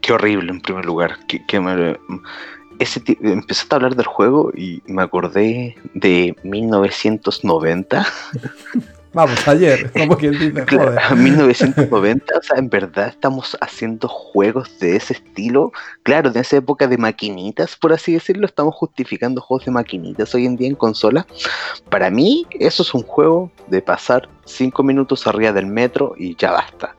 qué 0.01 0.13
horrible 0.13 0.53
en 0.53 0.61
primer 0.61 0.85
lugar, 0.85 1.19
que, 1.27 1.45
que 1.45 1.59
ese 2.81 3.03
empezaste 3.23 3.75
a 3.75 3.77
hablar 3.77 3.95
del 3.95 4.07
juego 4.07 4.51
y 4.57 4.83
me 4.87 5.03
acordé 5.03 5.77
de 5.95 6.35
1990. 6.43 8.07
Vamos, 9.13 9.49
ayer, 9.49 9.91
como 9.91 10.17
quien 10.17 10.39
dice, 10.39 10.65
joder. 10.71 11.01
1990, 11.17 12.39
o 12.39 12.43
sea, 12.43 12.59
en 12.59 12.71
verdad 12.71 13.09
estamos 13.09 13.57
haciendo 13.61 14.07
juegos 14.07 14.79
de 14.79 14.97
ese 14.97 15.15
estilo. 15.15 15.73
Claro, 16.05 16.31
de 16.31 16.41
esa 16.41 16.59
época 16.59 16.87
de 16.87 16.97
maquinitas, 16.97 17.77
por 17.77 17.93
así 17.93 18.13
decirlo, 18.13 18.47
estamos 18.47 18.75
justificando 18.77 19.41
juegos 19.41 19.67
de 19.67 19.73
maquinitas 19.73 20.33
hoy 20.35 20.47
en 20.47 20.57
día 20.57 20.69
en 20.69 20.77
consola. 20.77 21.27
Para 21.91 22.09
mí, 22.09 22.47
eso 22.53 22.85
es 22.85 22.95
un 22.95 23.03
juego 23.03 23.51
de 23.67 23.83
pasar 23.83 24.29
5 24.45 24.83
minutos 24.85 25.27
arriba 25.27 25.53
del 25.53 25.67
metro 25.67 26.15
y 26.17 26.37
ya 26.37 26.53
basta 26.53 26.95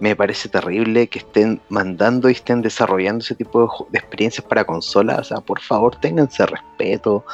me 0.00 0.16
parece 0.16 0.48
terrible 0.48 1.06
que 1.06 1.20
estén 1.20 1.60
mandando 1.68 2.28
y 2.28 2.32
estén 2.32 2.62
desarrollando 2.62 3.22
ese 3.22 3.34
tipo 3.34 3.86
de, 3.90 3.98
experiencias 3.98 4.44
para 4.46 4.64
consolas. 4.64 5.18
O 5.18 5.24
sea, 5.24 5.40
por 5.40 5.60
favor, 5.60 5.96
ténganse 5.96 6.44
respeto. 6.46 7.24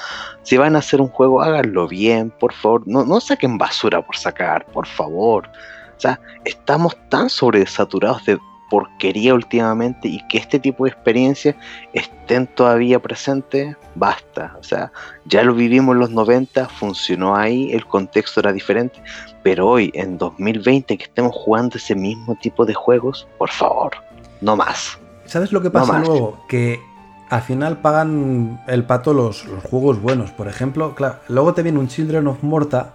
Si 0.43 0.57
van 0.57 0.77
a 0.77 0.81
hacer 0.81 1.01
un 1.01 1.09
juego, 1.09 1.41
háganlo 1.41 1.89
bien, 1.89 2.31
por 2.31 2.53
favor. 2.53 2.83
No, 2.87 3.05
no 3.05 3.21
saquen 3.21 3.59
basura 3.59 4.05
por 4.05 4.17
sacar, 4.17 4.67
por 4.67 4.87
favor. 4.87 5.49
O 5.97 6.01
sea, 6.01 6.21
estamos 6.45 6.97
tan 7.09 7.29
sobresaturados 7.29 8.25
de 8.25 8.39
porquería 8.71 9.35
últimamente 9.35 10.09
y 10.09 10.27
que 10.29 10.39
este 10.39 10.59
tipo 10.59 10.85
de 10.85 10.91
experiencias 10.91 11.57
estén 11.93 12.47
todavía 12.47 12.99
presentes, 13.01 13.77
basta. 13.97 14.57
O 14.59 14.63
sea, 14.63 14.93
ya 15.27 15.43
lo 15.43 15.53
vivimos 15.55 15.95
en 15.95 16.01
los 16.01 16.11
90, 16.11 16.69
funcionó 16.69 17.37
ahí, 17.37 17.73
el 17.73 17.85
contexto 17.85 18.41
era 18.41 18.53
diferente, 18.53 19.03
pero 19.43 19.69
hoy, 19.69 19.91
en 19.95 20.17
2020, 20.17 20.97
que 20.97 21.05
estemos 21.05 21.35
jugando 21.35 21.77
ese 21.77 21.95
mismo 21.95 22.37
tipo 22.41 22.65
de 22.65 22.73
juegos, 22.73 23.29
por 23.37 23.51
favor, 23.51 23.93
no 24.41 24.57
más. 24.57 24.99
¿Sabes 25.27 25.53
lo 25.53 25.61
que 25.61 25.71
pasa 25.71 25.99
luego? 25.99 26.45
Que 26.49 26.81
al 27.29 27.43
final 27.43 27.79
pagan 27.79 28.63
el 28.67 28.85
pato 28.85 29.13
los, 29.13 29.45
los, 29.47 29.65
juegos 29.65 30.01
buenos. 30.01 30.31
Por 30.31 30.49
ejemplo, 30.49 30.95
claro, 30.95 31.17
luego 31.29 31.55
te 31.55 31.63
viene 31.63 31.79
un 31.79 31.89
Children 31.89 32.27
of 32.29 32.43
Morta 32.43 32.95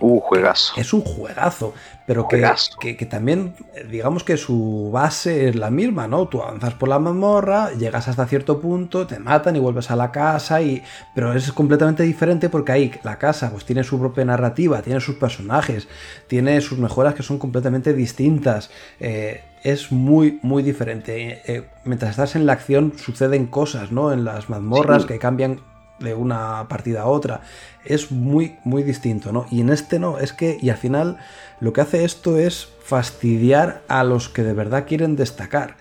Uh, 0.00 0.20
juegazo. 0.20 0.74
Es 0.76 0.92
un 0.92 1.02
juegazo, 1.02 1.74
pero 2.06 2.26
que, 2.28 2.96
que, 2.96 3.06
también, 3.06 3.54
digamos 3.90 4.24
que 4.24 4.36
su 4.36 4.90
base 4.92 5.48
es 5.48 5.56
la 5.56 5.70
misma, 5.70 6.08
¿no? 6.08 6.26
Tú 6.28 6.42
avanzas 6.42 6.74
por 6.74 6.88
la 6.88 6.98
mazmorra, 6.98 7.72
llegas 7.72 8.08
hasta 8.08 8.26
cierto 8.26 8.60
punto, 8.60 9.06
te 9.06 9.18
matan 9.18 9.56
y 9.56 9.60
vuelves 9.60 9.90
a 9.90 9.96
la 9.96 10.10
casa, 10.12 10.60
y... 10.60 10.82
pero 11.14 11.32
es 11.32 11.50
completamente 11.52 12.02
diferente 12.02 12.48
porque 12.48 12.72
ahí 12.72 12.92
la 13.02 13.18
casa 13.18 13.50
pues 13.50 13.64
tiene 13.64 13.84
su 13.84 13.98
propia 13.98 14.24
narrativa, 14.24 14.82
tiene 14.82 15.00
sus 15.00 15.16
personajes, 15.16 15.88
tiene 16.26 16.60
sus 16.60 16.78
mejoras 16.78 17.14
que 17.14 17.22
son 17.22 17.38
completamente 17.38 17.94
distintas. 17.94 18.70
Eh, 19.00 19.42
es 19.62 19.90
muy, 19.90 20.38
muy 20.42 20.62
diferente. 20.62 21.40
Eh, 21.46 21.64
mientras 21.84 22.10
estás 22.10 22.36
en 22.36 22.44
la 22.44 22.52
acción 22.52 22.92
suceden 22.98 23.46
cosas, 23.46 23.92
¿no? 23.92 24.12
En 24.12 24.24
las 24.24 24.50
mazmorras 24.50 25.06
que 25.06 25.18
cambian 25.18 25.60
de 26.00 26.14
una 26.14 26.66
partida 26.68 27.02
a 27.02 27.06
otra. 27.06 27.40
Es 27.84 28.10
muy, 28.10 28.56
muy 28.64 28.82
distinto, 28.82 29.32
¿no? 29.32 29.46
Y 29.50 29.60
en 29.60 29.70
este 29.70 29.98
no, 29.98 30.18
es 30.18 30.32
que, 30.32 30.58
y 30.60 30.70
al 30.70 30.76
final 30.76 31.18
lo 31.60 31.72
que 31.72 31.80
hace 31.80 32.04
esto 32.04 32.38
es 32.38 32.68
fastidiar 32.82 33.82
a 33.88 34.04
los 34.04 34.28
que 34.28 34.42
de 34.42 34.52
verdad 34.52 34.86
quieren 34.86 35.16
destacar. 35.16 35.76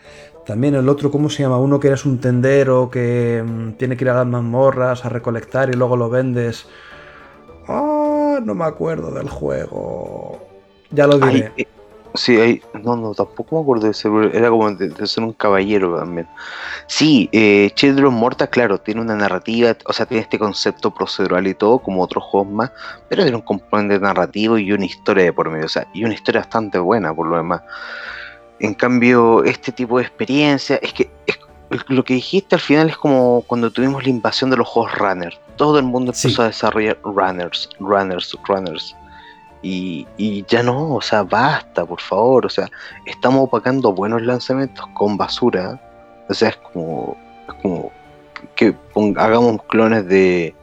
También 0.46 0.76
el 0.76 0.90
otro, 0.90 1.10
¿cómo 1.10 1.30
se 1.30 1.44
llama? 1.44 1.58
Uno 1.58 1.80
que 1.80 1.88
eres 1.88 2.06
un 2.06 2.20
tendero 2.20 2.90
que 2.90 3.44
mm, 3.46 3.74
tiene 3.74 3.96
que 3.96 4.04
ir 4.04 4.10
a 4.10 4.16
las 4.16 4.28
mazmorras 4.28 5.06
a 5.06 5.10
recolectar 5.10 5.70
y 5.70 5.74
luego 5.74 5.96
lo 5.96 6.10
vendes. 6.10 6.66
Ah, 7.68 8.40
no 8.44 8.54
me 8.54 8.66
acuerdo 8.66 9.12
del 9.12 9.30
juego. 9.30 10.40
Ya 10.92 11.08
lo 11.08 11.18
diré. 11.18 11.52
Eh, 11.58 11.68
Sí, 12.16 12.40
hay, 12.40 12.62
no, 12.84 12.96
no, 12.96 13.16
tampoco 13.16 13.56
me 13.56 13.62
acuerdo 13.64 13.86
de 13.86 13.92
ese, 13.92 14.08
era 14.34 14.50
como 14.50 14.70
de, 14.72 15.08
ser 15.08 15.24
un 15.24 15.34
caballero 15.34 15.98
también. 15.98 16.28
Sí, 16.86 17.28
eh, 17.32 17.72
Children 17.74 18.14
Morta, 18.14 18.46
claro, 18.48 18.78
tiene 18.78 19.02
una 19.02 19.16
narrativa, 19.16 19.76
o 19.86 19.94
sea, 19.94 20.06
tiene 20.06 20.22
este 20.22 20.38
concepto 20.38 20.92
procedural 20.92 21.48
y 21.48 21.56
todo, 21.56 21.80
como 21.80 22.04
otros 22.04 22.24
juegos 22.26 22.52
más, 22.52 22.72
pero 23.10 23.24
tiene 23.24 23.38
un 23.38 23.44
componente 23.44 24.00
narrativo 24.00 24.60
y 24.60 24.72
una 24.72 24.86
historia 24.86 25.24
de 25.24 25.34
por 25.34 25.50
medio, 25.50 25.66
o 25.66 25.70
sea, 25.70 25.88
y 25.94 26.04
una 26.04 26.14
historia 26.14 26.42
bastante 26.42 26.78
buena 26.78 27.14
por 27.16 27.28
lo 27.28 27.38
demás. 27.38 27.62
En 28.60 28.76
cambio, 28.76 29.44
este 29.44 29.72
tipo 29.72 29.98
de 29.98 30.04
experiencia, 30.04 30.80
es 30.84 30.94
que 30.94 31.10
lo 31.88 32.04
que 32.04 32.14
dijiste 32.14 32.56
al 32.56 32.62
final 32.62 32.90
es 32.90 32.98
como 32.98 33.44
cuando 33.48 33.72
tuvimos 33.72 34.04
la 34.04 34.10
invasión 34.10 34.50
de 34.50 34.58
los 34.58 34.68
juegos 34.68 34.94
runners. 34.98 35.40
Todo 35.56 35.80
el 35.80 35.86
mundo 35.86 36.12
empezó 36.16 36.44
a 36.44 36.48
desarrollar 36.48 37.00
runners, 37.04 37.70
runners, 37.80 38.38
runners. 38.48 38.96
Y, 39.66 40.46
ya 40.48 40.62
no, 40.62 40.96
o 40.96 41.02
sea, 41.02 41.24
basta, 41.24 41.86
por 41.86 42.02
favor. 42.02 42.46
O 42.46 42.50
sea, 42.50 42.70
estamos 43.06 43.46
opacando 43.46 43.94
buenos 43.94 44.22
lanzamientos 44.22 44.86
con 44.94 45.18
basura. 45.18 45.80
O 46.30 46.34
sea, 46.34 46.50
es 46.50 46.58
como, 46.58 47.18
es 47.48 47.54
como 47.62 47.92
que 48.56 48.76
hagamos 49.16 49.64
clones 49.64 50.06
de 50.08 50.54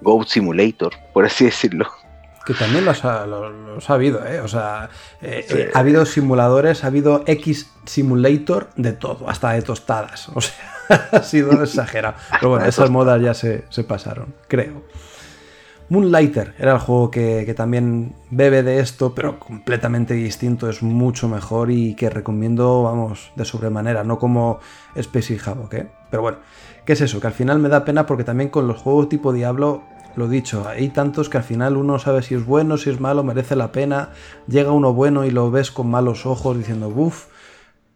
Goat 0.00 0.28
Simulator, 0.28 0.94
por 1.12 1.26
así 1.26 1.44
decirlo. 1.44 1.86
Que 2.46 2.54
también 2.54 2.86
los 2.86 3.04
ha, 3.04 3.24
ha 3.24 3.92
habido, 3.92 4.26
¿eh? 4.26 4.40
O 4.40 4.48
sea, 4.48 4.88
eh, 5.20 5.44
eh, 5.50 5.70
ha 5.74 5.80
habido 5.80 6.06
simuladores, 6.06 6.82
ha 6.82 6.86
habido 6.86 7.22
X 7.26 7.70
Simulator 7.84 8.70
de 8.76 8.92
todo, 8.92 9.28
hasta 9.28 9.52
de 9.52 9.60
tostadas. 9.60 10.30
O 10.30 10.40
sea, 10.40 10.54
ha 11.12 11.22
sido 11.22 11.52
exagerado. 11.62 12.14
Pero 12.30 12.48
bueno, 12.48 12.64
esas 12.64 12.88
modas 12.88 13.20
ya 13.20 13.34
se, 13.34 13.64
se 13.68 13.84
pasaron, 13.84 14.34
creo. 14.48 14.82
Moonlighter 15.90 16.54
era 16.58 16.72
el 16.72 16.78
juego 16.78 17.10
que, 17.10 17.54
también 17.56 18.14
bebe 18.30 18.62
de 18.62 18.80
esto, 18.80 19.14
pero 19.14 19.38
completamente 19.38 20.14
distinto, 20.14 20.68
es 20.68 20.82
mucho 20.82 21.28
mejor 21.28 21.70
y 21.70 21.94
que 21.94 22.10
recomiendo, 22.10 22.82
vamos, 22.82 23.32
de 23.36 23.44
sobremanera, 23.46 24.04
no 24.04 24.18
como 24.18 24.58
Space 24.94 25.38
Havoc, 25.44 25.72
¿eh? 25.74 25.88
Pero 26.10 26.22
bueno, 26.22 26.38
¿qué 26.84 26.92
es 26.92 27.00
eso? 27.00 27.20
Que 27.20 27.28
al 27.28 27.32
final 27.32 27.58
me 27.58 27.70
da 27.70 27.84
pena 27.84 28.04
porque 28.04 28.24
también 28.24 28.50
con 28.50 28.66
los 28.66 28.76
juegos 28.76 29.08
tipo 29.08 29.32
Diablo, 29.32 29.82
lo 30.14 30.28
dicho, 30.28 30.68
hay 30.68 30.88
tantos 30.90 31.30
que 31.30 31.38
al 31.38 31.44
final 31.44 31.76
uno 31.76 31.98
sabe 31.98 32.22
si 32.22 32.34
es 32.34 32.44
bueno, 32.44 32.76
si 32.76 32.90
es 32.90 33.00
malo, 33.00 33.24
merece 33.24 33.56
la 33.56 33.72
pena, 33.72 34.10
llega 34.46 34.72
uno 34.72 34.92
bueno 34.92 35.24
y 35.24 35.30
lo 35.30 35.50
ves 35.50 35.70
con 35.70 35.88
malos 35.88 36.26
ojos 36.26 36.58
diciendo, 36.58 36.88
uff, 36.88 37.26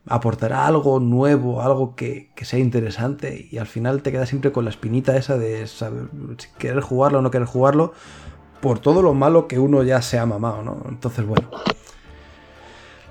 aportará 0.06 0.66
algo 0.66 1.00
nuevo, 1.00 1.62
algo 1.62 1.94
que, 1.94 2.30
sea 2.42 2.58
interesante 2.58 3.48
y 3.50 3.58
al 3.58 3.66
final 3.66 4.02
te 4.02 4.10
quedas 4.10 4.28
siempre 4.28 4.52
con 4.52 4.64
la 4.64 4.70
espinita 4.70 5.16
esa 5.16 5.38
de 5.38 5.66
saber 5.66 6.08
si 6.38 6.48
querer 6.58 6.80
jugarlo 6.80 7.20
o 7.20 7.22
no 7.22 7.30
querer 7.30 7.46
jugarlo 7.46 7.92
por 8.60 8.78
todo 8.78 9.02
lo 9.02 9.14
malo 9.14 9.48
que 9.48 9.58
uno 9.58 9.82
ya 9.82 10.02
se 10.02 10.18
ha 10.18 10.26
mamado, 10.26 10.62
¿no? 10.62 10.82
Entonces, 10.88 11.26
bueno. 11.26 11.48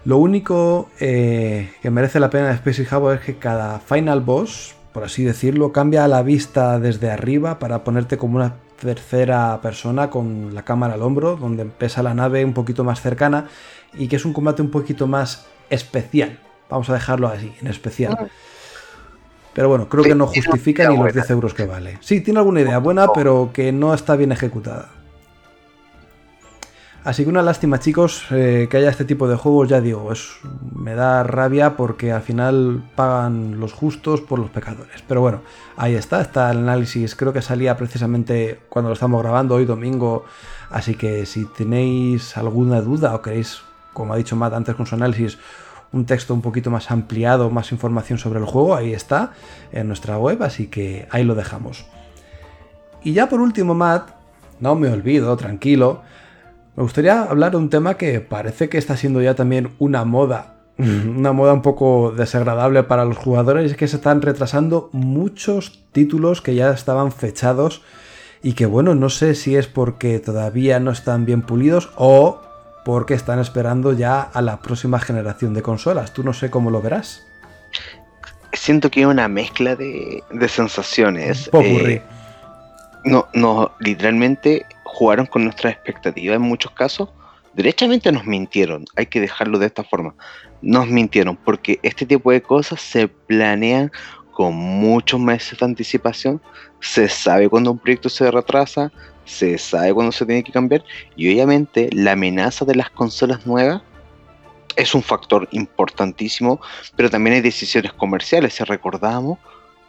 Lo 0.04 0.18
único 0.18 0.90
eh, 1.00 1.74
que 1.82 1.92
merece 1.92 2.20
la 2.20 2.30
pena 2.30 2.48
de 2.48 2.56
Space 2.56 2.86
Jabo 2.86 3.12
es 3.12 3.22
que 3.22 3.38
cada 3.38 3.80
final 3.80 4.22
boss, 4.22 4.76
por 4.94 5.04
así 5.04 5.24
decirlo, 5.24 5.72
cambia 5.72 6.08
la 6.08 6.24
vista 6.24 6.80
desde 6.80 7.12
arriba 7.12 7.60
para 7.60 7.84
ponerte 7.84 8.18
como 8.18 8.38
una 8.38 8.56
tercera 8.80 9.60
persona 9.62 10.10
con 10.10 10.56
la 10.56 10.64
cámara 10.64 10.96
al 10.96 11.04
hombro, 11.04 11.36
donde 11.36 11.62
empieza 11.62 12.02
la 12.02 12.16
nave 12.16 12.44
un 12.44 12.54
poquito 12.54 12.84
más 12.84 13.02
cercana 13.02 13.48
y 13.94 14.08
que 14.08 14.16
es 14.16 14.26
un 14.26 14.34
combate 14.34 14.62
un 14.62 14.72
poquito 14.72 15.06
más 15.06 15.46
especial, 15.70 16.40
Vamos 16.72 16.90
a 16.90 16.94
dejarlo 16.94 17.28
así, 17.28 17.54
en 17.62 17.68
especial. 17.68 18.32
Pero 19.54 19.68
bueno, 19.68 19.90
creo 19.90 20.04
que 20.04 20.16
no 20.16 20.28
justifica 20.28 20.90
ni 20.90 20.98
los 20.98 21.14
10 21.14 21.30
euros 21.32 21.54
que 21.54 21.66
vale. 21.66 21.98
Sí, 22.00 22.22
tiene 22.22 22.40
alguna 22.40 22.62
idea 22.62 22.80
buena, 22.80 23.08
pero 23.14 23.52
que 23.54 23.72
no 23.72 23.94
está 23.94 24.16
bien 24.16 24.32
ejecutada. 24.32 24.90
Así 27.04 27.24
que 27.24 27.30
una 27.30 27.42
lástima, 27.42 27.80
chicos, 27.80 28.26
eh, 28.30 28.68
que 28.70 28.78
haya 28.78 28.90
este 28.90 29.06
tipo 29.06 29.28
de 29.28 29.36
juegos, 29.36 29.68
ya 29.68 29.82
digo, 29.82 30.12
es, 30.12 30.38
me 30.76 30.94
da 30.94 31.24
rabia 31.24 31.76
porque 31.76 32.12
al 32.12 32.22
final 32.22 32.84
pagan 32.96 33.60
los 33.60 33.74
justos 33.74 34.22
por 34.22 34.38
los 34.38 34.52
pecadores. 34.52 35.04
Pero 35.08 35.20
bueno, 35.20 35.42
ahí 35.78 35.96
está, 35.96 36.22
está 36.22 36.52
el 36.52 36.60
análisis, 36.60 37.16
creo 37.16 37.34
que 37.34 37.42
salía 37.42 37.76
precisamente 37.76 38.60
cuando 38.70 38.90
lo 38.90 38.94
estamos 38.94 39.20
grabando 39.22 39.56
hoy 39.56 39.66
domingo, 39.66 40.26
así 40.70 40.94
que 40.94 41.26
si 41.26 41.46
tenéis 41.46 42.38
alguna 42.38 42.82
duda 42.82 43.16
o 43.16 43.22
queréis, 43.24 43.64
como 43.94 44.14
ha 44.14 44.18
dicho 44.18 44.36
Matt 44.36 44.54
antes 44.54 44.76
con 44.76 44.86
su 44.86 44.94
análisis, 44.94 45.40
un 45.94 46.06
texto 46.06 46.34
un 46.34 46.42
poquito 46.42 46.70
más 46.72 46.92
ampliado, 46.92 47.50
más 47.50 47.72
información 47.72 48.18
sobre 48.18 48.40
el 48.40 48.46
juego, 48.46 48.76
ahí 48.76 48.94
está, 48.94 49.32
en 49.72 49.88
nuestra 49.88 50.18
web, 50.18 50.42
así 50.44 50.68
que 50.68 51.08
ahí 51.12 51.24
lo 51.24 51.36
dejamos. 51.36 51.86
Y 53.04 53.14
ya 53.14 53.28
por 53.28 53.42
último, 53.42 53.74
Matt, 53.74 54.12
no 54.60 54.76
me 54.76 54.90
olvido, 54.90 55.36
tranquilo, 55.36 56.02
me 56.76 56.84
gustaría 56.84 57.24
hablar 57.24 57.52
de 57.52 57.58
un 57.58 57.70
tema 57.70 57.98
que 57.98 58.22
parece 58.22 58.70
que 58.70 58.78
está 58.78 58.96
siendo 58.96 59.22
ya 59.22 59.36
también 59.36 59.72
una 59.80 60.06
moda, 60.06 60.56
una 60.78 61.34
moda 61.34 61.54
un 61.54 61.62
poco 61.62 62.14
desagradable 62.16 62.84
para 62.84 63.06
los 63.06 63.18
jugadores, 63.18 63.72
es 63.72 63.78
que 63.78 63.88
se 63.88 63.98
están 63.98 64.22
retrasando 64.22 64.90
muchos 64.94 65.84
títulos 65.92 66.42
que 66.42 66.56
ya 66.56 66.72
estaban 66.72 67.12
fechados 67.12 67.82
y 68.44 68.54
que 68.54 68.66
bueno, 68.66 68.96
no 68.96 69.10
sé 69.10 69.36
si 69.36 69.56
es 69.56 69.68
porque 69.68 70.20
todavía 70.20 70.80
no 70.80 70.92
están 70.92 71.26
bien 71.26 71.42
pulidos 71.42 71.92
o 71.98 72.42
porque 72.84 73.14
están 73.14 73.40
esperando 73.40 73.94
ya 73.94 74.22
a 74.22 74.42
la 74.42 74.58
próxima 74.58 75.00
generación 75.00 75.54
de 75.54 75.62
consolas. 75.62 76.14
Tú 76.14 76.24
no 76.24 76.34
sé 76.34 76.50
cómo 76.50 76.72
lo 76.72 76.82
verás. 76.82 77.26
Siento 78.54 78.90
que 78.92 79.02
hay 79.02 79.06
una 79.06 79.28
mezcla 79.28 79.76
de, 79.76 80.24
sensaciones. 80.48 81.50
Eh, 81.54 82.02
no, 83.06 83.28
no, 83.34 83.72
literalmente 83.80 84.66
jugaron 84.84 85.26
con 85.26 85.44
nuestras 85.44 85.74
expectativas 85.74 86.36
en 86.36 86.42
muchos 86.42 86.72
casos. 86.72 87.10
Derechamente 87.54 88.12
nos 88.12 88.26
mintieron, 88.26 88.86
hay 88.96 89.08
que 89.08 89.20
dejarlo 89.20 89.60
de 89.60 89.68
esta 89.68 89.84
forma. 89.84 90.16
Nos 90.62 90.88
mintieron 90.88 91.36
porque 91.36 91.80
este 91.84 92.06
tipo 92.06 92.32
de 92.32 92.42
cosas 92.42 92.82
se 92.82 93.08
planean 93.08 93.92
con 94.32 94.54
muchos 94.54 95.20
meses 95.20 95.60
de 95.60 95.66
anticipación. 95.66 96.42
Se 96.80 97.10
sabe 97.10 97.50
cuando 97.50 97.72
un 97.72 97.80
proyecto 97.80 98.10
se 98.10 98.30
retrasa, 98.32 98.92
se 99.26 99.58
sabe 99.58 99.94
cuándo 99.94 100.12
se 100.12 100.26
tiene 100.26 100.44
que 100.44 100.52
cambiar 100.52 100.84
y 101.16 101.32
obviamente 101.32 101.90
la 101.94 102.14
amenaza 102.14 102.66
de 102.66 102.76
las 102.76 102.90
consolas 102.90 103.46
nuevas 103.46 103.82
es 104.76 104.96
un 104.96 105.04
factor 105.04 105.48
importantísimo, 105.52 106.62
pero 106.96 107.10
también 107.10 107.36
hay 107.36 107.42
decisiones 107.42 107.94
comerciales. 107.94 108.54
Si 108.54 108.64
recordamos, 108.64 109.38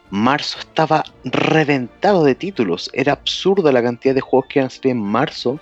marzo 0.09 0.59
estaba 0.59 1.03
reventado 1.23 2.23
de 2.23 2.35
títulos, 2.35 2.89
era 2.93 3.13
absurda 3.13 3.71
la 3.71 3.81
cantidad 3.81 4.13
de 4.13 4.21
juegos 4.21 4.47
que 4.49 4.59
iban 4.59 4.67
a 4.67 4.69
salir 4.69 4.91
en 4.91 5.01
marzo 5.01 5.59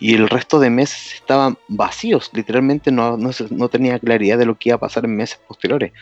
y 0.00 0.14
el 0.14 0.28
resto 0.28 0.60
de 0.60 0.70
meses 0.70 1.14
estaban 1.14 1.58
vacíos, 1.66 2.30
literalmente 2.32 2.92
no, 2.92 3.16
no, 3.16 3.30
no, 3.50 3.68
tenía 3.68 3.98
claridad 3.98 4.38
de 4.38 4.46
lo 4.46 4.56
que 4.56 4.68
iba 4.68 4.76
a 4.76 4.80
pasar 4.80 5.04
en 5.04 5.16
meses 5.16 5.40
posteriores. 5.46 5.92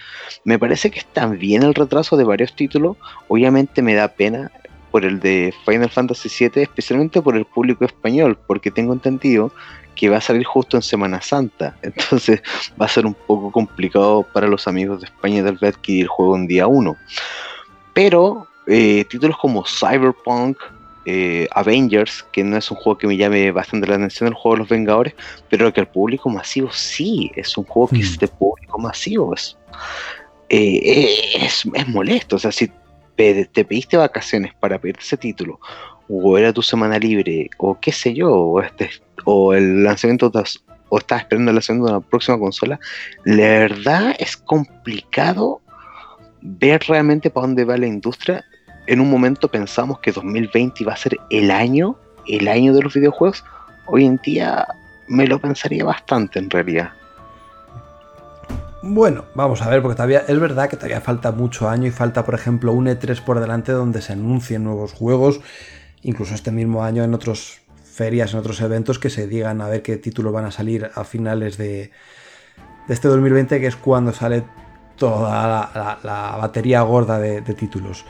Me 0.45 0.59
parece 0.59 0.91
que 0.91 0.99
está 0.99 1.27
bien 1.27 1.63
el 1.63 1.75
retraso 1.75 2.17
de 2.17 2.25
varios 2.25 2.55
títulos, 2.55 2.97
obviamente 3.29 3.83
me 3.83 3.95
da 3.95 4.09
pena 4.09 4.53
por 4.91 5.05
el 5.05 5.21
de 5.21 5.55
Final 5.65 5.91
Fantasy 5.91 6.29
VII, 6.29 6.63
especialmente 6.63 7.21
por 7.21 7.37
el 7.37 7.45
público 7.45 7.85
español, 7.85 8.39
porque 8.47 8.71
tengo 8.71 8.93
entendido 8.93 9.53
que 9.97 10.09
va 10.09 10.19
a 10.19 10.21
salir 10.21 10.45
justo 10.45 10.77
en 10.77 10.83
Semana 10.83 11.21
Santa. 11.21 11.77
Entonces 11.83 12.43
va 12.81 12.87
a 12.87 12.89
ser 12.89 13.07
un 13.07 13.15
poco 13.15 13.51
complicado 13.51 14.25
para 14.33 14.47
los 14.47 14.69
amigos 14.69 15.01
de 15.01 15.07
España 15.07 15.43
tal 15.43 15.59
vez 15.59 15.75
adquirir 15.75 16.03
el 16.03 16.09
juego 16.09 16.37
en 16.37 16.47
día 16.47 16.67
1. 16.67 16.97
Pero 17.95 18.47
eh, 18.67 19.05
títulos 19.09 19.37
como 19.39 19.65
Cyberpunk, 19.65 20.59
eh, 21.07 21.49
Avengers, 21.53 22.25
que 22.33 22.43
no 22.43 22.57
es 22.57 22.71
un 22.71 22.77
juego 22.77 22.99
que 22.99 23.07
me 23.07 23.17
llame 23.17 23.53
bastante 23.53 23.87
la 23.87 23.95
atención, 23.95 24.29
el 24.29 24.35
juego 24.35 24.57
de 24.57 24.59
los 24.61 24.69
Vengadores, 24.69 25.15
pero 25.49 25.73
que 25.73 25.81
el 25.81 25.87
público 25.87 26.29
masivo 26.29 26.71
sí, 26.73 27.31
es 27.37 27.57
un 27.57 27.65
juego 27.65 27.89
que 27.89 28.01
es 28.01 28.17
hmm. 28.17 28.21
de 28.21 28.29
público 28.29 28.79
masivo. 28.79 29.33
Es, 29.33 29.57
eh, 30.49 31.21
es, 31.37 31.65
es, 31.73 31.89
molesto, 31.89 32.37
o 32.37 32.39
sea, 32.39 32.53
si 32.53 32.71
te 33.17 33.65
pediste 33.65 33.97
vacaciones 33.97 34.55
para 34.55 34.79
pedir 34.79 34.97
ese 35.01 35.17
título, 35.17 35.59
o 36.09 36.39
era 36.39 36.53
tu 36.53 36.63
semana 36.63 36.99
libre, 36.99 37.51
o 37.59 37.79
qué 37.81 37.93
sé 37.93 38.15
yo, 38.15 38.33
o, 38.33 38.61
este, 38.61 38.91
o 39.25 39.55
el 39.55 39.83
lanzamiento 39.85 40.31
o 40.89 40.99
estás 40.99 41.23
esperando 41.23 41.51
el 41.51 41.57
lanzamiento 41.57 41.89
de 41.89 41.97
una 41.97 42.07
próxima 42.07 42.39
consola, 42.39 42.79
la 43.25 43.43
verdad 43.43 44.15
es 44.19 44.37
complicado 44.37 45.61
ver 46.43 46.83
realmente 46.87 47.31
para 47.31 47.47
dónde 47.47 47.65
va 47.65 47.77
la 47.77 47.87
industria. 47.87 48.45
En 48.87 49.01
un 49.01 49.11
momento 49.11 49.49
pensamos 49.49 49.99
que 49.99 50.13
2020 50.13 50.85
iba 50.85 50.93
a 50.93 50.97
ser 50.97 51.19
el 51.31 51.51
año, 51.51 51.97
el 52.29 52.47
año 52.47 52.73
de 52.73 52.83
los 52.83 52.95
videojuegos. 52.95 53.45
Hoy 53.87 54.05
en 54.05 54.21
día 54.25 54.67
me 55.09 55.27
lo 55.27 55.41
pensaría 55.41 55.85
bastante 55.85 56.39
en 56.39 56.51
realidad. 56.51 56.93
Bueno, 58.89 59.25
vamos 59.35 59.63
a 59.63 59.69
ver, 59.69 59.83
porque 59.83 59.97
todavía 59.97 60.23
es 60.29 60.39
verdad 60.39 60.69
que 60.69 60.77
todavía 60.77 61.01
falta 61.01 61.33
mucho 61.33 61.69
año 61.69 61.89
y 61.89 61.91
falta, 61.91 62.25
por 62.25 62.37
ejemplo, 62.37 62.73
un 62.73 62.87
E3 62.87 63.21
por 63.21 63.41
delante 63.41 63.73
donde 63.73 64.01
se 64.01 64.13
anuncien 64.13 64.63
nuevos 64.63 64.93
juegos, 64.93 65.41
incluso 66.03 66.35
este 66.35 66.53
mismo 66.53 66.85
año 66.85 67.03
en 67.03 67.13
otras 67.13 67.63
ferias, 67.83 68.33
en 68.33 68.39
otros 68.39 68.61
eventos 68.61 69.01
que 69.01 69.11
se 69.11 69.27
digan 69.27 69.61
a 69.61 69.67
ver 69.67 69.83
qué 69.83 69.97
títulos 69.97 70.33
van 70.33 70.45
a 70.45 70.53
salir 70.53 70.89
a 70.95 71.03
finales 71.03 71.59
de, 71.59 71.91
este 72.89 73.09
2020, 73.09 73.59
que 73.59 73.67
es 73.67 73.75
cuando 73.75 74.13
sale 74.13 74.45
toda 74.97 75.99
la, 76.05 76.37
batería 76.41 76.81
gorda 76.83 77.19
de, 77.19 77.41
de, 77.41 77.55
títulos. 77.55 78.05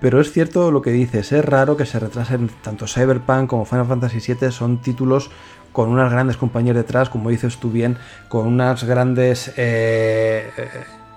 Pero 0.00 0.18
es 0.18 0.32
cierto 0.32 0.70
lo 0.70 0.80
que 0.80 0.92
dices, 0.92 1.30
es 1.32 1.44
raro 1.44 1.76
que 1.76 1.84
se 1.84 1.98
retrasen 1.98 2.48
tanto 2.62 2.86
Cyberpunk 2.86 3.50
como 3.50 3.66
Final 3.66 3.86
Fantasy 3.86 4.32
VII, 4.32 4.50
son 4.50 4.80
títulos 4.80 5.30
con 5.76 5.90
unas 5.90 6.10
grandes 6.10 6.38
compañías 6.38 6.74
detrás, 6.74 7.10
como 7.10 7.28
dices 7.28 7.58
tú 7.58 7.70
bien, 7.70 7.98
con 8.30 8.46
unas 8.46 8.84
grandes 8.84 9.52
eh, 9.58 10.50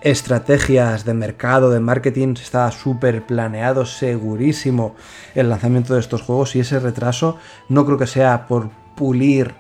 estrategias 0.02 1.06
de 1.06 1.14
mercado, 1.14 1.72
de 1.72 1.80
marketing, 1.80 2.34
está 2.34 2.70
súper 2.70 3.26
planeado, 3.26 3.86
segurísimo 3.86 4.96
el 5.34 5.48
lanzamiento 5.48 5.94
de 5.94 6.02
estos 6.02 6.24
juegos 6.24 6.58
y 6.58 6.60
ese 6.60 6.78
retraso 6.82 7.38
no 7.70 7.86
creo 7.86 7.98
que 7.98 8.06
sea 8.06 8.48
por 8.48 8.70
pulir 8.96 9.56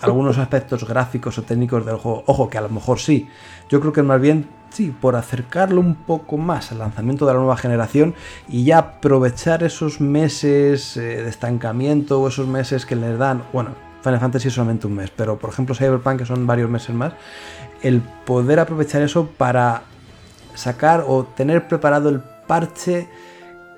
algunos 0.00 0.38
aspectos 0.38 0.86
gráficos 0.86 1.36
o 1.36 1.42
técnicos 1.42 1.84
del 1.84 1.96
juego. 1.96 2.22
Ojo, 2.26 2.48
que 2.48 2.58
a 2.58 2.60
lo 2.60 2.68
mejor 2.68 3.00
sí. 3.00 3.28
Yo 3.68 3.80
creo 3.80 3.92
que 3.92 4.04
más 4.04 4.20
bien 4.20 4.48
sí, 4.68 4.94
por 5.00 5.16
acercarlo 5.16 5.80
un 5.80 5.96
poco 5.96 6.36
más 6.36 6.70
al 6.70 6.78
lanzamiento 6.78 7.26
de 7.26 7.32
la 7.32 7.40
nueva 7.40 7.56
generación 7.56 8.14
y 8.48 8.62
ya 8.62 8.78
aprovechar 8.78 9.64
esos 9.64 10.00
meses 10.00 10.96
eh, 10.96 11.00
de 11.00 11.28
estancamiento 11.28 12.20
o 12.20 12.28
esos 12.28 12.46
meses 12.46 12.86
que 12.86 12.94
les 12.94 13.18
dan, 13.18 13.42
bueno, 13.52 13.89
Final 14.02 14.20
Fantasy 14.20 14.48
es 14.48 14.54
solamente 14.54 14.86
un 14.86 14.94
mes, 14.94 15.10
pero 15.14 15.38
por 15.38 15.50
ejemplo 15.50 15.74
Cyberpunk, 15.74 16.20
que 16.20 16.26
son 16.26 16.46
varios 16.46 16.70
meses 16.70 16.94
más, 16.94 17.12
el 17.82 18.00
poder 18.00 18.60
aprovechar 18.60 19.02
eso 19.02 19.26
para 19.26 19.82
sacar 20.54 21.04
o 21.06 21.24
tener 21.24 21.68
preparado 21.68 22.08
el 22.08 22.20
parche 22.20 23.08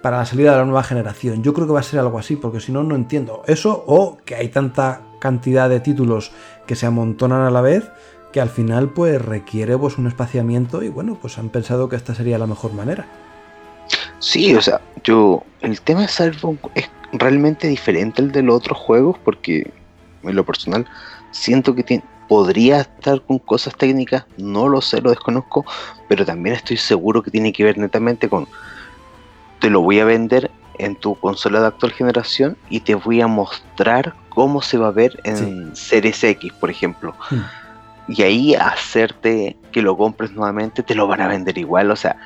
para 0.02 0.18
la 0.18 0.26
salida 0.26 0.52
de 0.52 0.58
la 0.58 0.64
nueva 0.64 0.82
generación. 0.82 1.42
Yo 1.42 1.54
creo 1.54 1.66
que 1.66 1.72
va 1.72 1.80
a 1.80 1.84
ser 1.84 2.00
algo 2.00 2.18
así, 2.18 2.36
porque 2.36 2.60
si 2.60 2.72
no, 2.72 2.82
no 2.82 2.96
entiendo. 2.96 3.42
Eso 3.46 3.84
o 3.86 4.18
que 4.24 4.34
hay 4.34 4.48
tanta 4.48 5.02
cantidad 5.20 5.68
de 5.68 5.80
títulos 5.80 6.32
que 6.66 6.74
se 6.74 6.86
amontonan 6.86 7.42
a 7.42 7.50
la 7.50 7.60
vez 7.60 7.90
que 8.32 8.40
al 8.40 8.48
final 8.48 8.88
pues 8.88 9.22
requiere 9.22 9.76
pues 9.76 9.98
un 9.98 10.06
espaciamiento 10.06 10.82
y 10.82 10.88
bueno, 10.88 11.18
pues 11.20 11.38
han 11.38 11.50
pensado 11.50 11.88
que 11.88 11.96
esta 11.96 12.14
sería 12.14 12.38
la 12.38 12.46
mejor 12.46 12.72
manera. 12.72 13.06
Sí, 14.18 14.54
o 14.54 14.62
sea, 14.62 14.80
yo 15.04 15.44
el 15.60 15.80
tema 15.82 16.02
de 16.02 16.08
Cyberpunk 16.08 16.58
es 16.74 16.90
realmente 17.12 17.68
diferente 17.68 18.22
al 18.22 18.32
de 18.32 18.42
los 18.42 18.56
otros 18.56 18.78
juegos 18.78 19.18
porque 19.22 19.70
en 20.22 20.36
lo 20.36 20.44
personal, 20.44 20.86
siento 21.30 21.74
que 21.74 22.02
podría 22.28 22.80
estar 22.80 23.20
con 23.22 23.38
cosas 23.38 23.76
técnicas, 23.76 24.24
no 24.38 24.68
lo 24.68 24.80
sé, 24.80 25.00
lo 25.00 25.10
desconozco, 25.10 25.64
pero 26.08 26.24
también 26.24 26.56
estoy 26.56 26.76
seguro 26.76 27.22
que 27.22 27.30
tiene 27.30 27.52
que 27.52 27.64
ver 27.64 27.78
netamente 27.78 28.28
con, 28.28 28.48
te 29.60 29.68
lo 29.68 29.82
voy 29.82 30.00
a 30.00 30.04
vender 30.04 30.50
en 30.78 30.96
tu 30.96 31.14
consola 31.14 31.60
de 31.60 31.66
actual 31.66 31.92
generación 31.92 32.56
y 32.70 32.80
te 32.80 32.94
voy 32.94 33.20
a 33.20 33.26
mostrar 33.26 34.14
cómo 34.30 34.62
se 34.62 34.78
va 34.78 34.88
a 34.88 34.92
ver 34.92 35.20
en 35.24 35.76
Series 35.76 36.24
X, 36.24 36.52
por 36.54 36.70
ejemplo. 36.70 37.14
Hmm. 37.30 37.42
Y 38.08 38.22
ahí 38.22 38.54
hacerte 38.54 39.56
que 39.70 39.82
lo 39.82 39.96
compres 39.96 40.32
nuevamente, 40.32 40.82
te 40.82 40.94
lo 40.94 41.06
van 41.06 41.20
a 41.20 41.28
vender 41.28 41.58
igual, 41.58 41.90
o 41.90 41.96
sea, 41.96 42.16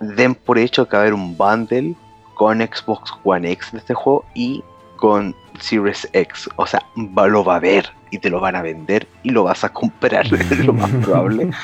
den 0.00 0.34
por 0.34 0.58
hecho 0.58 0.88
que 0.88 0.96
va 0.96 0.98
a 0.98 1.02
haber 1.02 1.14
un 1.14 1.36
bundle 1.36 1.94
con 2.34 2.58
Xbox 2.60 3.12
One 3.22 3.50
X 3.52 3.72
de 3.72 3.78
este 3.78 3.94
juego 3.94 4.24
y 4.34 4.62
con 4.96 5.34
Series 5.60 6.08
X. 6.12 6.48
O 6.56 6.66
sea, 6.66 6.84
lo 6.96 7.44
va 7.44 7.56
a 7.56 7.60
ver 7.60 7.90
y 8.10 8.18
te 8.18 8.30
lo 8.30 8.40
van 8.40 8.56
a 8.56 8.62
vender 8.62 9.08
y 9.22 9.30
lo 9.30 9.44
vas 9.44 9.64
a 9.64 9.70
comprar, 9.70 10.26
es 10.34 10.64
lo 10.64 10.72
más 10.72 10.90
probable. 10.90 11.50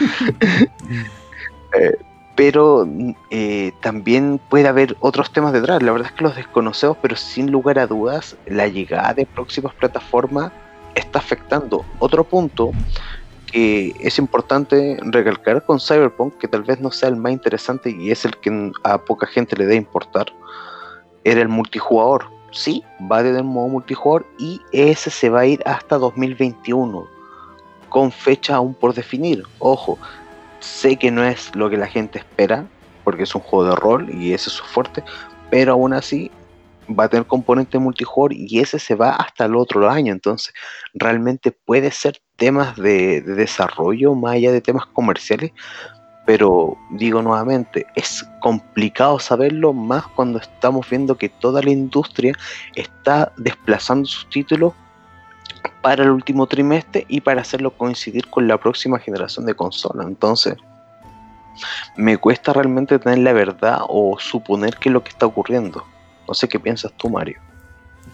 Eh, 1.72 1.96
pero 2.34 2.84
eh, 3.30 3.70
también 3.80 4.40
puede 4.48 4.66
haber 4.66 4.96
otros 4.98 5.32
temas 5.32 5.52
detrás. 5.52 5.80
La 5.84 5.92
verdad 5.92 6.08
es 6.08 6.16
que 6.16 6.24
los 6.24 6.34
desconocemos, 6.34 6.96
pero 7.00 7.14
sin 7.14 7.52
lugar 7.52 7.78
a 7.78 7.86
dudas, 7.86 8.36
la 8.46 8.66
llegada 8.66 9.14
de 9.14 9.24
próximas 9.24 9.72
plataformas 9.74 10.50
está 10.96 11.20
afectando. 11.20 11.84
Otro 12.00 12.24
punto 12.24 12.72
que 13.52 13.94
es 14.00 14.18
importante 14.18 14.98
recalcar 15.02 15.64
con 15.64 15.80
Cyberpunk, 15.80 16.38
que 16.38 16.48
tal 16.48 16.62
vez 16.62 16.80
no 16.80 16.90
sea 16.90 17.08
el 17.08 17.16
más 17.16 17.32
interesante 17.32 17.90
y 17.90 18.10
es 18.10 18.24
el 18.24 18.36
que 18.38 18.72
a 18.84 18.98
poca 18.98 19.26
gente 19.26 19.56
le 19.56 19.64
debe 19.64 19.76
importar, 19.76 20.26
era 21.24 21.42
el 21.42 21.48
multijugador 21.48 22.26
sí, 22.50 22.84
va 23.10 23.18
a 23.18 23.22
tener 23.22 23.44
modo 23.44 23.68
multijugador 23.68 24.26
y 24.38 24.60
ese 24.72 25.10
se 25.10 25.28
va 25.28 25.40
a 25.40 25.46
ir 25.46 25.62
hasta 25.66 25.98
2021, 25.98 27.06
con 27.88 28.12
fecha 28.12 28.56
aún 28.56 28.74
por 28.74 28.94
definir. 28.94 29.44
Ojo, 29.58 29.98
sé 30.60 30.96
que 30.96 31.10
no 31.10 31.24
es 31.24 31.54
lo 31.54 31.70
que 31.70 31.76
la 31.76 31.86
gente 31.86 32.18
espera, 32.18 32.66
porque 33.04 33.24
es 33.24 33.34
un 33.34 33.40
juego 33.40 33.70
de 33.70 33.76
rol 33.76 34.10
y 34.14 34.32
ese 34.32 34.50
es 34.50 34.56
su 34.56 34.64
fuerte, 34.64 35.02
pero 35.50 35.72
aún 35.72 35.92
así 35.92 36.30
va 36.88 37.04
a 37.04 37.08
tener 37.08 37.26
componente 37.26 37.78
multijugador 37.78 38.32
y 38.32 38.58
ese 38.58 38.78
se 38.78 38.94
va 38.94 39.10
hasta 39.10 39.44
el 39.44 39.56
otro 39.56 39.88
año. 39.88 40.12
Entonces, 40.12 40.52
realmente 40.92 41.52
puede 41.52 41.90
ser 41.90 42.20
temas 42.36 42.76
de, 42.76 43.20
de 43.20 43.34
desarrollo 43.34 44.14
más 44.14 44.34
allá 44.34 44.52
de 44.52 44.60
temas 44.60 44.86
comerciales, 44.86 45.52
pero 46.30 46.76
digo 46.90 47.22
nuevamente, 47.22 47.88
es 47.96 48.24
complicado 48.38 49.18
saberlo 49.18 49.72
más 49.72 50.06
cuando 50.14 50.38
estamos 50.38 50.88
viendo 50.88 51.18
que 51.18 51.28
toda 51.28 51.60
la 51.60 51.70
industria 51.70 52.34
está 52.76 53.32
desplazando 53.36 54.06
sus 54.06 54.30
títulos 54.30 54.72
para 55.82 56.04
el 56.04 56.10
último 56.10 56.46
trimestre 56.46 57.04
y 57.08 57.20
para 57.20 57.40
hacerlo 57.40 57.72
coincidir 57.72 58.28
con 58.28 58.46
la 58.46 58.58
próxima 58.58 59.00
generación 59.00 59.44
de 59.44 59.54
consolas. 59.54 60.06
Entonces, 60.06 60.54
me 61.96 62.16
cuesta 62.16 62.52
realmente 62.52 63.00
tener 63.00 63.18
la 63.18 63.32
verdad 63.32 63.80
o 63.88 64.16
suponer 64.20 64.76
que 64.76 64.88
es 64.88 64.92
lo 64.92 65.02
que 65.02 65.10
está 65.10 65.26
ocurriendo. 65.26 65.84
No 66.28 66.34
sé 66.34 66.46
qué 66.46 66.60
piensas 66.60 66.92
tú, 66.96 67.10
Mario. 67.10 67.40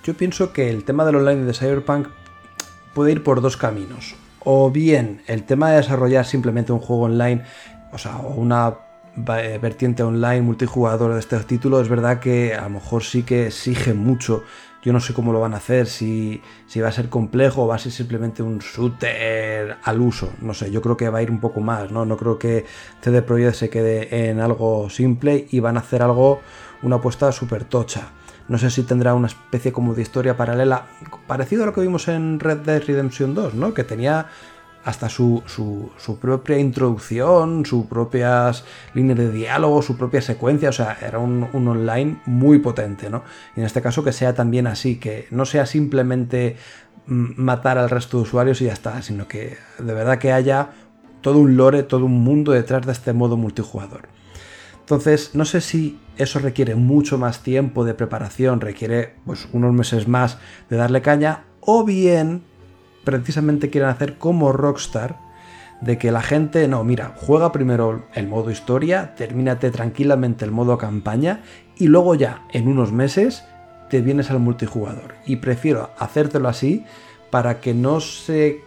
Yo 0.05 0.14
pienso 0.14 0.55
que 0.55 0.71
el 0.71 0.85
tema 0.85 1.05
del 1.05 1.17
online 1.17 1.45
de 1.45 1.53
Cyberpunk 1.53 2.09
puede 2.95 3.12
ir 3.12 3.23
por 3.23 3.43
dos 3.43 3.59
caminos. 3.59 4.14
O 4.43 4.71
bien 4.71 5.23
el 5.27 5.43
tema 5.43 5.71
de 5.71 5.79
desarrollar 5.79 6.25
simplemente 6.25 6.73
un 6.73 6.79
juego 6.79 7.03
online 7.03 7.45
o 7.97 7.99
sea, 7.99 8.16
una 8.18 8.74
eh, 9.38 9.59
vertiente 9.61 10.03
online 10.03 10.42
multijugador 10.42 11.14
de 11.14 11.20
este 11.20 11.38
título, 11.40 11.80
es 11.80 11.88
verdad 11.88 12.20
que 12.20 12.55
a 12.55 12.64
lo 12.64 12.70
mejor 12.70 13.03
sí 13.03 13.22
que 13.22 13.47
exige 13.47 13.94
mucho. 13.94 14.44
Yo 14.82 14.92
no 14.92 15.01
sé 15.01 15.14
cómo 15.14 15.32
lo 15.32 15.40
van 15.40 15.55
a 15.55 15.57
hacer, 15.57 15.86
si, 15.86 16.42
si 16.66 16.80
va 16.80 16.88
a 16.88 16.92
ser 16.92 17.09
complejo 17.09 17.64
o 17.64 17.66
va 17.66 17.76
a 17.76 17.78
ser 17.78 17.90
simplemente 17.90 18.42
un 18.42 18.59
shooter 18.59 19.78
al 19.82 20.01
uso. 20.01 20.30
No 20.42 20.53
sé, 20.53 20.70
yo 20.70 20.82
creo 20.82 20.97
que 20.99 21.09
va 21.09 21.18
a 21.18 21.22
ir 21.22 21.30
un 21.30 21.40
poco 21.40 21.61
más, 21.61 21.90
¿no? 21.90 22.05
No 22.05 22.18
creo 22.18 22.38
que 22.38 22.66
CD 23.01 23.22
Projekt 23.22 23.55
se 23.55 23.70
quede 23.70 24.28
en 24.28 24.40
algo 24.40 24.90
simple 24.90 25.47
y 25.51 25.61
van 25.61 25.78
a 25.78 25.80
hacer 25.80 26.03
algo, 26.03 26.42
una 26.82 26.97
apuesta 26.97 27.32
súper 27.32 27.64
tocha. 27.64 28.11
No 28.49 28.59
sé 28.59 28.70
si 28.70 28.82
tendrá 28.82 29.14
una 29.14 29.26
especie 29.28 29.72
como 29.72 29.94
de 29.94 30.03
historia 30.03 30.36
paralela, 30.36 30.86
parecido 31.26 31.62
a 31.62 31.66
lo 31.66 31.72
que 31.72 31.80
vimos 31.80 32.07
en 32.09 32.38
Red 32.38 32.59
Dead 32.59 32.82
Redemption 32.86 33.34
2, 33.34 33.55
¿no? 33.55 33.72
Que 33.72 33.82
tenía 33.82 34.26
hasta 34.87 35.09
su, 35.09 35.43
propia 36.20 36.59
introducción, 36.59 37.66
sus 37.66 37.87
propias 37.87 38.64
líneas 38.95 39.18
de 39.18 39.32
diálogo, 39.32 39.82
su 39.82 39.97
propia 39.97 40.22
secuencia, 40.22 40.68
o 40.68 40.72
sea, 40.72 40.97
era 41.03 41.18
un, 41.18 41.43
online 41.53 42.20
muy 42.24 42.61
potente, 42.61 43.11
¿no? 43.11 43.24
Y 43.57 43.61
en 43.61 43.66
este 43.66 43.82
caso 43.82 44.05
que 44.05 44.12
sea 44.12 44.32
también 44.34 44.68
así, 44.68 45.01
que 45.01 45.26
no 45.32 45.45
sea 45.45 45.66
simplemente 45.66 46.55
mm, 47.09 47.32
matar 47.37 47.78
al 47.78 47.91
resto 47.91 48.18
de 48.18 48.22
usuarios 48.22 48.61
y 48.61 48.66
ya 48.66 48.72
está, 48.72 49.03
sino 49.03 49.26
que 49.26 49.59
de 49.80 49.93
verdad 49.93 50.18
que 50.18 50.32
haya 50.32 50.70
todo 51.20 51.41
un 51.41 51.57
lore, 51.57 51.82
todo 51.82 52.05
un 52.05 52.22
mundo 52.22 52.53
detrás 52.53 52.87
de 52.87 52.93
este 52.93 53.12
modo 53.12 53.37
multijugador. 53.37 54.03
Entonces, 54.78 55.34
no 55.34 55.45
sé 55.45 55.62
si 55.62 55.99
eso 56.16 56.39
requiere 56.39 56.76
mucho 56.76 57.18
más 57.18 57.43
tiempo 57.43 57.84
de 57.84 57.95
preparación, 57.95 58.61
requiere 58.61 59.14
pues 59.24 59.49
unos 59.53 59.74
meses 59.74 60.07
más 60.07 60.39
de 60.70 60.76
darle 60.76 61.03
caña, 61.03 61.43
o 61.61 61.82
bien 61.82 62.45
precisamente 63.07 63.71
quieren 63.71 63.89
hacer 63.89 64.19
como 64.19 64.53
Rockstar, 64.53 65.17
de 65.81 65.97
que 65.97 66.11
la 66.11 66.23
gente, 66.23 66.67
no, 66.67 66.83
mira, 66.83 67.15
juega 67.17 67.53
primero 67.53 68.07
el 68.15 68.27
modo 68.27 68.51
historia, 68.51 69.15
termínate 69.15 69.71
tranquilamente 69.71 70.45
el 70.45 70.51
modo 70.51 70.77
campaña 70.77 71.43
y 71.77 71.87
luego 71.87 72.17
ya, 72.17 72.43
en 72.53 72.67
unos 72.67 72.93
meses, 72.93 73.45
te 73.91 74.01
vienes 74.01 74.31
al 74.31 74.41
multijugador. 74.41 75.15
Y 75.25 75.37
prefiero 75.37 75.91
hacértelo 75.99 76.49
así 76.49 76.85
para 77.31 77.61
que 77.61 77.75
no 77.75 78.01
se, 78.01 78.63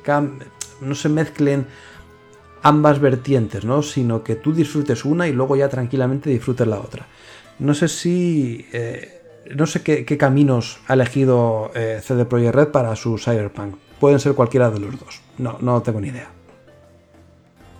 no 0.79 0.95
se 0.95 1.09
mezclen 1.09 1.67
ambas 2.61 2.99
vertientes, 2.99 3.65
¿no? 3.65 3.81
Sino 3.81 4.23
que 4.23 4.35
tú 4.35 4.53
disfrutes 4.53 5.03
una 5.03 5.27
y 5.27 5.33
luego 5.33 5.57
ya 5.57 5.67
tranquilamente 5.67 6.29
disfrutes 6.29 6.67
la 6.67 6.79
otra. 6.79 7.07
No 7.59 7.73
sé 7.73 7.89
si... 7.89 8.67
Eh, 8.71 9.15
no 9.53 9.65
sé 9.65 9.81
qué, 9.81 10.05
caminos 10.17 10.79
ha 10.87 10.93
elegido 10.93 11.71
eh, 11.73 11.99
CD 12.03 12.23
Projekt 12.25 12.53
Red 12.55 12.67
para 12.67 12.95
su 12.95 13.17
Cyberpunk. 13.17 13.88
Pueden 13.99 14.19
ser 14.19 14.33
cualquiera 14.33 14.69
de 14.69 14.79
los 14.79 14.99
dos. 14.99 15.21
No, 15.37 15.57
no 15.61 15.81
tengo 15.81 15.99
ni 15.99 16.09
idea. 16.09 16.29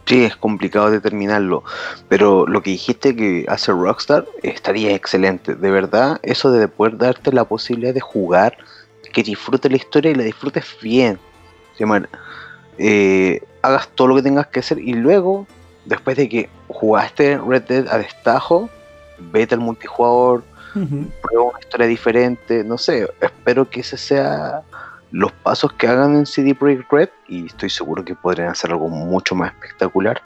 Sí, 0.05 0.23
es 0.23 0.35
complicado 0.35 0.89
determinarlo, 0.89 1.63
pero 2.07 2.47
lo 2.47 2.63
que 2.63 2.71
dijiste 2.71 3.15
que 3.15 3.45
hace 3.47 3.71
Rockstar 3.71 4.25
estaría 4.41 4.95
excelente. 4.95 5.53
De 5.53 5.69
verdad, 5.69 6.19
eso 6.23 6.51
de 6.51 6.67
poder 6.67 6.97
darte 6.97 7.31
la 7.31 7.43
posibilidad 7.43 7.93
de 7.93 7.99
jugar, 7.99 8.57
que 9.13 9.21
disfrutes 9.21 9.69
la 9.69 9.77
historia 9.77 10.09
y 10.11 10.15
la 10.15 10.23
disfrutes 10.23 10.65
bien. 10.81 11.19
Eh, 12.79 13.41
hagas 13.61 13.87
todo 13.89 14.07
lo 14.07 14.15
que 14.15 14.23
tengas 14.23 14.47
que 14.47 14.61
hacer 14.61 14.79
y 14.79 14.93
luego, 14.93 15.45
después 15.85 16.17
de 16.17 16.27
que 16.27 16.49
jugaste 16.67 17.37
Red 17.37 17.63
Dead 17.63 17.87
a 17.87 17.99
destajo, 17.99 18.67
vete 19.31 19.55
al 19.55 19.61
multijugador, 19.61 20.43
prueba 20.73 21.49
una 21.51 21.59
historia 21.59 21.87
diferente, 21.87 22.63
no 22.63 22.77
sé, 22.77 23.07
espero 23.21 23.69
que 23.69 23.81
ese 23.81 23.97
sea 23.97 24.63
los 25.11 25.31
pasos 25.31 25.73
que 25.73 25.87
hagan 25.87 26.15
en 26.15 26.25
CD 26.25 26.53
Projekt 26.53 26.91
Red 26.91 27.09
y 27.27 27.47
estoy 27.47 27.69
seguro 27.69 28.05
que 28.05 28.15
podrían 28.15 28.49
hacer 28.49 28.71
algo 28.71 28.89
mucho 28.89 29.35
más 29.35 29.53
espectacular, 29.53 30.21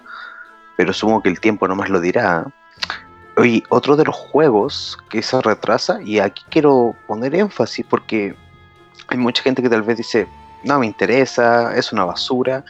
pero 0.75 0.93
supongo 0.93 1.21
que 1.21 1.29
el 1.29 1.39
tiempo 1.39 1.67
nomás 1.67 1.89
lo 1.89 2.01
dirá. 2.01 2.45
Oye, 3.37 3.63
otro 3.69 3.95
de 3.95 4.05
los 4.05 4.15
juegos 4.15 4.97
que 5.09 5.21
se 5.21 5.41
retrasa, 5.41 6.01
y 6.01 6.19
aquí 6.19 6.43
quiero 6.49 6.95
poner 7.07 7.33
énfasis 7.33 7.85
porque 7.89 8.35
hay 9.07 9.17
mucha 9.17 9.41
gente 9.41 9.61
que 9.61 9.69
tal 9.69 9.81
vez 9.81 9.97
dice, 9.97 10.27
no 10.63 10.79
me 10.79 10.85
interesa, 10.85 11.75
es 11.75 11.91
una 11.91 12.05
basura, 12.05 12.63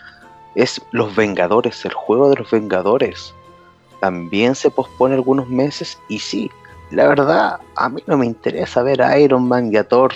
es 0.55 0.81
Los 0.91 1.15
Vengadores, 1.15 1.83
el 1.85 1.93
juego 1.93 2.29
de 2.29 2.37
los 2.37 2.51
Vengadores. 2.51 3.33
También 3.99 4.55
se 4.55 4.69
pospone 4.69 5.15
algunos 5.15 5.49
meses 5.49 5.97
y 6.07 6.19
sí, 6.19 6.51
la 6.91 7.07
verdad, 7.07 7.59
a 7.75 7.89
mí 7.89 8.03
no 8.05 8.17
me 8.17 8.25
interesa 8.25 8.83
ver 8.83 9.01
a 9.01 9.17
Iron 9.17 9.47
Man 9.47 9.71
y 9.73 9.77
a 9.77 9.87
Thor 9.87 10.13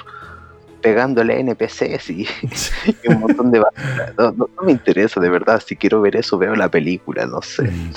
pegándole 0.87 1.37
NPCs 1.41 2.09
y, 2.11 2.27
un 3.09 3.19
montón 3.19 3.51
de... 3.51 3.59
No, 4.17 4.31
no, 4.31 4.49
me 4.63 4.71
interesa, 4.71 5.19
de 5.19 5.29
verdad. 5.29 5.61
Si 5.65 5.75
quiero 5.75 5.99
ver 5.99 6.15
eso, 6.15 6.37
veo 6.37 6.55
la 6.55 6.69
película, 6.69 7.25
no 7.25 7.41
sé. 7.41 7.63
Mm. 7.63 7.93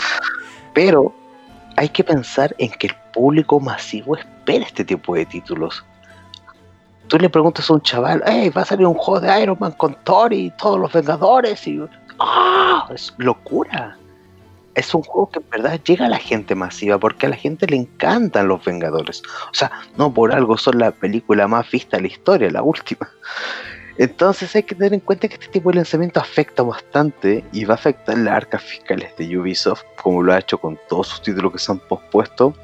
Pero 0.74 1.14
hay 1.76 1.88
que 1.88 2.03
pensar 2.03 2.53
en 2.59 2.70
que 2.72 2.88
el 2.88 2.95
público 3.12 3.61
masivo 3.61 4.16
espera 4.16 4.64
este 4.64 4.84
tipo 4.84 5.14
de 5.14 5.24
títulos. 5.24 5.84
Tú 7.07 7.16
le 7.16 7.30
preguntas 7.30 7.70
a 7.70 7.74
un 7.74 7.82
chaval, 7.82 8.24
hey, 8.26 8.51
va 8.51 8.62
a 8.62 8.64
salir 8.64 8.86
un 8.86 8.95
juego 8.95 9.20
de 9.20 9.41
Iron 9.41 9.57
Man 9.61 9.72
con 9.72 9.95
Thor 10.03 10.32
y 10.32 10.51
todos 10.51 10.80
los 10.80 10.93
Vengadores 10.93 11.64
y... 11.68 11.80
¡Ah! 12.18 12.88
Es 12.93 13.14
locura 13.18 13.97
es 14.81 14.95
un 14.95 15.03
juego 15.03 15.31
que 15.31 15.39
en 15.41 15.51
verdad 15.51 15.81
llega 15.85 16.07
a 16.07 16.09
la 16.09 16.18
gente 16.18 16.55
masiva 16.55 16.99
porque 16.99 17.26
a 17.26 17.28
la 17.28 17.37
gente 17.37 17.66
le 17.66 17.76
encantan 17.76 18.49
los 18.49 18.64
Vengadores. 18.64 19.22
O 19.51 19.55
sea, 19.55 19.70
no 19.97 20.12
por 20.12 20.33
algo 20.33 20.57
son 20.57 20.78
la 20.78 20.91
película 20.91 21.47
más 21.47 21.70
vista 21.70 21.99
de 21.99 22.03
la 22.03 22.09
historia, 22.09 22.51
la 22.51 22.62
última. 22.62 23.09
Entonces 23.99 24.57
hay 24.57 24.62
que 24.62 24.74
tener 24.74 24.95
en 24.95 25.01
cuenta 25.01 25.28
que 25.28 25.35
este 25.35 25.49
tipo 25.49 25.70
de 25.70 25.76
lanzamiento 25.76 26.18
afecta 26.18 26.62
bastante 26.62 27.45
y 27.53 27.66
va 27.66 27.74
a 27.74 27.76
afectar 27.76 28.16
las 28.16 28.35
arcas 28.35 28.62
fiscales 28.62 29.14
de 29.18 29.39
Ubisoft, 29.39 29.83
como 30.03 30.22
lo 30.22 30.33
ha 30.33 30.39
hecho 30.39 30.57
con 30.57 30.78
todos 30.89 31.09
sus 31.09 31.22
títulos 31.22 31.53
que 31.53 31.59
se 31.59 31.72
han 31.72 31.81
pospuesto. 31.81 32.55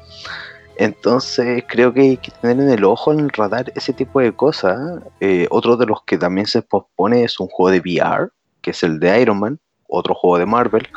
Entonces 0.77 1.63
creo 1.67 1.93
que 1.93 2.01
hay 2.01 2.17
que 2.17 2.31
tener 2.31 2.59
en 2.59 2.71
el 2.71 2.83
ojo, 2.83 3.13
en 3.13 3.19
el 3.19 3.29
radar, 3.29 3.71
ese 3.75 3.93
tipo 3.93 4.19
de 4.19 4.31
cosas. 4.31 5.03
Eh, 5.19 5.45
otro 5.51 5.77
de 5.77 5.85
los 5.85 6.01
que 6.03 6.17
también 6.17 6.47
se 6.47 6.63
pospone 6.63 7.23
es 7.23 7.39
un 7.39 7.47
juego 7.47 7.71
de 7.71 7.79
VR, 7.79 8.29
que 8.61 8.71
es 8.71 8.81
el 8.81 8.99
de 8.99 9.21
Iron 9.21 9.39
Man, 9.39 9.59
otro 9.87 10.15
juego 10.15 10.39
de 10.39 10.47
Marvel 10.47 10.87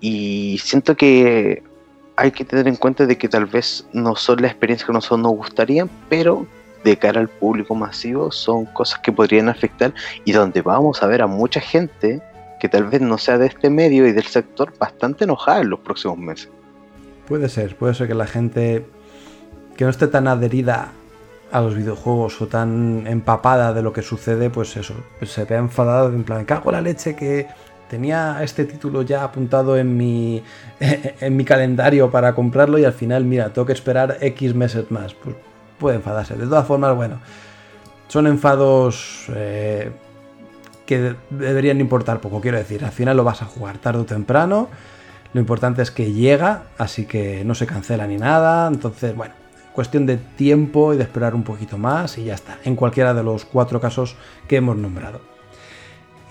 y 0.00 0.58
siento 0.62 0.96
que 0.96 1.62
hay 2.16 2.30
que 2.32 2.44
tener 2.44 2.68
en 2.68 2.76
cuenta 2.76 3.06
de 3.06 3.16
que 3.16 3.28
tal 3.28 3.46
vez 3.46 3.86
no 3.92 4.16
son 4.16 4.42
las 4.42 4.50
experiencias 4.50 4.86
que 4.86 4.92
nosotros 4.92 5.20
nos 5.20 5.32
gustarían, 5.32 5.88
pero 6.08 6.46
de 6.84 6.96
cara 6.96 7.20
al 7.20 7.28
público 7.28 7.74
masivo 7.74 8.30
son 8.30 8.66
cosas 8.66 8.98
que 9.00 9.12
podrían 9.12 9.48
afectar 9.48 9.92
y 10.24 10.32
donde 10.32 10.62
vamos 10.62 11.02
a 11.02 11.06
ver 11.06 11.22
a 11.22 11.26
mucha 11.26 11.60
gente 11.60 12.22
que 12.58 12.68
tal 12.68 12.84
vez 12.84 13.00
no 13.00 13.18
sea 13.18 13.38
de 13.38 13.46
este 13.46 13.70
medio 13.70 14.06
y 14.06 14.12
del 14.12 14.26
sector 14.26 14.72
bastante 14.78 15.24
enojada 15.24 15.62
en 15.62 15.70
los 15.70 15.80
próximos 15.80 16.18
meses. 16.18 16.50
Puede 17.26 17.48
ser, 17.48 17.76
puede 17.76 17.94
ser 17.94 18.08
que 18.08 18.14
la 18.14 18.26
gente 18.26 18.86
que 19.76 19.84
no 19.84 19.90
esté 19.90 20.08
tan 20.08 20.28
adherida 20.28 20.92
a 21.52 21.60
los 21.60 21.74
videojuegos 21.74 22.40
o 22.42 22.46
tan 22.46 23.06
empapada 23.06 23.72
de 23.72 23.82
lo 23.82 23.92
que 23.92 24.02
sucede, 24.02 24.50
pues 24.50 24.76
eso, 24.76 24.94
se 25.22 25.44
vea 25.44 25.58
enfadada 25.58 26.06
en 26.08 26.22
plan, 26.22 26.44
cago 26.44 26.70
la 26.70 26.80
leche 26.80 27.16
que 27.16 27.46
tenía 27.90 28.38
este 28.42 28.64
título 28.64 29.02
ya 29.02 29.24
apuntado 29.24 29.76
en 29.76 29.96
mi, 29.96 30.42
en 31.20 31.36
mi 31.36 31.44
calendario 31.44 32.10
para 32.10 32.34
comprarlo 32.34 32.78
y 32.78 32.84
al 32.84 32.92
final, 32.92 33.24
mira, 33.24 33.52
tengo 33.52 33.66
que 33.66 33.72
esperar 33.72 34.16
X 34.20 34.54
meses 34.54 34.90
más. 34.90 35.12
Pues 35.12 35.34
puede 35.78 35.96
enfadarse. 35.96 36.36
De 36.36 36.46
todas 36.46 36.66
formas, 36.66 36.94
bueno, 36.94 37.20
son 38.06 38.28
enfados 38.28 39.26
eh, 39.34 39.90
que 40.86 41.16
deberían 41.30 41.80
importar 41.80 42.20
poco, 42.20 42.40
quiero 42.40 42.58
decir. 42.58 42.84
Al 42.84 42.92
final 42.92 43.16
lo 43.16 43.24
vas 43.24 43.42
a 43.42 43.46
jugar 43.46 43.78
tarde 43.78 44.00
o 44.00 44.04
temprano. 44.04 44.68
Lo 45.32 45.40
importante 45.40 45.82
es 45.82 45.90
que 45.90 46.12
llega, 46.12 46.64
así 46.78 47.06
que 47.06 47.44
no 47.44 47.54
se 47.54 47.66
cancela 47.66 48.06
ni 48.06 48.16
nada. 48.16 48.68
Entonces, 48.68 49.16
bueno, 49.16 49.34
cuestión 49.72 50.06
de 50.06 50.16
tiempo 50.16 50.94
y 50.94 50.96
de 50.96 51.02
esperar 51.02 51.34
un 51.34 51.42
poquito 51.42 51.78
más 51.78 52.18
y 52.18 52.24
ya 52.24 52.34
está. 52.34 52.58
En 52.64 52.76
cualquiera 52.76 53.14
de 53.14 53.24
los 53.24 53.44
cuatro 53.44 53.80
casos 53.80 54.16
que 54.46 54.56
hemos 54.56 54.76
nombrado. 54.76 55.29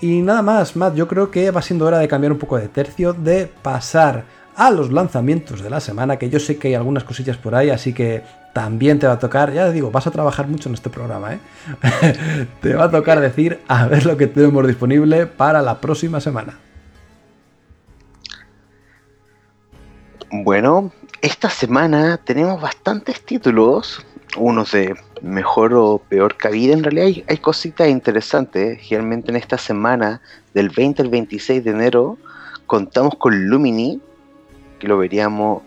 Y 0.00 0.22
nada 0.22 0.40
más, 0.40 0.76
Matt, 0.76 0.94
yo 0.94 1.06
creo 1.06 1.30
que 1.30 1.50
va 1.50 1.60
siendo 1.60 1.84
hora 1.84 1.98
de 1.98 2.08
cambiar 2.08 2.32
un 2.32 2.38
poco 2.38 2.56
de 2.56 2.68
tercio, 2.68 3.12
de 3.12 3.46
pasar 3.46 4.24
a 4.56 4.70
los 4.70 4.90
lanzamientos 4.90 5.62
de 5.62 5.70
la 5.70 5.80
semana, 5.80 6.18
que 6.18 6.30
yo 6.30 6.40
sé 6.40 6.58
que 6.58 6.68
hay 6.68 6.74
algunas 6.74 7.04
cosillas 7.04 7.36
por 7.36 7.54
ahí, 7.54 7.70
así 7.70 7.92
que 7.92 8.22
también 8.52 8.98
te 8.98 9.06
va 9.06 9.14
a 9.14 9.18
tocar, 9.18 9.52
ya 9.52 9.66
te 9.66 9.72
digo, 9.72 9.90
vas 9.90 10.06
a 10.06 10.10
trabajar 10.10 10.48
mucho 10.48 10.68
en 10.68 10.74
este 10.74 10.90
programa, 10.90 11.34
¿eh? 11.34 11.38
te 12.60 12.74
va 12.74 12.84
a 12.84 12.90
tocar 12.90 13.20
decir 13.20 13.60
a 13.68 13.86
ver 13.86 14.06
lo 14.06 14.16
que 14.16 14.26
tenemos 14.26 14.66
disponible 14.66 15.26
para 15.26 15.62
la 15.62 15.80
próxima 15.80 16.20
semana. 16.20 16.58
Bueno, 20.30 20.92
esta 21.22 21.50
semana 21.50 22.18
tenemos 22.22 22.60
bastantes 22.60 23.24
títulos, 23.24 24.04
unos 24.36 24.72
de 24.72 24.94
mejor 25.22 25.74
o 25.74 25.98
peor 26.08 26.36
cabida, 26.36 26.74
en 26.74 26.82
realidad 26.82 27.24
hay, 27.26 27.36
cositas 27.38 27.88
interesantes. 27.88 28.78
Generalmente 28.80 29.30
en 29.30 29.36
esta 29.36 29.58
semana, 29.58 30.20
del 30.54 30.70
20 30.70 31.02
al 31.02 31.08
26 31.08 31.64
de 31.64 31.70
enero, 31.70 32.18
contamos 32.66 33.14
con 33.16 33.46
Lumini, 33.48 34.00
que 34.78 34.88
lo 34.88 34.98
veríamos 34.98 35.62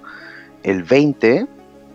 el 0.63 0.83
20. 0.83 1.47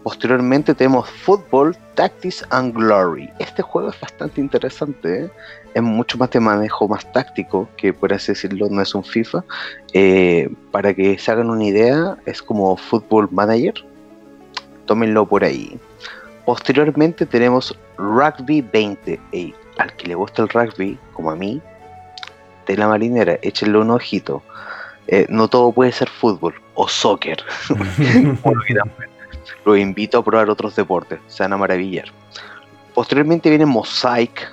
Posteriormente 0.03 0.75
tenemos 0.75 1.09
Football, 1.11 1.77
Tactics 1.95 2.47
and 2.51 2.75
Glory. 2.75 3.29
Este 3.39 3.63
juego 3.63 3.91
es 3.91 4.01
bastante 4.01 4.41
interesante, 4.41 5.25
¿eh? 5.25 5.31
es 5.75 5.83
mucho 5.83 6.17
más 6.17 6.31
de 6.31 6.41
manejo, 6.41 6.89
más 6.89 7.11
táctico, 7.13 7.69
que 7.77 7.93
por 7.93 8.13
así 8.13 8.33
decirlo 8.33 8.69
no 8.71 8.81
es 8.81 8.95
un 8.95 9.05
FIFA. 9.05 9.45
Eh, 9.93 10.49
para 10.71 10.95
que 10.95 11.19
se 11.19 11.31
hagan 11.31 11.51
una 11.51 11.65
idea, 11.65 12.17
es 12.25 12.43
como 12.43 12.77
Football 12.77 13.29
Manager. 13.31 13.75
Tómenlo 14.87 15.27
por 15.27 15.45
ahí. 15.45 15.79
Posteriormente 16.49 17.27
tenemos 17.27 17.79
Rugby 17.99 18.63
20. 18.63 19.21
al 19.77 19.93
que 19.97 20.07
le 20.07 20.15
gusta 20.15 20.41
el 20.41 20.49
rugby, 20.49 20.99
como 21.13 21.31
a 21.31 21.37
mí, 21.37 21.61
de 22.67 22.75
la 22.75 22.89
marinera, 22.89 23.39
échenle 23.43 23.77
un 23.77 23.91
ojito. 23.91 24.43
Eh, 25.09 25.27
no 25.29 25.49
todo 25.49 25.73
puede 25.73 25.93
ser 25.93 26.09
fútbol 26.09 26.55
o 26.73 26.89
soccer. 26.89 27.45
lo 29.67 29.77
invito 29.77 30.17
a 30.17 30.25
probar 30.25 30.49
otros 30.49 30.75
deportes, 30.75 31.21
se 31.27 31.43
van 31.43 31.53
a 31.53 31.59
maravillar. 31.59 32.07
Posteriormente 32.95 33.51
viene 33.51 33.67
Mosaic. 33.67 34.51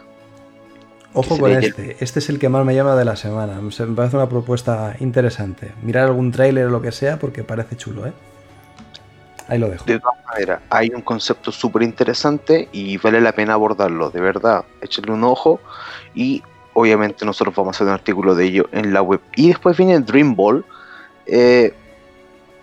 Ojo 1.14 1.38
con 1.38 1.50
este, 1.50 1.96
este 2.02 2.20
es 2.20 2.28
el 2.28 2.40
que 2.40 2.50
más 2.50 2.66
me 2.66 2.76
llama 2.76 2.98
de 2.98 3.06
la 3.06 3.16
semana. 3.16 3.62
Me 3.62 3.96
parece 3.96 4.18
una 4.18 4.28
propuesta 4.28 4.98
interesante. 5.00 5.72
Mirar 5.82 6.08
algún 6.08 6.34
tráiler 6.34 6.66
o 6.66 6.72
lo 6.72 6.82
que 6.82 6.92
sea 6.92 7.20
porque 7.20 7.46
parece 7.46 7.78
chulo, 7.78 8.06
¿eh? 8.06 8.12
Ahí 9.48 9.60
lo 9.60 9.70
dejo. 9.70 9.86
De 9.86 10.00
todas 10.00 10.18
maneras, 10.26 10.62
hay 10.70 10.90
un 10.94 11.02
concepto 11.02 11.52
súper 11.52 11.84
interesante 11.84 12.68
y 12.72 12.98
vale 12.98 13.22
la 13.22 13.32
pena 13.32 13.54
abordarlo, 13.54 14.10
de 14.10 14.22
verdad. 14.22 14.66
Échenle 14.82 15.12
un 15.12 15.24
ojo 15.24 15.60
y 16.14 16.42
obviamente 16.74 17.26
nosotros 17.26 17.56
vamos 17.56 17.76
a 17.76 17.78
hacer 17.78 17.88
un 17.88 17.94
artículo 17.94 18.36
de 18.36 18.46
ello 18.46 18.70
en 18.72 18.94
la 18.94 19.02
web. 19.02 19.22
Y 19.36 19.50
después 19.50 19.78
viene 19.78 20.00
Dream 20.00 20.36
Ball. 20.36 20.66
Eh, 21.26 21.74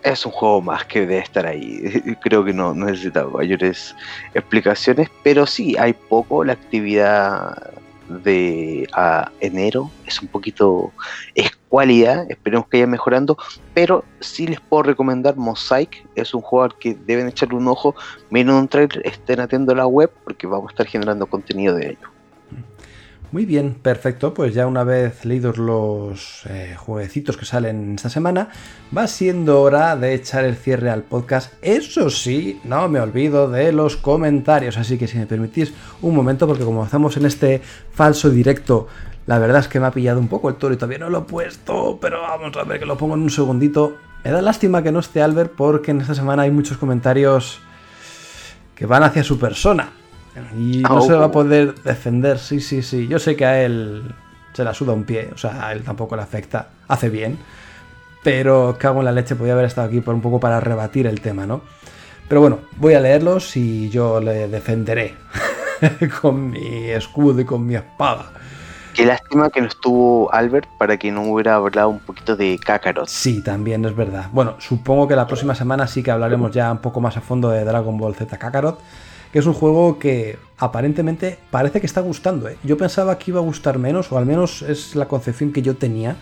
es 0.02 0.26
un 0.26 0.32
juego 0.32 0.60
más 0.60 0.84
que 0.84 1.00
debe 1.00 1.18
estar 1.18 1.46
ahí. 1.46 1.80
Creo 2.22 2.44
que 2.44 2.52
no, 2.52 2.74
necesita 2.74 3.24
mayores 3.24 3.94
explicaciones, 4.34 5.08
pero 5.22 5.46
sí, 5.46 5.76
hay 5.78 5.92
poco. 5.92 6.44
La 6.44 6.54
actividad 6.54 7.72
de 8.08 8.88
enero 9.40 9.90
es 10.06 10.20
un 10.20 10.28
poquito 10.28 10.92
escuálida, 11.72 12.26
esperemos 12.28 12.66
que 12.68 12.76
vaya 12.76 12.86
mejorando, 12.86 13.38
pero 13.72 14.04
sí 14.20 14.46
les 14.46 14.60
puedo 14.60 14.82
recomendar 14.82 15.36
Mosaic, 15.38 16.06
es 16.14 16.34
un 16.34 16.42
al 16.60 16.76
que 16.76 16.94
deben 16.94 17.28
echarle 17.28 17.56
un 17.56 17.66
ojo, 17.66 17.94
miren 18.28 18.50
un 18.50 18.68
trailer, 18.68 19.00
estén 19.06 19.40
atentos 19.40 19.72
a 19.72 19.78
la 19.78 19.86
web 19.86 20.10
porque 20.22 20.46
vamos 20.46 20.68
a 20.68 20.72
estar 20.72 20.86
generando 20.86 21.24
contenido 21.24 21.74
de 21.74 21.92
ello. 21.92 22.12
Muy 23.30 23.46
bien, 23.46 23.72
perfecto. 23.72 24.34
Pues 24.34 24.52
ya 24.52 24.66
una 24.66 24.84
vez 24.84 25.24
leídos 25.24 25.56
los 25.56 26.42
eh, 26.50 26.76
jueguecitos 26.76 27.38
que 27.38 27.46
salen 27.46 27.94
esta 27.94 28.10
semana, 28.10 28.50
va 28.94 29.06
siendo 29.06 29.62
hora 29.62 29.96
de 29.96 30.12
echar 30.12 30.44
el 30.44 30.54
cierre 30.54 30.90
al 30.90 31.02
podcast. 31.04 31.54
Eso 31.62 32.10
sí, 32.10 32.60
no 32.64 32.86
me 32.90 33.00
olvido 33.00 33.50
de 33.50 33.72
los 33.72 33.96
comentarios. 33.96 34.76
Así 34.76 34.98
que 34.98 35.08
si 35.08 35.16
me 35.16 35.24
permitís 35.24 35.72
un 36.02 36.14
momento, 36.14 36.46
porque 36.46 36.64
como 36.64 36.82
hacemos 36.82 37.16
en 37.16 37.24
este 37.24 37.62
falso 37.92 38.28
directo, 38.28 38.88
la 39.26 39.38
verdad 39.38 39.60
es 39.60 39.68
que 39.68 39.78
me 39.78 39.86
ha 39.86 39.90
pillado 39.90 40.18
un 40.18 40.28
poco 40.28 40.48
el 40.48 40.56
toro 40.56 40.74
y 40.74 40.76
todavía 40.76 40.98
no 40.98 41.10
lo 41.10 41.18
he 41.18 41.22
puesto, 41.22 41.98
pero 42.00 42.22
vamos 42.22 42.56
a 42.56 42.64
ver 42.64 42.80
que 42.80 42.86
lo 42.86 42.96
pongo 42.96 43.14
en 43.14 43.22
un 43.22 43.30
segundito. 43.30 43.96
Me 44.24 44.30
da 44.30 44.42
lástima 44.42 44.82
que 44.82 44.92
no 44.92 45.00
esté 45.00 45.22
Albert 45.22 45.52
porque 45.56 45.90
en 45.92 46.00
esta 46.00 46.14
semana 46.14 46.42
hay 46.42 46.50
muchos 46.50 46.78
comentarios 46.78 47.60
que 48.74 48.86
van 48.86 49.02
hacia 49.02 49.22
su 49.22 49.38
persona. 49.38 49.90
Y 50.56 50.78
no 50.78 51.02
se 51.02 51.12
va 51.12 51.26
a 51.26 51.30
poder 51.30 51.74
defender, 51.82 52.38
sí, 52.38 52.60
sí, 52.60 52.82
sí. 52.82 53.06
Yo 53.06 53.18
sé 53.18 53.36
que 53.36 53.44
a 53.44 53.62
él 53.62 54.14
se 54.54 54.64
la 54.64 54.74
suda 54.74 54.92
un 54.92 55.04
pie, 55.04 55.30
o 55.34 55.38
sea, 55.38 55.66
a 55.68 55.72
él 55.72 55.82
tampoco 55.82 56.16
le 56.16 56.22
afecta, 56.22 56.68
hace 56.88 57.10
bien. 57.10 57.38
Pero 58.24 58.76
cago 58.78 59.00
en 59.00 59.04
la 59.04 59.12
leche, 59.12 59.36
podía 59.36 59.52
haber 59.52 59.66
estado 59.66 59.88
aquí 59.88 60.00
por 60.00 60.14
un 60.14 60.20
poco 60.20 60.40
para 60.40 60.58
rebatir 60.60 61.06
el 61.06 61.20
tema, 61.20 61.46
¿no? 61.46 61.62
Pero 62.28 62.40
bueno, 62.40 62.60
voy 62.76 62.94
a 62.94 63.00
leerlos 63.00 63.56
y 63.56 63.90
yo 63.90 64.20
le 64.20 64.48
defenderé 64.48 65.14
con 66.20 66.50
mi 66.50 66.90
escudo 66.90 67.40
y 67.40 67.44
con 67.44 67.66
mi 67.66 67.74
espada. 67.74 68.32
Qué 68.94 69.06
lástima 69.06 69.50
que 69.50 69.60
no 69.60 69.68
estuvo 69.68 70.32
Albert 70.32 70.68
para 70.78 70.96
que 70.98 71.10
no 71.10 71.22
hubiera 71.22 71.54
hablado 71.54 71.88
un 71.88 72.00
poquito 72.00 72.36
de 72.36 72.58
Kakarot. 72.58 73.08
Sí, 73.08 73.42
también 73.42 73.84
es 73.84 73.96
verdad. 73.96 74.26
Bueno, 74.32 74.56
supongo 74.58 75.08
que 75.08 75.16
la 75.16 75.26
próxima 75.26 75.54
semana 75.54 75.86
sí 75.86 76.02
que 76.02 76.10
hablaremos 76.10 76.52
ya 76.52 76.70
un 76.70 76.78
poco 76.78 77.00
más 77.00 77.16
a 77.16 77.20
fondo 77.20 77.48
de 77.50 77.64
Dragon 77.64 77.96
Ball 77.96 78.14
Z 78.14 78.36
Kakarot 78.38 78.78
que 79.32 79.38
es 79.38 79.46
un 79.46 79.54
juego 79.54 79.98
que 79.98 80.38
aparentemente 80.58 81.38
parece 81.50 81.80
que 81.80 81.86
está 81.86 82.02
gustando. 82.02 82.48
¿eh? 82.48 82.58
Yo 82.62 82.76
pensaba 82.76 83.18
que 83.18 83.30
iba 83.30 83.40
a 83.40 83.42
gustar 83.42 83.78
menos, 83.78 84.12
o 84.12 84.18
al 84.18 84.26
menos 84.26 84.60
es 84.60 84.94
la 84.94 85.08
concepción 85.08 85.52
que 85.52 85.62
yo 85.62 85.74
tenía. 85.76 86.16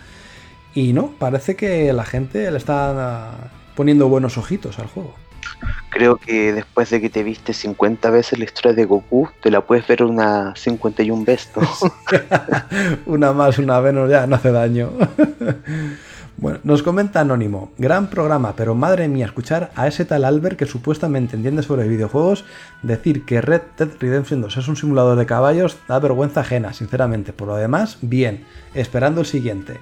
Y 0.73 0.93
no, 0.93 1.11
parece 1.19 1.57
que 1.57 1.91
la 1.91 2.05
gente 2.05 2.49
le 2.49 2.57
está 2.57 3.51
poniendo 3.75 4.07
buenos 4.07 4.37
ojitos 4.37 4.79
al 4.79 4.87
juego. 4.87 5.13
Creo 5.89 6.17
que 6.17 6.53
después 6.53 6.89
de 6.89 7.01
que 7.01 7.09
te 7.09 7.23
viste 7.23 7.53
50 7.53 8.09
veces 8.09 8.39
la 8.39 8.45
historia 8.45 8.73
de 8.73 8.85
Goku, 8.85 9.29
te 9.41 9.51
la 9.51 9.61
puedes 9.61 9.85
ver 9.87 10.03
una 10.03 10.55
51 10.55 11.25
veces. 11.25 11.51
una 13.05 13.33
más, 13.33 13.57
una 13.59 13.81
menos, 13.81 14.09
ya 14.09 14.25
no 14.25 14.37
hace 14.37 14.51
daño. 14.51 14.91
Bueno, 16.41 16.59
nos 16.63 16.81
comenta 16.81 17.19
Anónimo, 17.19 17.71
gran 17.77 18.09
programa, 18.09 18.55
pero 18.55 18.73
madre 18.73 19.07
mía, 19.07 19.27
escuchar 19.27 19.71
a 19.75 19.87
ese 19.87 20.05
tal 20.05 20.25
Albert 20.25 20.57
que 20.57 20.65
supuestamente 20.65 21.35
entiende 21.35 21.61
sobre 21.61 21.87
videojuegos 21.87 22.45
decir 22.81 23.25
que 23.25 23.41
Red 23.41 23.61
Dead 23.77 23.89
Redemption 23.99 24.41
2 24.41 24.57
es 24.57 24.67
un 24.67 24.75
simulador 24.75 25.19
de 25.19 25.27
caballos 25.27 25.77
da 25.87 25.99
vergüenza 25.99 26.39
ajena, 26.39 26.73
sinceramente. 26.73 27.31
Por 27.31 27.49
lo 27.49 27.57
demás, 27.57 27.99
bien, 28.01 28.45
esperando 28.73 29.21
el 29.21 29.27
siguiente. 29.27 29.79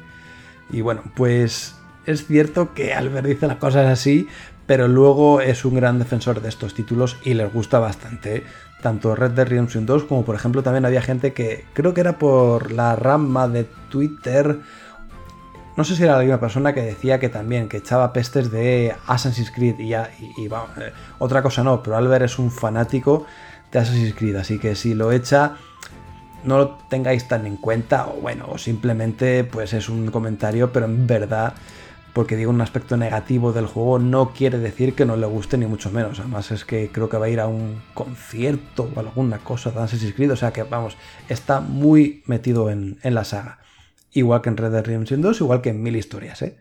Y 0.70 0.82
bueno, 0.82 1.04
pues 1.16 1.76
es 2.06 2.28
cierto 2.28 2.74
que 2.74 2.94
Albert 2.94 3.28
dice 3.28 3.48
las 3.48 3.58
cosas 3.58 3.88
así, 3.88 4.28
pero 4.70 4.88
luego 4.88 5.42
es 5.42 5.66
un 5.66 5.74
gran 5.74 5.98
defensor 5.98 6.42
de 6.42 6.50
estos 6.50 6.76
títulos 6.76 7.18
y 7.24 7.34
les 7.34 7.52
gusta 7.52 7.80
bastante. 7.80 8.44
Tanto 8.84 9.16
Red 9.16 9.32
Dead 9.32 9.48
Redemption 9.48 9.88
2 9.88 10.04
como 10.04 10.24
por 10.24 10.36
ejemplo 10.36 10.62
también 10.62 10.86
había 10.86 11.02
gente 11.02 11.34
que 11.34 11.66
creo 11.74 11.96
que 11.96 12.02
era 12.02 12.20
por 12.20 12.72
la 12.72 12.96
rama 12.96 13.48
de 13.48 13.64
Twitter 13.90 14.60
no 15.76 15.84
sé 15.84 15.96
si 15.96 16.04
era 16.04 16.18
la 16.18 16.20
misma 16.20 16.40
persona 16.40 16.74
que 16.74 16.84
decía 16.84 17.20
que 17.20 17.30
también, 17.30 17.68
que 17.68 17.78
echaba 17.78 18.14
pestes 18.14 18.52
de 18.52 18.96
Assassin's 19.08 19.50
Creed 19.50 19.80
y, 19.80 19.96
y, 19.96 20.46
eh, 20.46 20.94
otra 21.18 21.42
cosa 21.42 21.64
no, 21.64 21.82
pero 21.82 21.98
Albert 21.98 22.26
es 22.26 22.38
un 22.38 22.52
fanático 22.52 23.26
de 23.72 23.80
Assassin's 23.80 24.14
Creed, 24.14 24.36
así 24.36 24.60
que 24.60 24.76
si 24.76 24.94
lo 24.94 25.12
echa, 25.12 25.56
no 26.44 26.60
lo 26.60 26.70
tengáis 26.90 27.28
tan 27.28 27.48
en 27.48 27.58
cuenta, 27.58 28.08
o 28.08 28.22
bueno, 28.22 28.46
o 28.50 28.60
simplemente 28.60 29.46
pues 29.46 29.74
es 29.74 29.90
un 29.90 30.12
comentario, 30.12 30.72
pero 30.72 30.86
en 30.86 31.08
verdad, 31.08 31.54
porque 32.14 32.36
digo 32.36 32.52
un 32.52 32.62
aspecto 32.62 32.98
negativo 32.98 33.54
del 33.54 33.66
juego, 33.66 34.00
no 34.00 34.34
quiere 34.34 34.60
decir 34.60 34.96
que 34.96 35.06
no 35.06 35.16
le 35.16 35.28
guste 35.28 35.58
ni 35.58 35.66
mucho 35.66 35.92
menos, 35.92 36.20
además 36.20 36.52
es 36.52 36.66
que 36.66 36.90
creo 36.92 37.10
que 37.10 37.18
va 37.18 37.28
a 37.28 37.30
ir 37.30 37.40
a 37.40 37.48
un 37.48 37.82
concierto 37.94 38.90
o 38.96 39.00
alguna 39.00 39.40
cosa 39.40 39.72
de 39.72 39.80
Assassin's 39.80 40.14
Creed, 40.14 40.32
o 40.32 40.36
sea 40.36 40.52
que 40.52 40.64
vamos, 40.64 40.98
está 41.30 41.62
muy 41.62 42.24
metido 42.26 42.70
en, 42.70 43.00
en 43.04 43.14
la 43.16 43.24
saga 43.24 43.60
igual 44.12 44.42
que 44.42 44.50
en 44.50 44.58
Red 44.58 44.72
Dead 44.72 44.86
Redemption 44.86 45.22
2, 45.22 45.42
igual 45.42 45.62
que 45.62 45.70
en 45.70 45.82
mil 45.82 45.96
historias, 45.96 46.42
¿eh? 46.42 46.58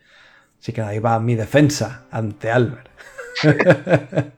Así 0.61 0.73
que 0.73 0.83
ahí 0.83 0.99
va 0.99 1.19
mi 1.21 1.35
defensa 1.35 2.07
ante 2.11 2.51
Albert. 2.51 2.89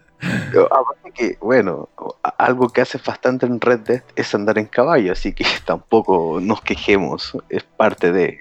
aparte 0.71 1.13
que, 1.15 1.39
bueno, 1.41 1.89
algo 2.37 2.69
que 2.69 2.83
hace 2.83 2.99
bastante 3.05 3.47
en 3.47 3.61
Red 3.61 3.81
Dead 3.81 4.03
es 4.17 4.35
andar 4.35 4.59
en 4.59 4.67
caballo, 4.67 5.13
así 5.13 5.33
que 5.33 5.45
tampoco 5.65 6.39
nos 6.41 6.61
quejemos, 6.61 7.37
es 7.49 7.65
parte 7.65 8.13
de... 8.13 8.39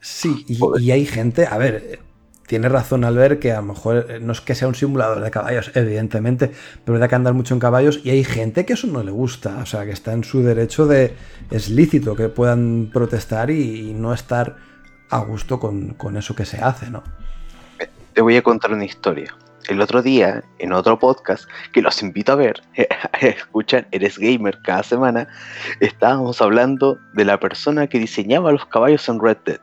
Sí, 0.00 0.44
y 0.48 0.90
hay 0.90 1.06
gente, 1.06 1.46
a 1.46 1.56
ver, 1.58 2.00
tiene 2.46 2.68
razón 2.68 3.04
al 3.04 3.16
ver 3.16 3.38
que 3.38 3.52
a 3.52 3.56
lo 3.56 3.62
mejor 3.62 4.06
eh, 4.08 4.20
no 4.20 4.32
es 4.32 4.40
que 4.40 4.54
sea 4.54 4.68
un 4.68 4.74
simulador 4.74 5.20
de 5.20 5.30
caballos, 5.30 5.70
evidentemente, 5.74 6.52
pero 6.84 6.98
da 6.98 7.08
que 7.08 7.14
andar 7.14 7.34
mucho 7.34 7.54
en 7.54 7.60
caballos 7.60 8.00
y 8.04 8.10
hay 8.10 8.24
gente 8.24 8.66
que 8.66 8.74
eso 8.74 8.86
no 8.86 9.02
le 9.02 9.10
gusta, 9.10 9.58
o 9.58 9.66
sea, 9.66 9.84
que 9.84 9.92
está 9.92 10.12
en 10.12 10.24
su 10.24 10.42
derecho 10.42 10.86
de, 10.86 11.14
es 11.50 11.70
lícito 11.70 12.16
que 12.16 12.28
puedan 12.28 12.90
protestar 12.92 13.50
y, 13.50 13.92
no 13.92 14.12
estar 14.12 14.56
a 15.10 15.18
gusto 15.18 15.60
con, 15.60 16.16
eso 16.16 16.34
que 16.34 16.44
se 16.44 16.58
hace, 16.58 16.90
¿no? 16.90 17.02
Te 18.14 18.22
voy 18.22 18.36
a 18.36 18.42
contar 18.42 18.72
una 18.72 18.84
historia. 18.84 19.34
El 19.68 19.80
otro 19.80 20.02
día, 20.02 20.42
en 20.58 20.72
otro 20.72 20.98
podcast, 20.98 21.48
que 21.72 21.82
los 21.82 22.02
invito 22.02 22.32
a 22.32 22.36
ver, 22.36 22.62
escuchan, 23.20 23.86
eres 23.92 24.18
gamer 24.18 24.60
cada 24.62 24.82
semana, 24.82 25.28
estábamos 25.80 26.40
hablando 26.40 26.98
de 27.12 27.24
la 27.24 27.38
persona 27.38 27.86
que 27.86 27.98
diseñaba 27.98 28.50
los 28.50 28.66
caballos 28.66 29.08
en 29.08 29.20
Red 29.20 29.38
Dead 29.44 29.60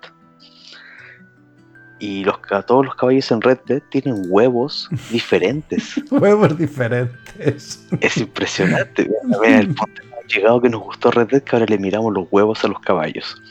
y 1.99 2.23
los, 2.23 2.39
todos 2.65 2.85
los 2.85 2.95
caballos 2.95 3.31
en 3.31 3.41
Red 3.41 3.59
Dead 3.65 3.81
tienen 3.89 4.23
huevos 4.27 4.89
diferentes. 5.11 5.95
huevos 6.11 6.57
diferentes. 6.57 7.87
Es 8.01 8.17
impresionante. 8.17 9.09
el 9.43 9.67
punto 9.67 10.01
llegado 10.29 10.61
que 10.61 10.69
nos 10.69 10.81
gustó 10.81 11.11
Red 11.11 11.27
Dead 11.27 11.41
que 11.41 11.55
ahora 11.55 11.65
le 11.67 11.77
miramos 11.77 12.13
los 12.13 12.27
huevos 12.31 12.63
a 12.63 12.67
los 12.67 12.79
caballos. 12.79 13.41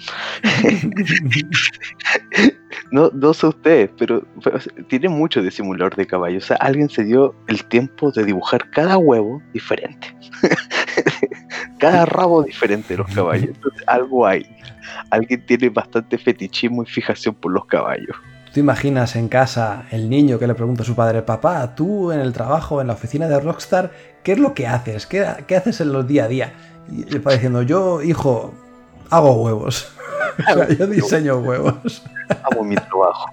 no, 2.90 3.11
no 3.12 3.34
sé 3.34 3.46
ustedes, 3.46 3.90
pero, 3.99 4.24
tiene 4.88 5.09
mucho 5.09 5.42
de 5.42 5.51
simulador 5.51 5.96
de 5.96 6.07
caballos. 6.07 6.44
O 6.44 6.46
sea, 6.46 6.57
alguien 6.59 6.88
se 6.88 7.05
dio 7.05 7.34
el 7.49 7.64
tiempo 7.64 8.11
de 8.12 8.24
dibujar 8.24 8.70
cada 8.70 8.96
huevo 8.96 9.42
diferente. 9.53 10.14
cada 11.78 12.07
rabo 12.07 12.42
diferente 12.42 12.94
de 12.94 12.99
los 12.99 13.12
caballos. 13.12 13.49
Entonces, 13.49 13.82
algo 13.86 14.26
hay. 14.26 14.46
Alguien 15.11 15.44
tiene 15.46 15.68
bastante 15.68 16.16
fetichismo 16.16 16.82
y 16.82 16.86
fijación 16.86 17.34
por 17.34 17.53
los 17.53 17.66
caballos. 17.66 18.16
¿Tú 18.53 18.61
imaginas 18.61 19.14
en 19.16 19.28
casa 19.28 19.84
el 19.90 20.09
niño 20.09 20.38
que 20.38 20.46
le 20.46 20.55
pregunta 20.55 20.82
a 20.82 20.86
su 20.86 20.94
padre, 20.94 21.22
papá, 21.22 21.74
tú 21.74 22.12
en 22.12 22.20
el 22.20 22.32
trabajo, 22.32 22.80
en 22.80 22.86
la 22.86 22.94
oficina 22.94 23.28
de 23.28 23.38
Rockstar, 23.40 23.90
¿qué 24.22 24.32
es 24.32 24.38
lo 24.38 24.55
que 24.55 24.66
haces? 24.66 25.07
¿Qué, 25.07 25.20
haces 25.55 25.80
en 25.80 25.92
los 25.92 26.07
día 26.07 26.24
a 26.24 26.28
día? 26.28 26.53
Y 26.90 27.05
le 27.05 27.18
va 27.18 27.34
diciendo, 27.34 27.62
yo, 27.62 28.01
hijo, 28.03 28.55
hago 29.11 29.42
huevos. 29.42 29.92
yo 30.78 30.86
diseño 30.86 31.38
huevos. 31.38 32.02
Hago 32.42 32.64
mi 32.64 32.76
trabajo. 32.76 33.30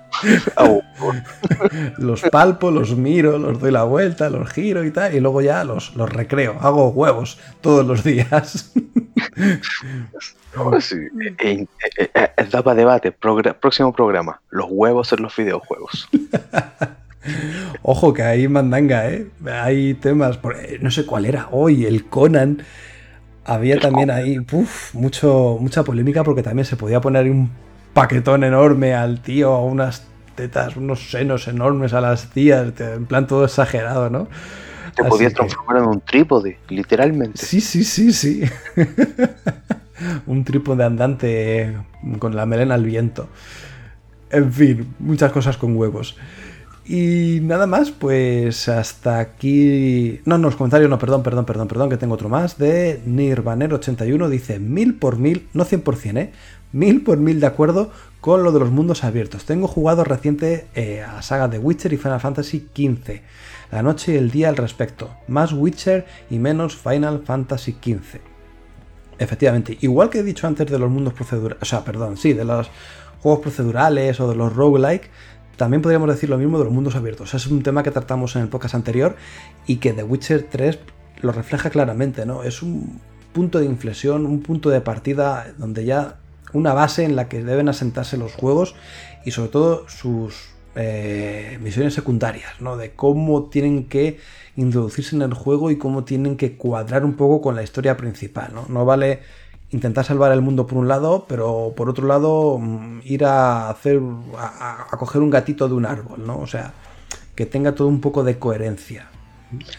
los 1.97 2.21
palpo, 2.23 2.71
los 2.71 2.95
miro, 2.95 3.38
los 3.38 3.59
doy 3.59 3.71
la 3.71 3.84
vuelta, 3.84 4.30
los 4.30 4.49
giro 4.49 4.84
y 4.84 4.91
tal, 4.91 5.13
y 5.13 5.19
luego 5.19 5.41
ya 5.41 5.63
los, 5.63 5.95
los 5.95 6.09
recreo. 6.09 6.57
Hago 6.61 6.89
huevos 6.89 7.39
todos 7.61 7.86
los 7.86 8.03
días. 8.03 8.73
Sí. 10.80 10.95
Eh, 11.39 11.65
eh, 11.97 12.09
eh, 12.13 12.61
para 12.63 12.76
debate, 12.76 13.11
próximo 13.11 13.93
programa, 13.93 14.39
los 14.49 14.67
huevos 14.69 15.11
en 15.11 15.23
los 15.23 15.36
videojuegos. 15.36 16.07
Ojo 17.82 18.13
que 18.13 18.23
hay 18.23 18.47
mandanga, 18.47 19.09
¿eh? 19.09 19.28
Hay 19.45 19.95
temas, 19.95 20.39
no 20.80 20.91
sé 20.91 21.05
cuál 21.05 21.26
era 21.26 21.49
hoy, 21.51 21.86
el 21.86 22.05
Conan. 22.05 22.63
Había 23.46 23.80
también 23.80 24.10
ahí 24.10 24.43
mucho, 24.93 25.58
mucha 25.60 25.84
polémica 25.84 26.24
porque 26.24 26.41
también 26.41 26.66
se 26.66 26.76
podía 26.76 27.00
poner 27.00 27.30
un 27.30 27.52
paquetón 27.93 28.43
enorme 28.43 28.96
al 28.96 29.22
tío, 29.22 29.58
unas 29.60 30.08
tetas, 30.36 30.76
unos 30.76 31.12
senos 31.12 31.48
enormes 31.48 31.93
a 31.93 32.02
las 32.02 32.30
tías, 32.32 32.74
en 32.80 33.06
plan 33.06 33.28
todo 33.28 33.46
exagerado, 33.46 34.10
¿no? 34.10 34.28
Te 34.96 35.04
podías 35.04 35.34
transformar 35.34 35.78
en 35.78 35.84
un 35.89 36.02
trípode, 36.02 36.58
literalmente. 36.70 37.38
Sí, 37.38 37.62
sí, 37.62 37.84
sí, 37.84 38.14
sí. 38.14 38.43
un 40.26 40.43
trípode 40.43 40.84
andante 40.84 41.76
con 42.20 42.36
la 42.36 42.46
melena 42.46 42.76
al 42.76 42.84
viento. 42.84 43.30
En 44.30 44.52
fin, 44.52 44.96
muchas 45.00 45.32
cosas 45.32 45.58
con 45.58 45.76
huevos. 45.76 46.18
Y 46.88 47.39
nada 47.41 47.65
más, 47.65 47.89
pues 47.89 48.69
hasta 48.69 49.17
aquí. 49.19 50.21
No, 50.25 50.38
no, 50.38 50.49
los 50.49 50.55
comentarios 50.55 50.89
no, 50.89 50.99
perdón, 50.99 51.23
perdón, 51.23 51.45
perdón, 51.45 51.67
perdón, 51.67 51.89
que 51.89 51.97
tengo 51.97 52.13
otro 52.13 52.29
más. 52.29 52.59
De 52.59 53.01
Nirvanero81 53.07 54.29
dice 54.29 54.59
mil 54.59 54.95
por 54.95 55.17
mil, 55.17 55.47
no 55.53 55.65
100%, 55.65 56.17
¿eh? 56.17 56.31
Mil 56.73 57.03
por 57.03 57.17
mil 57.17 57.39
de 57.39 57.47
acuerdo 57.47 57.89
con 58.21 58.43
lo 58.43 58.51
de 58.51 58.59
los 58.59 58.69
mundos 58.69 59.03
abiertos. 59.03 59.45
Tengo 59.45 59.67
jugado 59.67 60.03
reciente 60.03 60.67
eh, 60.75 61.01
a 61.01 61.23
saga 61.23 61.47
de 61.47 61.57
Witcher 61.57 61.93
y 61.93 61.97
Final 61.97 62.19
Fantasy 62.19 62.67
XV. 62.75 63.21
La 63.71 63.81
noche 63.81 64.13
y 64.13 64.17
el 64.17 64.29
día 64.29 64.49
al 64.49 64.57
respecto. 64.57 65.09
Más 65.27 65.53
Witcher 65.53 66.05
y 66.29 66.38
menos 66.38 66.75
Final 66.75 67.23
Fantasy 67.25 67.71
XV. 67.71 68.19
Efectivamente, 69.17 69.77
igual 69.81 70.09
que 70.09 70.19
he 70.19 70.23
dicho 70.23 70.45
antes 70.45 70.69
de 70.69 70.77
los 70.77 70.91
mundos 70.91 71.13
procedurales, 71.13 71.63
o 71.63 71.65
sea, 71.65 71.83
perdón, 71.83 72.17
sí, 72.17 72.33
de 72.33 72.45
los 72.45 72.69
juegos 73.21 73.41
procedurales 73.41 74.19
o 74.19 74.29
de 74.29 74.36
los 74.36 74.53
roguelike, 74.53 75.09
también 75.58 75.82
podríamos 75.82 76.10
decir 76.10 76.30
lo 76.30 76.38
mismo 76.38 76.58
de 76.58 76.66
los 76.66 76.74
mundos 76.74 76.95
abiertos. 76.95 77.34
Es 77.34 77.47
un 77.47 77.64
tema 77.64 77.84
que 77.84 77.91
tratamos 77.91 78.36
en 78.36 78.43
el 78.43 78.47
podcast 78.49 78.76
anterior 78.76 79.16
y 79.68 79.78
que 79.78 79.93
The 79.93 80.03
Witcher 80.03 80.43
3 80.49 80.80
lo 81.22 81.32
refleja 81.32 81.70
claramente, 81.70 82.26
¿no? 82.26 82.43
Es 82.43 82.62
un 82.62 82.99
punto 83.34 83.60
de 83.60 83.66
inflexión, 83.66 84.26
un 84.26 84.41
punto 84.41 84.70
de 84.70 84.82
partida 84.82 85.53
donde 85.58 85.86
ya 85.86 86.20
una 86.53 86.74
base 86.74 87.03
en 87.03 87.16
la 87.16 87.28
que 87.28 87.43
deben 87.43 87.70
asentarse 87.70 88.18
los 88.18 88.34
juegos 88.34 88.76
y 89.26 89.32
sobre 89.32 89.49
todo 89.49 89.89
sus 89.89 90.56
eh, 90.76 91.58
misiones 91.62 91.93
secundarias, 91.93 92.62
¿no? 92.62 92.78
De 92.78 92.91
cómo 92.91 93.45
tienen 93.45 93.86
que 93.86 94.20
introducirse 94.56 95.16
en 95.16 95.22
el 95.22 95.34
juego 95.34 95.72
y 95.72 95.78
cómo 95.78 96.03
tienen 96.03 96.38
que 96.38 96.58
cuadrar 96.58 97.06
un 97.06 97.16
poco 97.16 97.41
con 97.41 97.56
la 97.56 97.64
historia 97.64 97.97
principal, 97.97 98.53
¿no? 98.53 98.66
No 98.70 98.86
vale 98.86 99.22
intentar 99.72 100.05
salvar 100.05 100.32
el 100.32 100.41
mundo 100.41 100.68
por 100.68 100.78
un 100.78 100.88
lado, 100.88 101.26
pero 101.28 101.74
por 101.76 101.89
otro 101.89 102.07
lado 102.07 102.57
mm, 102.59 103.01
ir 103.03 103.26
a 103.26 103.70
hacer 103.70 103.99
a, 104.38 104.88
coger 104.97 105.22
un 105.22 105.30
gatito 105.30 105.68
de 105.68 105.74
un 105.74 105.86
árbol, 105.86 106.26
¿no? 106.26 106.39
O 106.39 106.47
sea, 106.47 106.74
que 107.36 107.45
tenga 107.45 107.76
todo 107.76 107.88
un 107.88 108.01
poco 108.01 108.24
de 108.24 108.39
coherencia. 108.39 109.07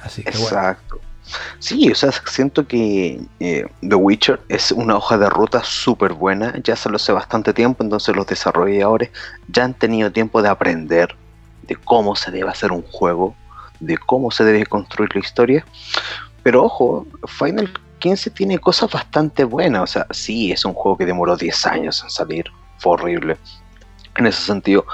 Así 0.03 0.23
que 0.23 0.31
Exacto. 0.31 1.01
Sí, 1.59 1.91
o 1.91 1.95
sea, 1.95 2.13
siento 2.13 2.69
que 2.69 3.21
eh, 3.41 3.67
The 3.81 3.97
Witcher 3.97 4.41
es 4.49 4.71
una 4.71 4.97
hoja 4.97 5.19
de 5.19 5.29
ruta 5.29 5.63
súper 5.65 6.13
buena, 6.13 6.55
ya 6.63 6.77
se 6.77 6.89
lo 6.89 6.97
hace 6.97 7.11
bastante 7.11 7.53
tiempo, 7.53 7.83
entonces 7.83 8.15
los 8.15 8.27
desarrolladores 8.27 9.11
ya 9.49 9.65
han 9.65 9.75
tenido 9.75 10.13
tiempo 10.13 10.41
de 10.41 10.49
aprender 10.49 11.17
de 11.67 11.75
cómo 11.75 12.15
se 12.15 12.31
debe 12.31 12.49
hacer 12.49 12.71
un 12.71 12.83
juego, 12.83 13.35
de 13.81 13.99
cómo 13.99 14.31
se 14.31 14.45
debe 14.45 14.67
construir 14.67 15.11
la 15.15 15.21
historia. 15.21 15.67
Pero 16.45 16.63
ojo, 16.63 17.07
Final 17.27 17.73
15 17.99 18.31
tiene 18.31 18.59
cosas 18.59 18.91
bastante 18.91 19.45
buenas. 19.45 19.83
O 19.83 19.87
sea, 19.87 20.07
sí, 20.11 20.53
es 20.53 20.65
un 20.65 20.75
juego 20.75 20.99
que 20.99 21.07
demoró 21.07 21.37
10 21.37 21.67
años 21.67 22.03
en 22.03 22.11
salir. 22.11 22.47
Fue 22.79 22.93
horrible. 22.93 23.37
En 24.17 24.27
ese 24.27 24.43
sentido. 24.43 24.87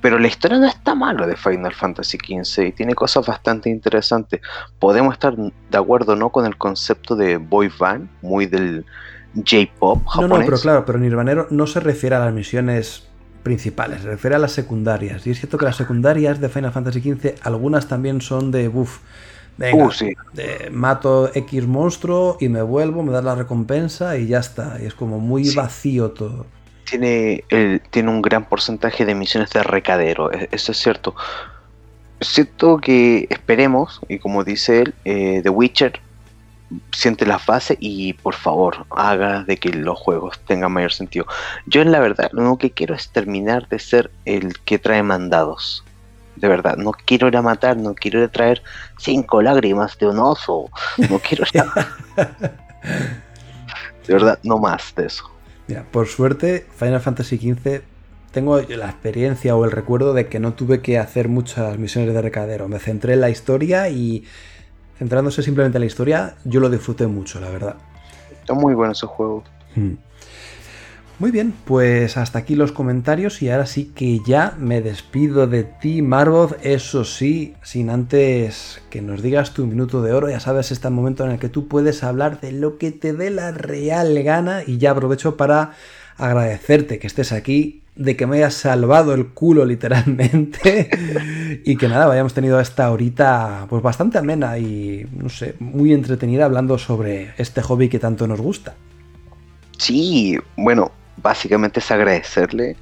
Pero 0.00 0.18
la 0.18 0.28
historia 0.28 0.58
no 0.58 0.66
está 0.66 0.94
malo 0.94 1.26
de 1.26 1.36
Final 1.36 1.74
Fantasy 1.74 2.18
XV 2.18 2.66
y 2.66 2.72
tiene 2.72 2.94
cosas 2.94 3.26
bastante 3.26 3.68
interesantes. 3.68 4.40
Podemos 4.78 5.14
estar 5.14 5.34
de 5.36 5.78
acuerdo 5.78 6.14
no 6.14 6.30
con 6.30 6.46
el 6.46 6.56
concepto 6.56 7.16
de 7.16 7.36
boy 7.36 7.70
band, 7.78 8.08
muy 8.22 8.46
del 8.46 8.86
J-pop 9.34 10.06
japonés. 10.06 10.30
No, 10.30 10.38
no, 10.38 10.44
pero 10.44 10.58
claro, 10.58 10.84
pero 10.84 10.98
Nirvanero 10.98 11.48
no 11.50 11.66
se 11.66 11.80
refiere 11.80 12.14
a 12.14 12.20
las 12.20 12.32
misiones 12.32 13.08
principales, 13.42 14.02
se 14.02 14.08
refiere 14.08 14.36
a 14.36 14.38
las 14.38 14.52
secundarias. 14.52 15.26
Y 15.26 15.30
es 15.30 15.38
cierto 15.40 15.58
que 15.58 15.64
las 15.64 15.76
secundarias 15.76 16.40
de 16.40 16.48
Final 16.48 16.72
Fantasy 16.72 17.00
XV, 17.00 17.34
algunas 17.42 17.88
también 17.88 18.20
son 18.20 18.50
de 18.52 18.68
buff 18.68 19.00
Venga, 19.58 19.86
uh, 19.86 20.70
mato 20.70 21.30
X 21.34 21.66
monstruo 21.66 22.36
y 22.40 22.48
me 22.48 22.62
vuelvo, 22.62 23.02
me 23.02 23.12
da 23.12 23.20
la 23.20 23.34
recompensa 23.34 24.16
y 24.16 24.28
ya 24.28 24.38
está. 24.38 24.78
Y 24.80 24.86
es 24.86 24.94
como 24.94 25.18
muy 25.18 25.52
vacío 25.52 26.12
todo. 26.12 26.46
Tiene, 26.84 27.44
tiene 27.90 28.08
un 28.08 28.22
gran 28.22 28.48
porcentaje 28.48 29.04
de 29.04 29.14
misiones 29.14 29.50
de 29.50 29.62
recadero, 29.64 30.32
e, 30.32 30.48
eso 30.52 30.72
es 30.72 30.78
cierto. 30.78 31.14
Siento 32.20 32.78
que 32.78 33.26
esperemos, 33.30 34.00
y 34.08 34.18
como 34.20 34.44
dice 34.44 34.82
él, 34.82 34.94
eh, 35.04 35.40
The 35.42 35.50
Witcher 35.50 36.00
siente 36.92 37.26
las 37.26 37.44
bases 37.44 37.76
y 37.80 38.12
por 38.12 38.34
favor 38.34 38.86
haga 38.90 39.42
de 39.42 39.56
que 39.56 39.70
los 39.70 39.98
juegos 39.98 40.38
tengan 40.46 40.72
mayor 40.72 40.92
sentido. 40.92 41.26
Yo 41.66 41.82
en 41.82 41.90
la 41.90 42.00
verdad 42.00 42.30
lo 42.32 42.42
único 42.42 42.58
que 42.58 42.70
quiero 42.70 42.94
es 42.94 43.08
terminar 43.10 43.68
de 43.68 43.78
ser 43.78 44.10
el 44.24 44.58
que 44.60 44.78
trae 44.78 45.02
mandados 45.02 45.84
de 46.38 46.48
verdad, 46.48 46.76
no 46.76 46.92
quiero 46.92 47.28
ir 47.28 47.36
a 47.36 47.42
matar, 47.42 47.76
no 47.76 47.94
quiero 47.94 48.18
ir 48.20 48.26
a 48.26 48.28
traer 48.28 48.62
cinco 48.98 49.42
lágrimas 49.42 49.98
de 49.98 50.06
un 50.06 50.18
oso, 50.18 50.70
no 51.10 51.18
quiero 51.28 51.44
ir 51.52 51.62
De 54.06 54.14
verdad, 54.14 54.38
no 54.42 54.58
más 54.58 54.94
de 54.94 55.06
eso. 55.06 55.30
Mira, 55.66 55.84
por 55.90 56.06
suerte, 56.06 56.66
Final 56.76 57.00
Fantasy 57.00 57.36
XV 57.36 57.82
tengo 58.30 58.60
la 58.60 58.86
experiencia 58.86 59.56
o 59.56 59.64
el 59.64 59.70
recuerdo 59.70 60.14
de 60.14 60.28
que 60.28 60.38
no 60.38 60.54
tuve 60.54 60.80
que 60.80 60.98
hacer 60.98 61.28
muchas 61.28 61.78
misiones 61.78 62.14
de 62.14 62.22
recadero. 62.22 62.68
Me 62.68 62.78
centré 62.78 63.14
en 63.14 63.20
la 63.20 63.30
historia 63.30 63.88
y 63.88 64.24
centrándose 64.98 65.42
simplemente 65.42 65.78
en 65.78 65.80
la 65.80 65.86
historia, 65.86 66.36
yo 66.44 66.60
lo 66.60 66.70
disfruté 66.70 67.06
mucho, 67.06 67.40
la 67.40 67.50
verdad. 67.50 67.76
Está 68.30 68.54
muy 68.54 68.74
bueno 68.74 68.92
ese 68.92 69.06
juego. 69.06 69.44
Hmm. 69.76 69.94
Muy 71.18 71.32
bien, 71.32 71.52
pues 71.64 72.16
hasta 72.16 72.38
aquí 72.38 72.54
los 72.54 72.70
comentarios 72.70 73.42
y 73.42 73.50
ahora 73.50 73.66
sí 73.66 73.90
que 73.92 74.20
ya 74.24 74.54
me 74.56 74.80
despido 74.80 75.48
de 75.48 75.64
ti, 75.64 76.00
Marvoth. 76.00 76.64
Eso 76.64 77.02
sí, 77.02 77.54
sin 77.60 77.90
antes 77.90 78.80
que 78.88 79.02
nos 79.02 79.20
digas 79.20 79.52
tu 79.52 79.66
minuto 79.66 80.00
de 80.00 80.12
oro, 80.12 80.30
ya 80.30 80.38
sabes, 80.38 80.70
este 80.70 80.88
momento 80.90 81.24
en 81.24 81.32
el 81.32 81.40
que 81.40 81.48
tú 81.48 81.66
puedes 81.66 82.04
hablar 82.04 82.40
de 82.40 82.52
lo 82.52 82.78
que 82.78 82.92
te 82.92 83.14
dé 83.14 83.30
la 83.30 83.50
real 83.50 84.22
gana 84.22 84.62
y 84.64 84.78
ya 84.78 84.92
aprovecho 84.92 85.36
para 85.36 85.72
agradecerte 86.18 87.00
que 87.00 87.08
estés 87.08 87.32
aquí, 87.32 87.82
de 87.96 88.16
que 88.16 88.28
me 88.28 88.36
hayas 88.36 88.54
salvado 88.54 89.12
el 89.12 89.26
culo 89.26 89.64
literalmente 89.64 90.88
y 91.64 91.74
que 91.74 91.88
nada, 91.88 92.12
hayamos 92.12 92.32
tenido 92.32 92.60
esta 92.60 92.92
horita 92.92 93.66
pues 93.68 93.82
bastante 93.82 94.18
amena 94.18 94.56
y 94.56 95.04
no 95.16 95.28
sé, 95.28 95.56
muy 95.58 95.92
entretenida 95.92 96.44
hablando 96.44 96.78
sobre 96.78 97.32
este 97.38 97.60
hobby 97.60 97.88
que 97.88 97.98
tanto 97.98 98.28
nos 98.28 98.40
gusta. 98.40 98.76
Sí, 99.78 100.36
bueno, 100.56 100.90
básicamente 101.22 101.80
es 101.80 101.90
agradecerle 101.90 102.76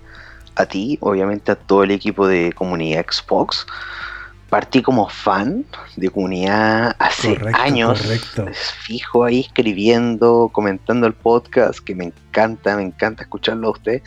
a 0.55 0.66
ti, 0.66 0.99
obviamente 1.01 1.53
a 1.53 1.57
todo 1.57 1.84
el 1.84 1.91
equipo 1.91 2.26
de 2.26 2.53
comunidad 2.53 3.05
Xbox. 3.09 3.66
Partí 4.49 4.80
como 4.80 5.09
fan 5.09 5.64
de 5.97 6.09
comunidad 6.09 6.95
hace 7.01 7.37
años, 7.55 8.01
fijo 8.84 9.24
ahí 9.24 9.41
escribiendo, 9.41 10.51
comentando 10.53 11.09
el 11.09 11.14
podcast, 11.14 11.80
que 11.80 11.97
me 11.97 12.05
encanta, 12.05 12.76
me 12.76 12.84
encanta 12.84 13.24
escucharlo 13.24 13.68
a 13.68 13.70
usted. 13.72 14.03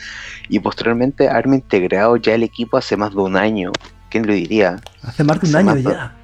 Y 0.48 0.58
posteriormente 0.60 1.28
haberme 1.28 1.56
integrado 1.56 2.16
ya 2.16 2.34
el 2.34 2.42
equipo 2.42 2.78
hace 2.78 2.96
más 2.96 3.10
de 3.10 3.20
un 3.20 3.36
año. 3.36 3.70
¿Quién 4.08 4.26
lo 4.26 4.32
diría? 4.32 4.76
Hace 5.02 5.24
más 5.24 5.40
de 5.40 5.48
un 5.50 5.56
año 5.56 5.76
ya 5.76 6.19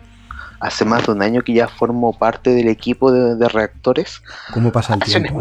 hace 0.60 0.84
más 0.84 1.06
de 1.06 1.12
un 1.12 1.22
año 1.22 1.42
que 1.42 1.52
ya 1.52 1.68
formo 1.68 2.12
parte 2.12 2.50
del 2.50 2.68
equipo 2.68 3.12
de, 3.12 3.48
reactores. 3.48 4.22
¿Cómo 4.52 4.72
pasa 4.72 4.94
el 4.94 5.00
tiempo, 5.00 5.40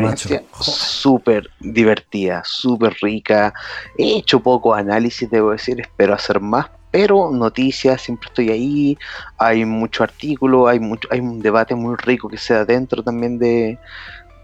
Súper 0.59 1.49
divertida, 1.59 2.41
súper 2.45 2.95
rica. 3.01 3.53
He 3.97 4.18
hecho 4.18 4.39
poco 4.39 4.74
análisis, 4.74 5.30
debo 5.30 5.51
decir, 5.51 5.82
espero 5.82 6.13
hacer 6.13 6.39
más, 6.39 6.68
pero 6.91 7.32
noticias, 7.32 8.01
siempre 8.01 8.28
estoy 8.28 8.49
ahí. 8.49 8.97
Hay 9.38 9.66
mucho 9.66 10.03
artículo, 10.03 10.68
hay, 10.68 10.80
mucho, 10.80 11.07
hay 11.11 11.20
un 11.20 11.41
debate 11.41 11.76
muy 11.76 11.95
rico 11.97 12.30
que 12.30 12.38
se 12.38 12.53
da 12.53 12.66
dentro 12.66 13.03
también 13.03 13.38
de, 13.38 13.78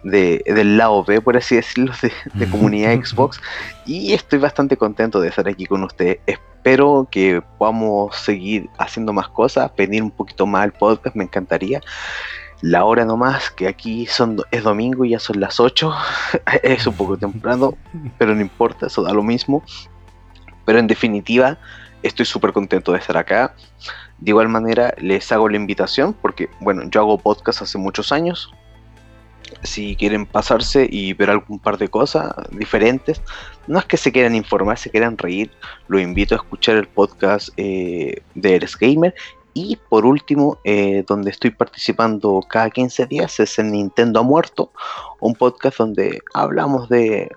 del 0.03 0.77
lado 0.77 1.03
B, 1.03 1.21
por 1.21 1.37
así 1.37 1.55
decirlo, 1.55 1.93
de, 2.33 2.49
comunidad 2.49 2.93
Xbox. 2.93 3.39
Y 3.85 4.13
estoy 4.13 4.39
bastante 4.39 4.77
contento 4.77 5.19
de 5.19 5.29
estar 5.29 5.47
aquí 5.47 5.65
con 5.65 5.83
ustedes 5.83 6.19
espero 6.61 7.07
que 7.09 7.41
podamos 7.57 8.15
seguir 8.15 8.69
haciendo 8.77 9.13
más 9.13 9.27
cosas, 9.29 9.71
venir 9.75 10.03
un 10.03 10.11
poquito 10.11 10.45
más 10.45 10.63
al 10.63 10.73
podcast, 10.73 11.15
me 11.15 11.23
encantaría. 11.23 11.81
La 12.61 12.85
hora 12.85 13.03
nomás, 13.03 13.49
que 13.49 13.67
aquí 13.67 14.05
son, 14.05 14.37
es 14.51 14.61
domingo 14.61 15.03
y 15.03 15.09
ya 15.09 15.19
son 15.19 15.39
las 15.39 15.59
8, 15.59 15.91
es 16.63 16.85
un 16.85 16.93
poco 16.93 17.17
temprano, 17.17 17.73
pero 18.19 18.35
no 18.35 18.41
importa, 18.41 18.85
eso 18.85 19.01
da 19.01 19.11
lo 19.11 19.23
mismo. 19.23 19.63
Pero 20.65 20.77
en 20.77 20.85
definitiva, 20.85 21.57
estoy 22.03 22.27
súper 22.27 22.53
contento 22.53 22.91
de 22.91 22.99
estar 22.99 23.17
acá. 23.17 23.55
De 24.19 24.29
igual 24.29 24.47
manera, 24.47 24.93
les 24.99 25.31
hago 25.31 25.49
la 25.49 25.57
invitación 25.57 26.13
porque, 26.13 26.47
bueno, 26.59 26.83
yo 26.91 27.01
hago 27.01 27.17
podcast 27.17 27.63
hace 27.63 27.79
muchos 27.79 28.11
años, 28.11 28.53
si 29.63 29.95
quieren 29.95 30.25
pasarse 30.25 30.87
y 30.89 31.13
ver 31.13 31.29
algún 31.29 31.59
par 31.59 31.77
de 31.77 31.87
cosas 31.87 32.33
diferentes, 32.51 33.21
no 33.67 33.79
es 33.79 33.85
que 33.85 33.97
se 33.97 34.11
quieran 34.11 34.35
informar, 34.35 34.77
se 34.77 34.89
quieran 34.89 35.17
reír, 35.17 35.51
lo 35.87 35.99
invito 35.99 36.35
a 36.35 36.37
escuchar 36.37 36.77
el 36.77 36.87
podcast 36.87 37.49
eh, 37.57 38.21
de 38.35 38.55
Eres 38.55 38.77
Gamer. 38.77 39.13
Y 39.53 39.77
por 39.89 40.05
último, 40.05 40.59
eh, 40.63 41.03
donde 41.07 41.29
estoy 41.29 41.51
participando 41.51 42.41
cada 42.47 42.69
15 42.69 43.05
días 43.05 43.39
es 43.41 43.59
en 43.59 43.71
Nintendo 43.71 44.21
ha 44.21 44.23
muerto, 44.23 44.71
un 45.19 45.35
podcast 45.35 45.77
donde 45.77 46.21
hablamos 46.33 46.87
de, 46.87 47.29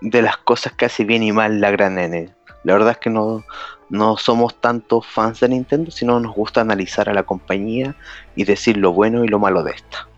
las 0.00 0.36
cosas 0.38 0.72
que 0.72 0.86
hace 0.86 1.04
bien 1.04 1.22
y 1.22 1.30
mal 1.30 1.60
la 1.60 1.70
gran 1.70 1.96
N. 1.98 2.34
La 2.64 2.72
verdad 2.72 2.92
es 2.92 2.98
que 2.98 3.10
no, 3.10 3.44
no 3.88 4.16
somos 4.16 4.60
tanto 4.60 5.00
fans 5.00 5.40
de 5.40 5.48
Nintendo, 5.48 5.92
sino 5.92 6.18
nos 6.18 6.34
gusta 6.34 6.60
analizar 6.60 7.08
a 7.08 7.14
la 7.14 7.22
compañía 7.22 7.94
y 8.34 8.44
decir 8.44 8.76
lo 8.76 8.92
bueno 8.92 9.24
y 9.24 9.28
lo 9.28 9.38
malo 9.38 9.62
de 9.62 9.72
esta. 9.72 10.08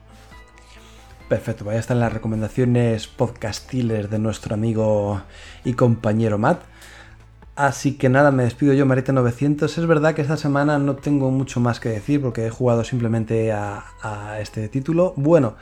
Perfecto, 1.32 1.64
vaya 1.64 1.80
están 1.80 1.98
las 1.98 2.12
recomendaciones 2.12 3.06
podcastiles 3.06 4.10
de 4.10 4.18
nuestro 4.18 4.52
amigo 4.52 5.22
y 5.64 5.72
compañero 5.72 6.36
Matt. 6.36 6.60
Así 7.56 7.96
que 7.96 8.10
nada, 8.10 8.30
me 8.30 8.42
despido 8.42 8.74
yo, 8.74 8.84
Marita900. 8.84 9.64
Es 9.64 9.86
verdad 9.86 10.14
que 10.14 10.20
esta 10.20 10.36
semana 10.36 10.78
no 10.78 10.96
tengo 10.96 11.30
mucho 11.30 11.58
más 11.58 11.80
que 11.80 11.88
decir 11.88 12.20
porque 12.20 12.44
he 12.44 12.50
jugado 12.50 12.84
simplemente 12.84 13.50
a, 13.50 14.36
este 14.42 14.68
título. 14.68 15.14
Bueno, 15.16 15.54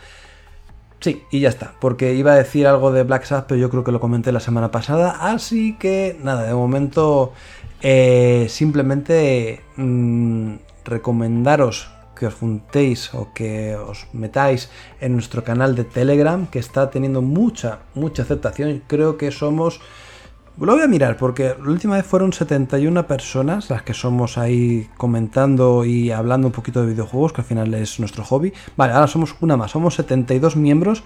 sí, 0.98 1.22
y 1.30 1.38
ya 1.38 1.50
está. 1.50 1.74
Porque 1.80 2.14
iba 2.14 2.32
a 2.32 2.36
decir 2.36 2.66
algo 2.66 2.90
de 2.90 3.04
Black 3.04 3.22
Sabbath, 3.22 3.46
pero 3.46 3.60
yo 3.60 3.70
creo 3.70 3.84
que 3.84 3.92
lo 3.92 4.00
comenté 4.00 4.32
la 4.32 4.40
semana 4.40 4.72
pasada. 4.72 5.18
Así 5.32 5.76
que 5.78 6.18
nada, 6.20 6.48
de 6.48 6.54
momento 6.54 7.32
eh, 7.80 8.46
simplemente 8.48 9.60
mm, 9.76 10.54
recomendaros 10.84 11.92
que 12.20 12.28
os 12.28 12.36
juntéis 12.36 13.16
o 13.16 13.32
que 13.32 13.72
os 13.80 14.04
metáis 14.12 14.68
en 15.00 15.16
nuestro 15.16 15.40
canal 15.40 15.72
de 15.72 15.88
Telegram, 15.88 16.44
que 16.52 16.60
está 16.60 16.92
teniendo 16.92 17.24
mucha, 17.24 17.88
mucha 17.96 18.22
aceptación. 18.22 18.82
Creo 18.86 19.16
que 19.16 19.32
somos 19.32 19.80
lo 20.60 20.74
voy 20.74 20.82
a 20.82 20.88
mirar 20.88 21.16
porque 21.16 21.56
la 21.58 21.70
última 21.70 21.96
vez 21.96 22.04
fueron 22.04 22.34
71 22.34 23.06
personas 23.06 23.70
las 23.70 23.82
que 23.82 23.94
somos 23.94 24.36
ahí 24.36 24.90
comentando 24.98 25.86
y 25.86 26.10
hablando 26.10 26.48
un 26.48 26.52
poquito 26.52 26.82
de 26.82 26.92
videojuegos, 26.92 27.32
que 27.32 27.40
al 27.40 27.46
final 27.46 27.72
es 27.72 27.98
nuestro 27.98 28.24
hobby. 28.24 28.52
Vale, 28.76 28.92
ahora 28.92 29.06
somos 29.06 29.34
una 29.40 29.56
más, 29.56 29.70
somos 29.70 29.94
72 29.94 30.56
miembros 30.56 31.02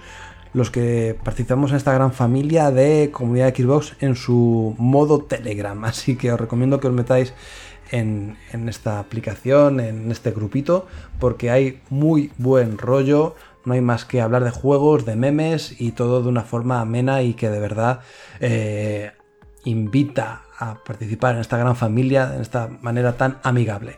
los 0.51 0.71
que 0.71 1.17
participamos 1.21 1.71
en 1.71 1.77
esta 1.77 1.93
gran 1.93 2.13
familia 2.13 2.71
de 2.71 3.11
comunidad 3.11 3.53
de 3.53 3.63
Xbox 3.63 3.95
en 3.99 4.15
su 4.15 4.75
modo 4.77 5.19
Telegram. 5.19 5.81
Así 5.85 6.17
que 6.17 6.33
os 6.33 6.39
recomiendo 6.39 6.81
que 6.81 6.87
os 6.87 6.93
metáis 6.93 7.33
en, 7.91 8.37
en 8.51 8.69
esta 8.69 8.99
aplicación, 8.99 9.79
en 9.79 10.11
este 10.11 10.31
grupito, 10.31 10.87
porque 11.19 11.51
hay 11.51 11.81
muy 11.89 12.31
buen 12.37 12.77
rollo 12.77 13.35
no 13.65 13.73
hay 13.73 13.81
más 13.81 14.05
que 14.05 14.21
hablar 14.21 14.43
de 14.43 14.51
juegos, 14.51 15.05
de 15.05 15.15
memes 15.15 15.81
y 15.81 15.91
todo 15.91 16.21
de 16.21 16.29
una 16.29 16.43
forma 16.43 16.81
amena 16.81 17.23
y 17.23 17.33
que 17.33 17.49
de 17.49 17.59
verdad 17.59 18.01
eh, 18.39 19.11
invita 19.65 20.43
a 20.57 20.75
participar 20.83 21.35
en 21.35 21.41
esta 21.41 21.57
gran 21.57 21.75
familia 21.75 22.27
de 22.27 22.41
esta 22.41 22.69
manera 22.81 23.17
tan 23.17 23.39
amigable. 23.43 23.97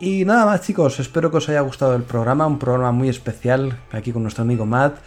Y 0.00 0.24
nada 0.24 0.46
más 0.46 0.60
chicos, 0.62 1.00
espero 1.00 1.30
que 1.30 1.38
os 1.38 1.48
haya 1.48 1.60
gustado 1.60 1.96
el 1.96 2.04
programa, 2.04 2.46
un 2.46 2.60
programa 2.60 2.92
muy 2.92 3.08
especial 3.08 3.80
aquí 3.90 4.12
con 4.12 4.22
nuestro 4.22 4.42
amigo 4.42 4.64
Matt. 4.64 4.98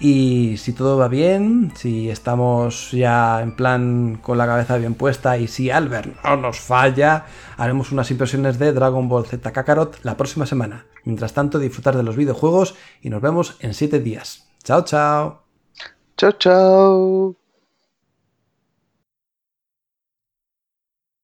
Y 0.00 0.56
si 0.56 0.72
todo 0.72 0.96
va 0.96 1.08
bien, 1.08 1.72
si 1.76 2.08
estamos 2.08 2.92
ya 2.92 3.42
en 3.42 3.54
plan 3.54 4.18
con 4.22 4.38
la 4.38 4.46
cabeza 4.46 4.78
bien 4.78 4.94
puesta 4.94 5.36
y 5.36 5.48
si 5.48 5.70
Albert 5.70 6.16
no 6.24 6.36
nos 6.38 6.60
falla, 6.60 7.26
haremos 7.58 7.92
unas 7.92 8.10
impresiones 8.10 8.58
de 8.58 8.72
Dragon 8.72 9.06
Ball 9.06 9.26
Z 9.26 9.52
Kakarot 9.52 9.98
la 10.02 10.16
próxima 10.16 10.46
semana. 10.46 10.86
Mientras 11.04 11.34
tanto, 11.34 11.58
disfrutar 11.58 11.96
de 11.96 12.02
los 12.02 12.16
videojuegos 12.16 12.74
y 13.02 13.10
nos 13.10 13.20
vemos 13.20 13.56
en 13.60 13.74
7 13.74 14.00
días. 14.00 14.48
Chao, 14.64 14.82
chao. 14.82 15.42
Chao, 16.16 16.32
chao. 16.32 17.47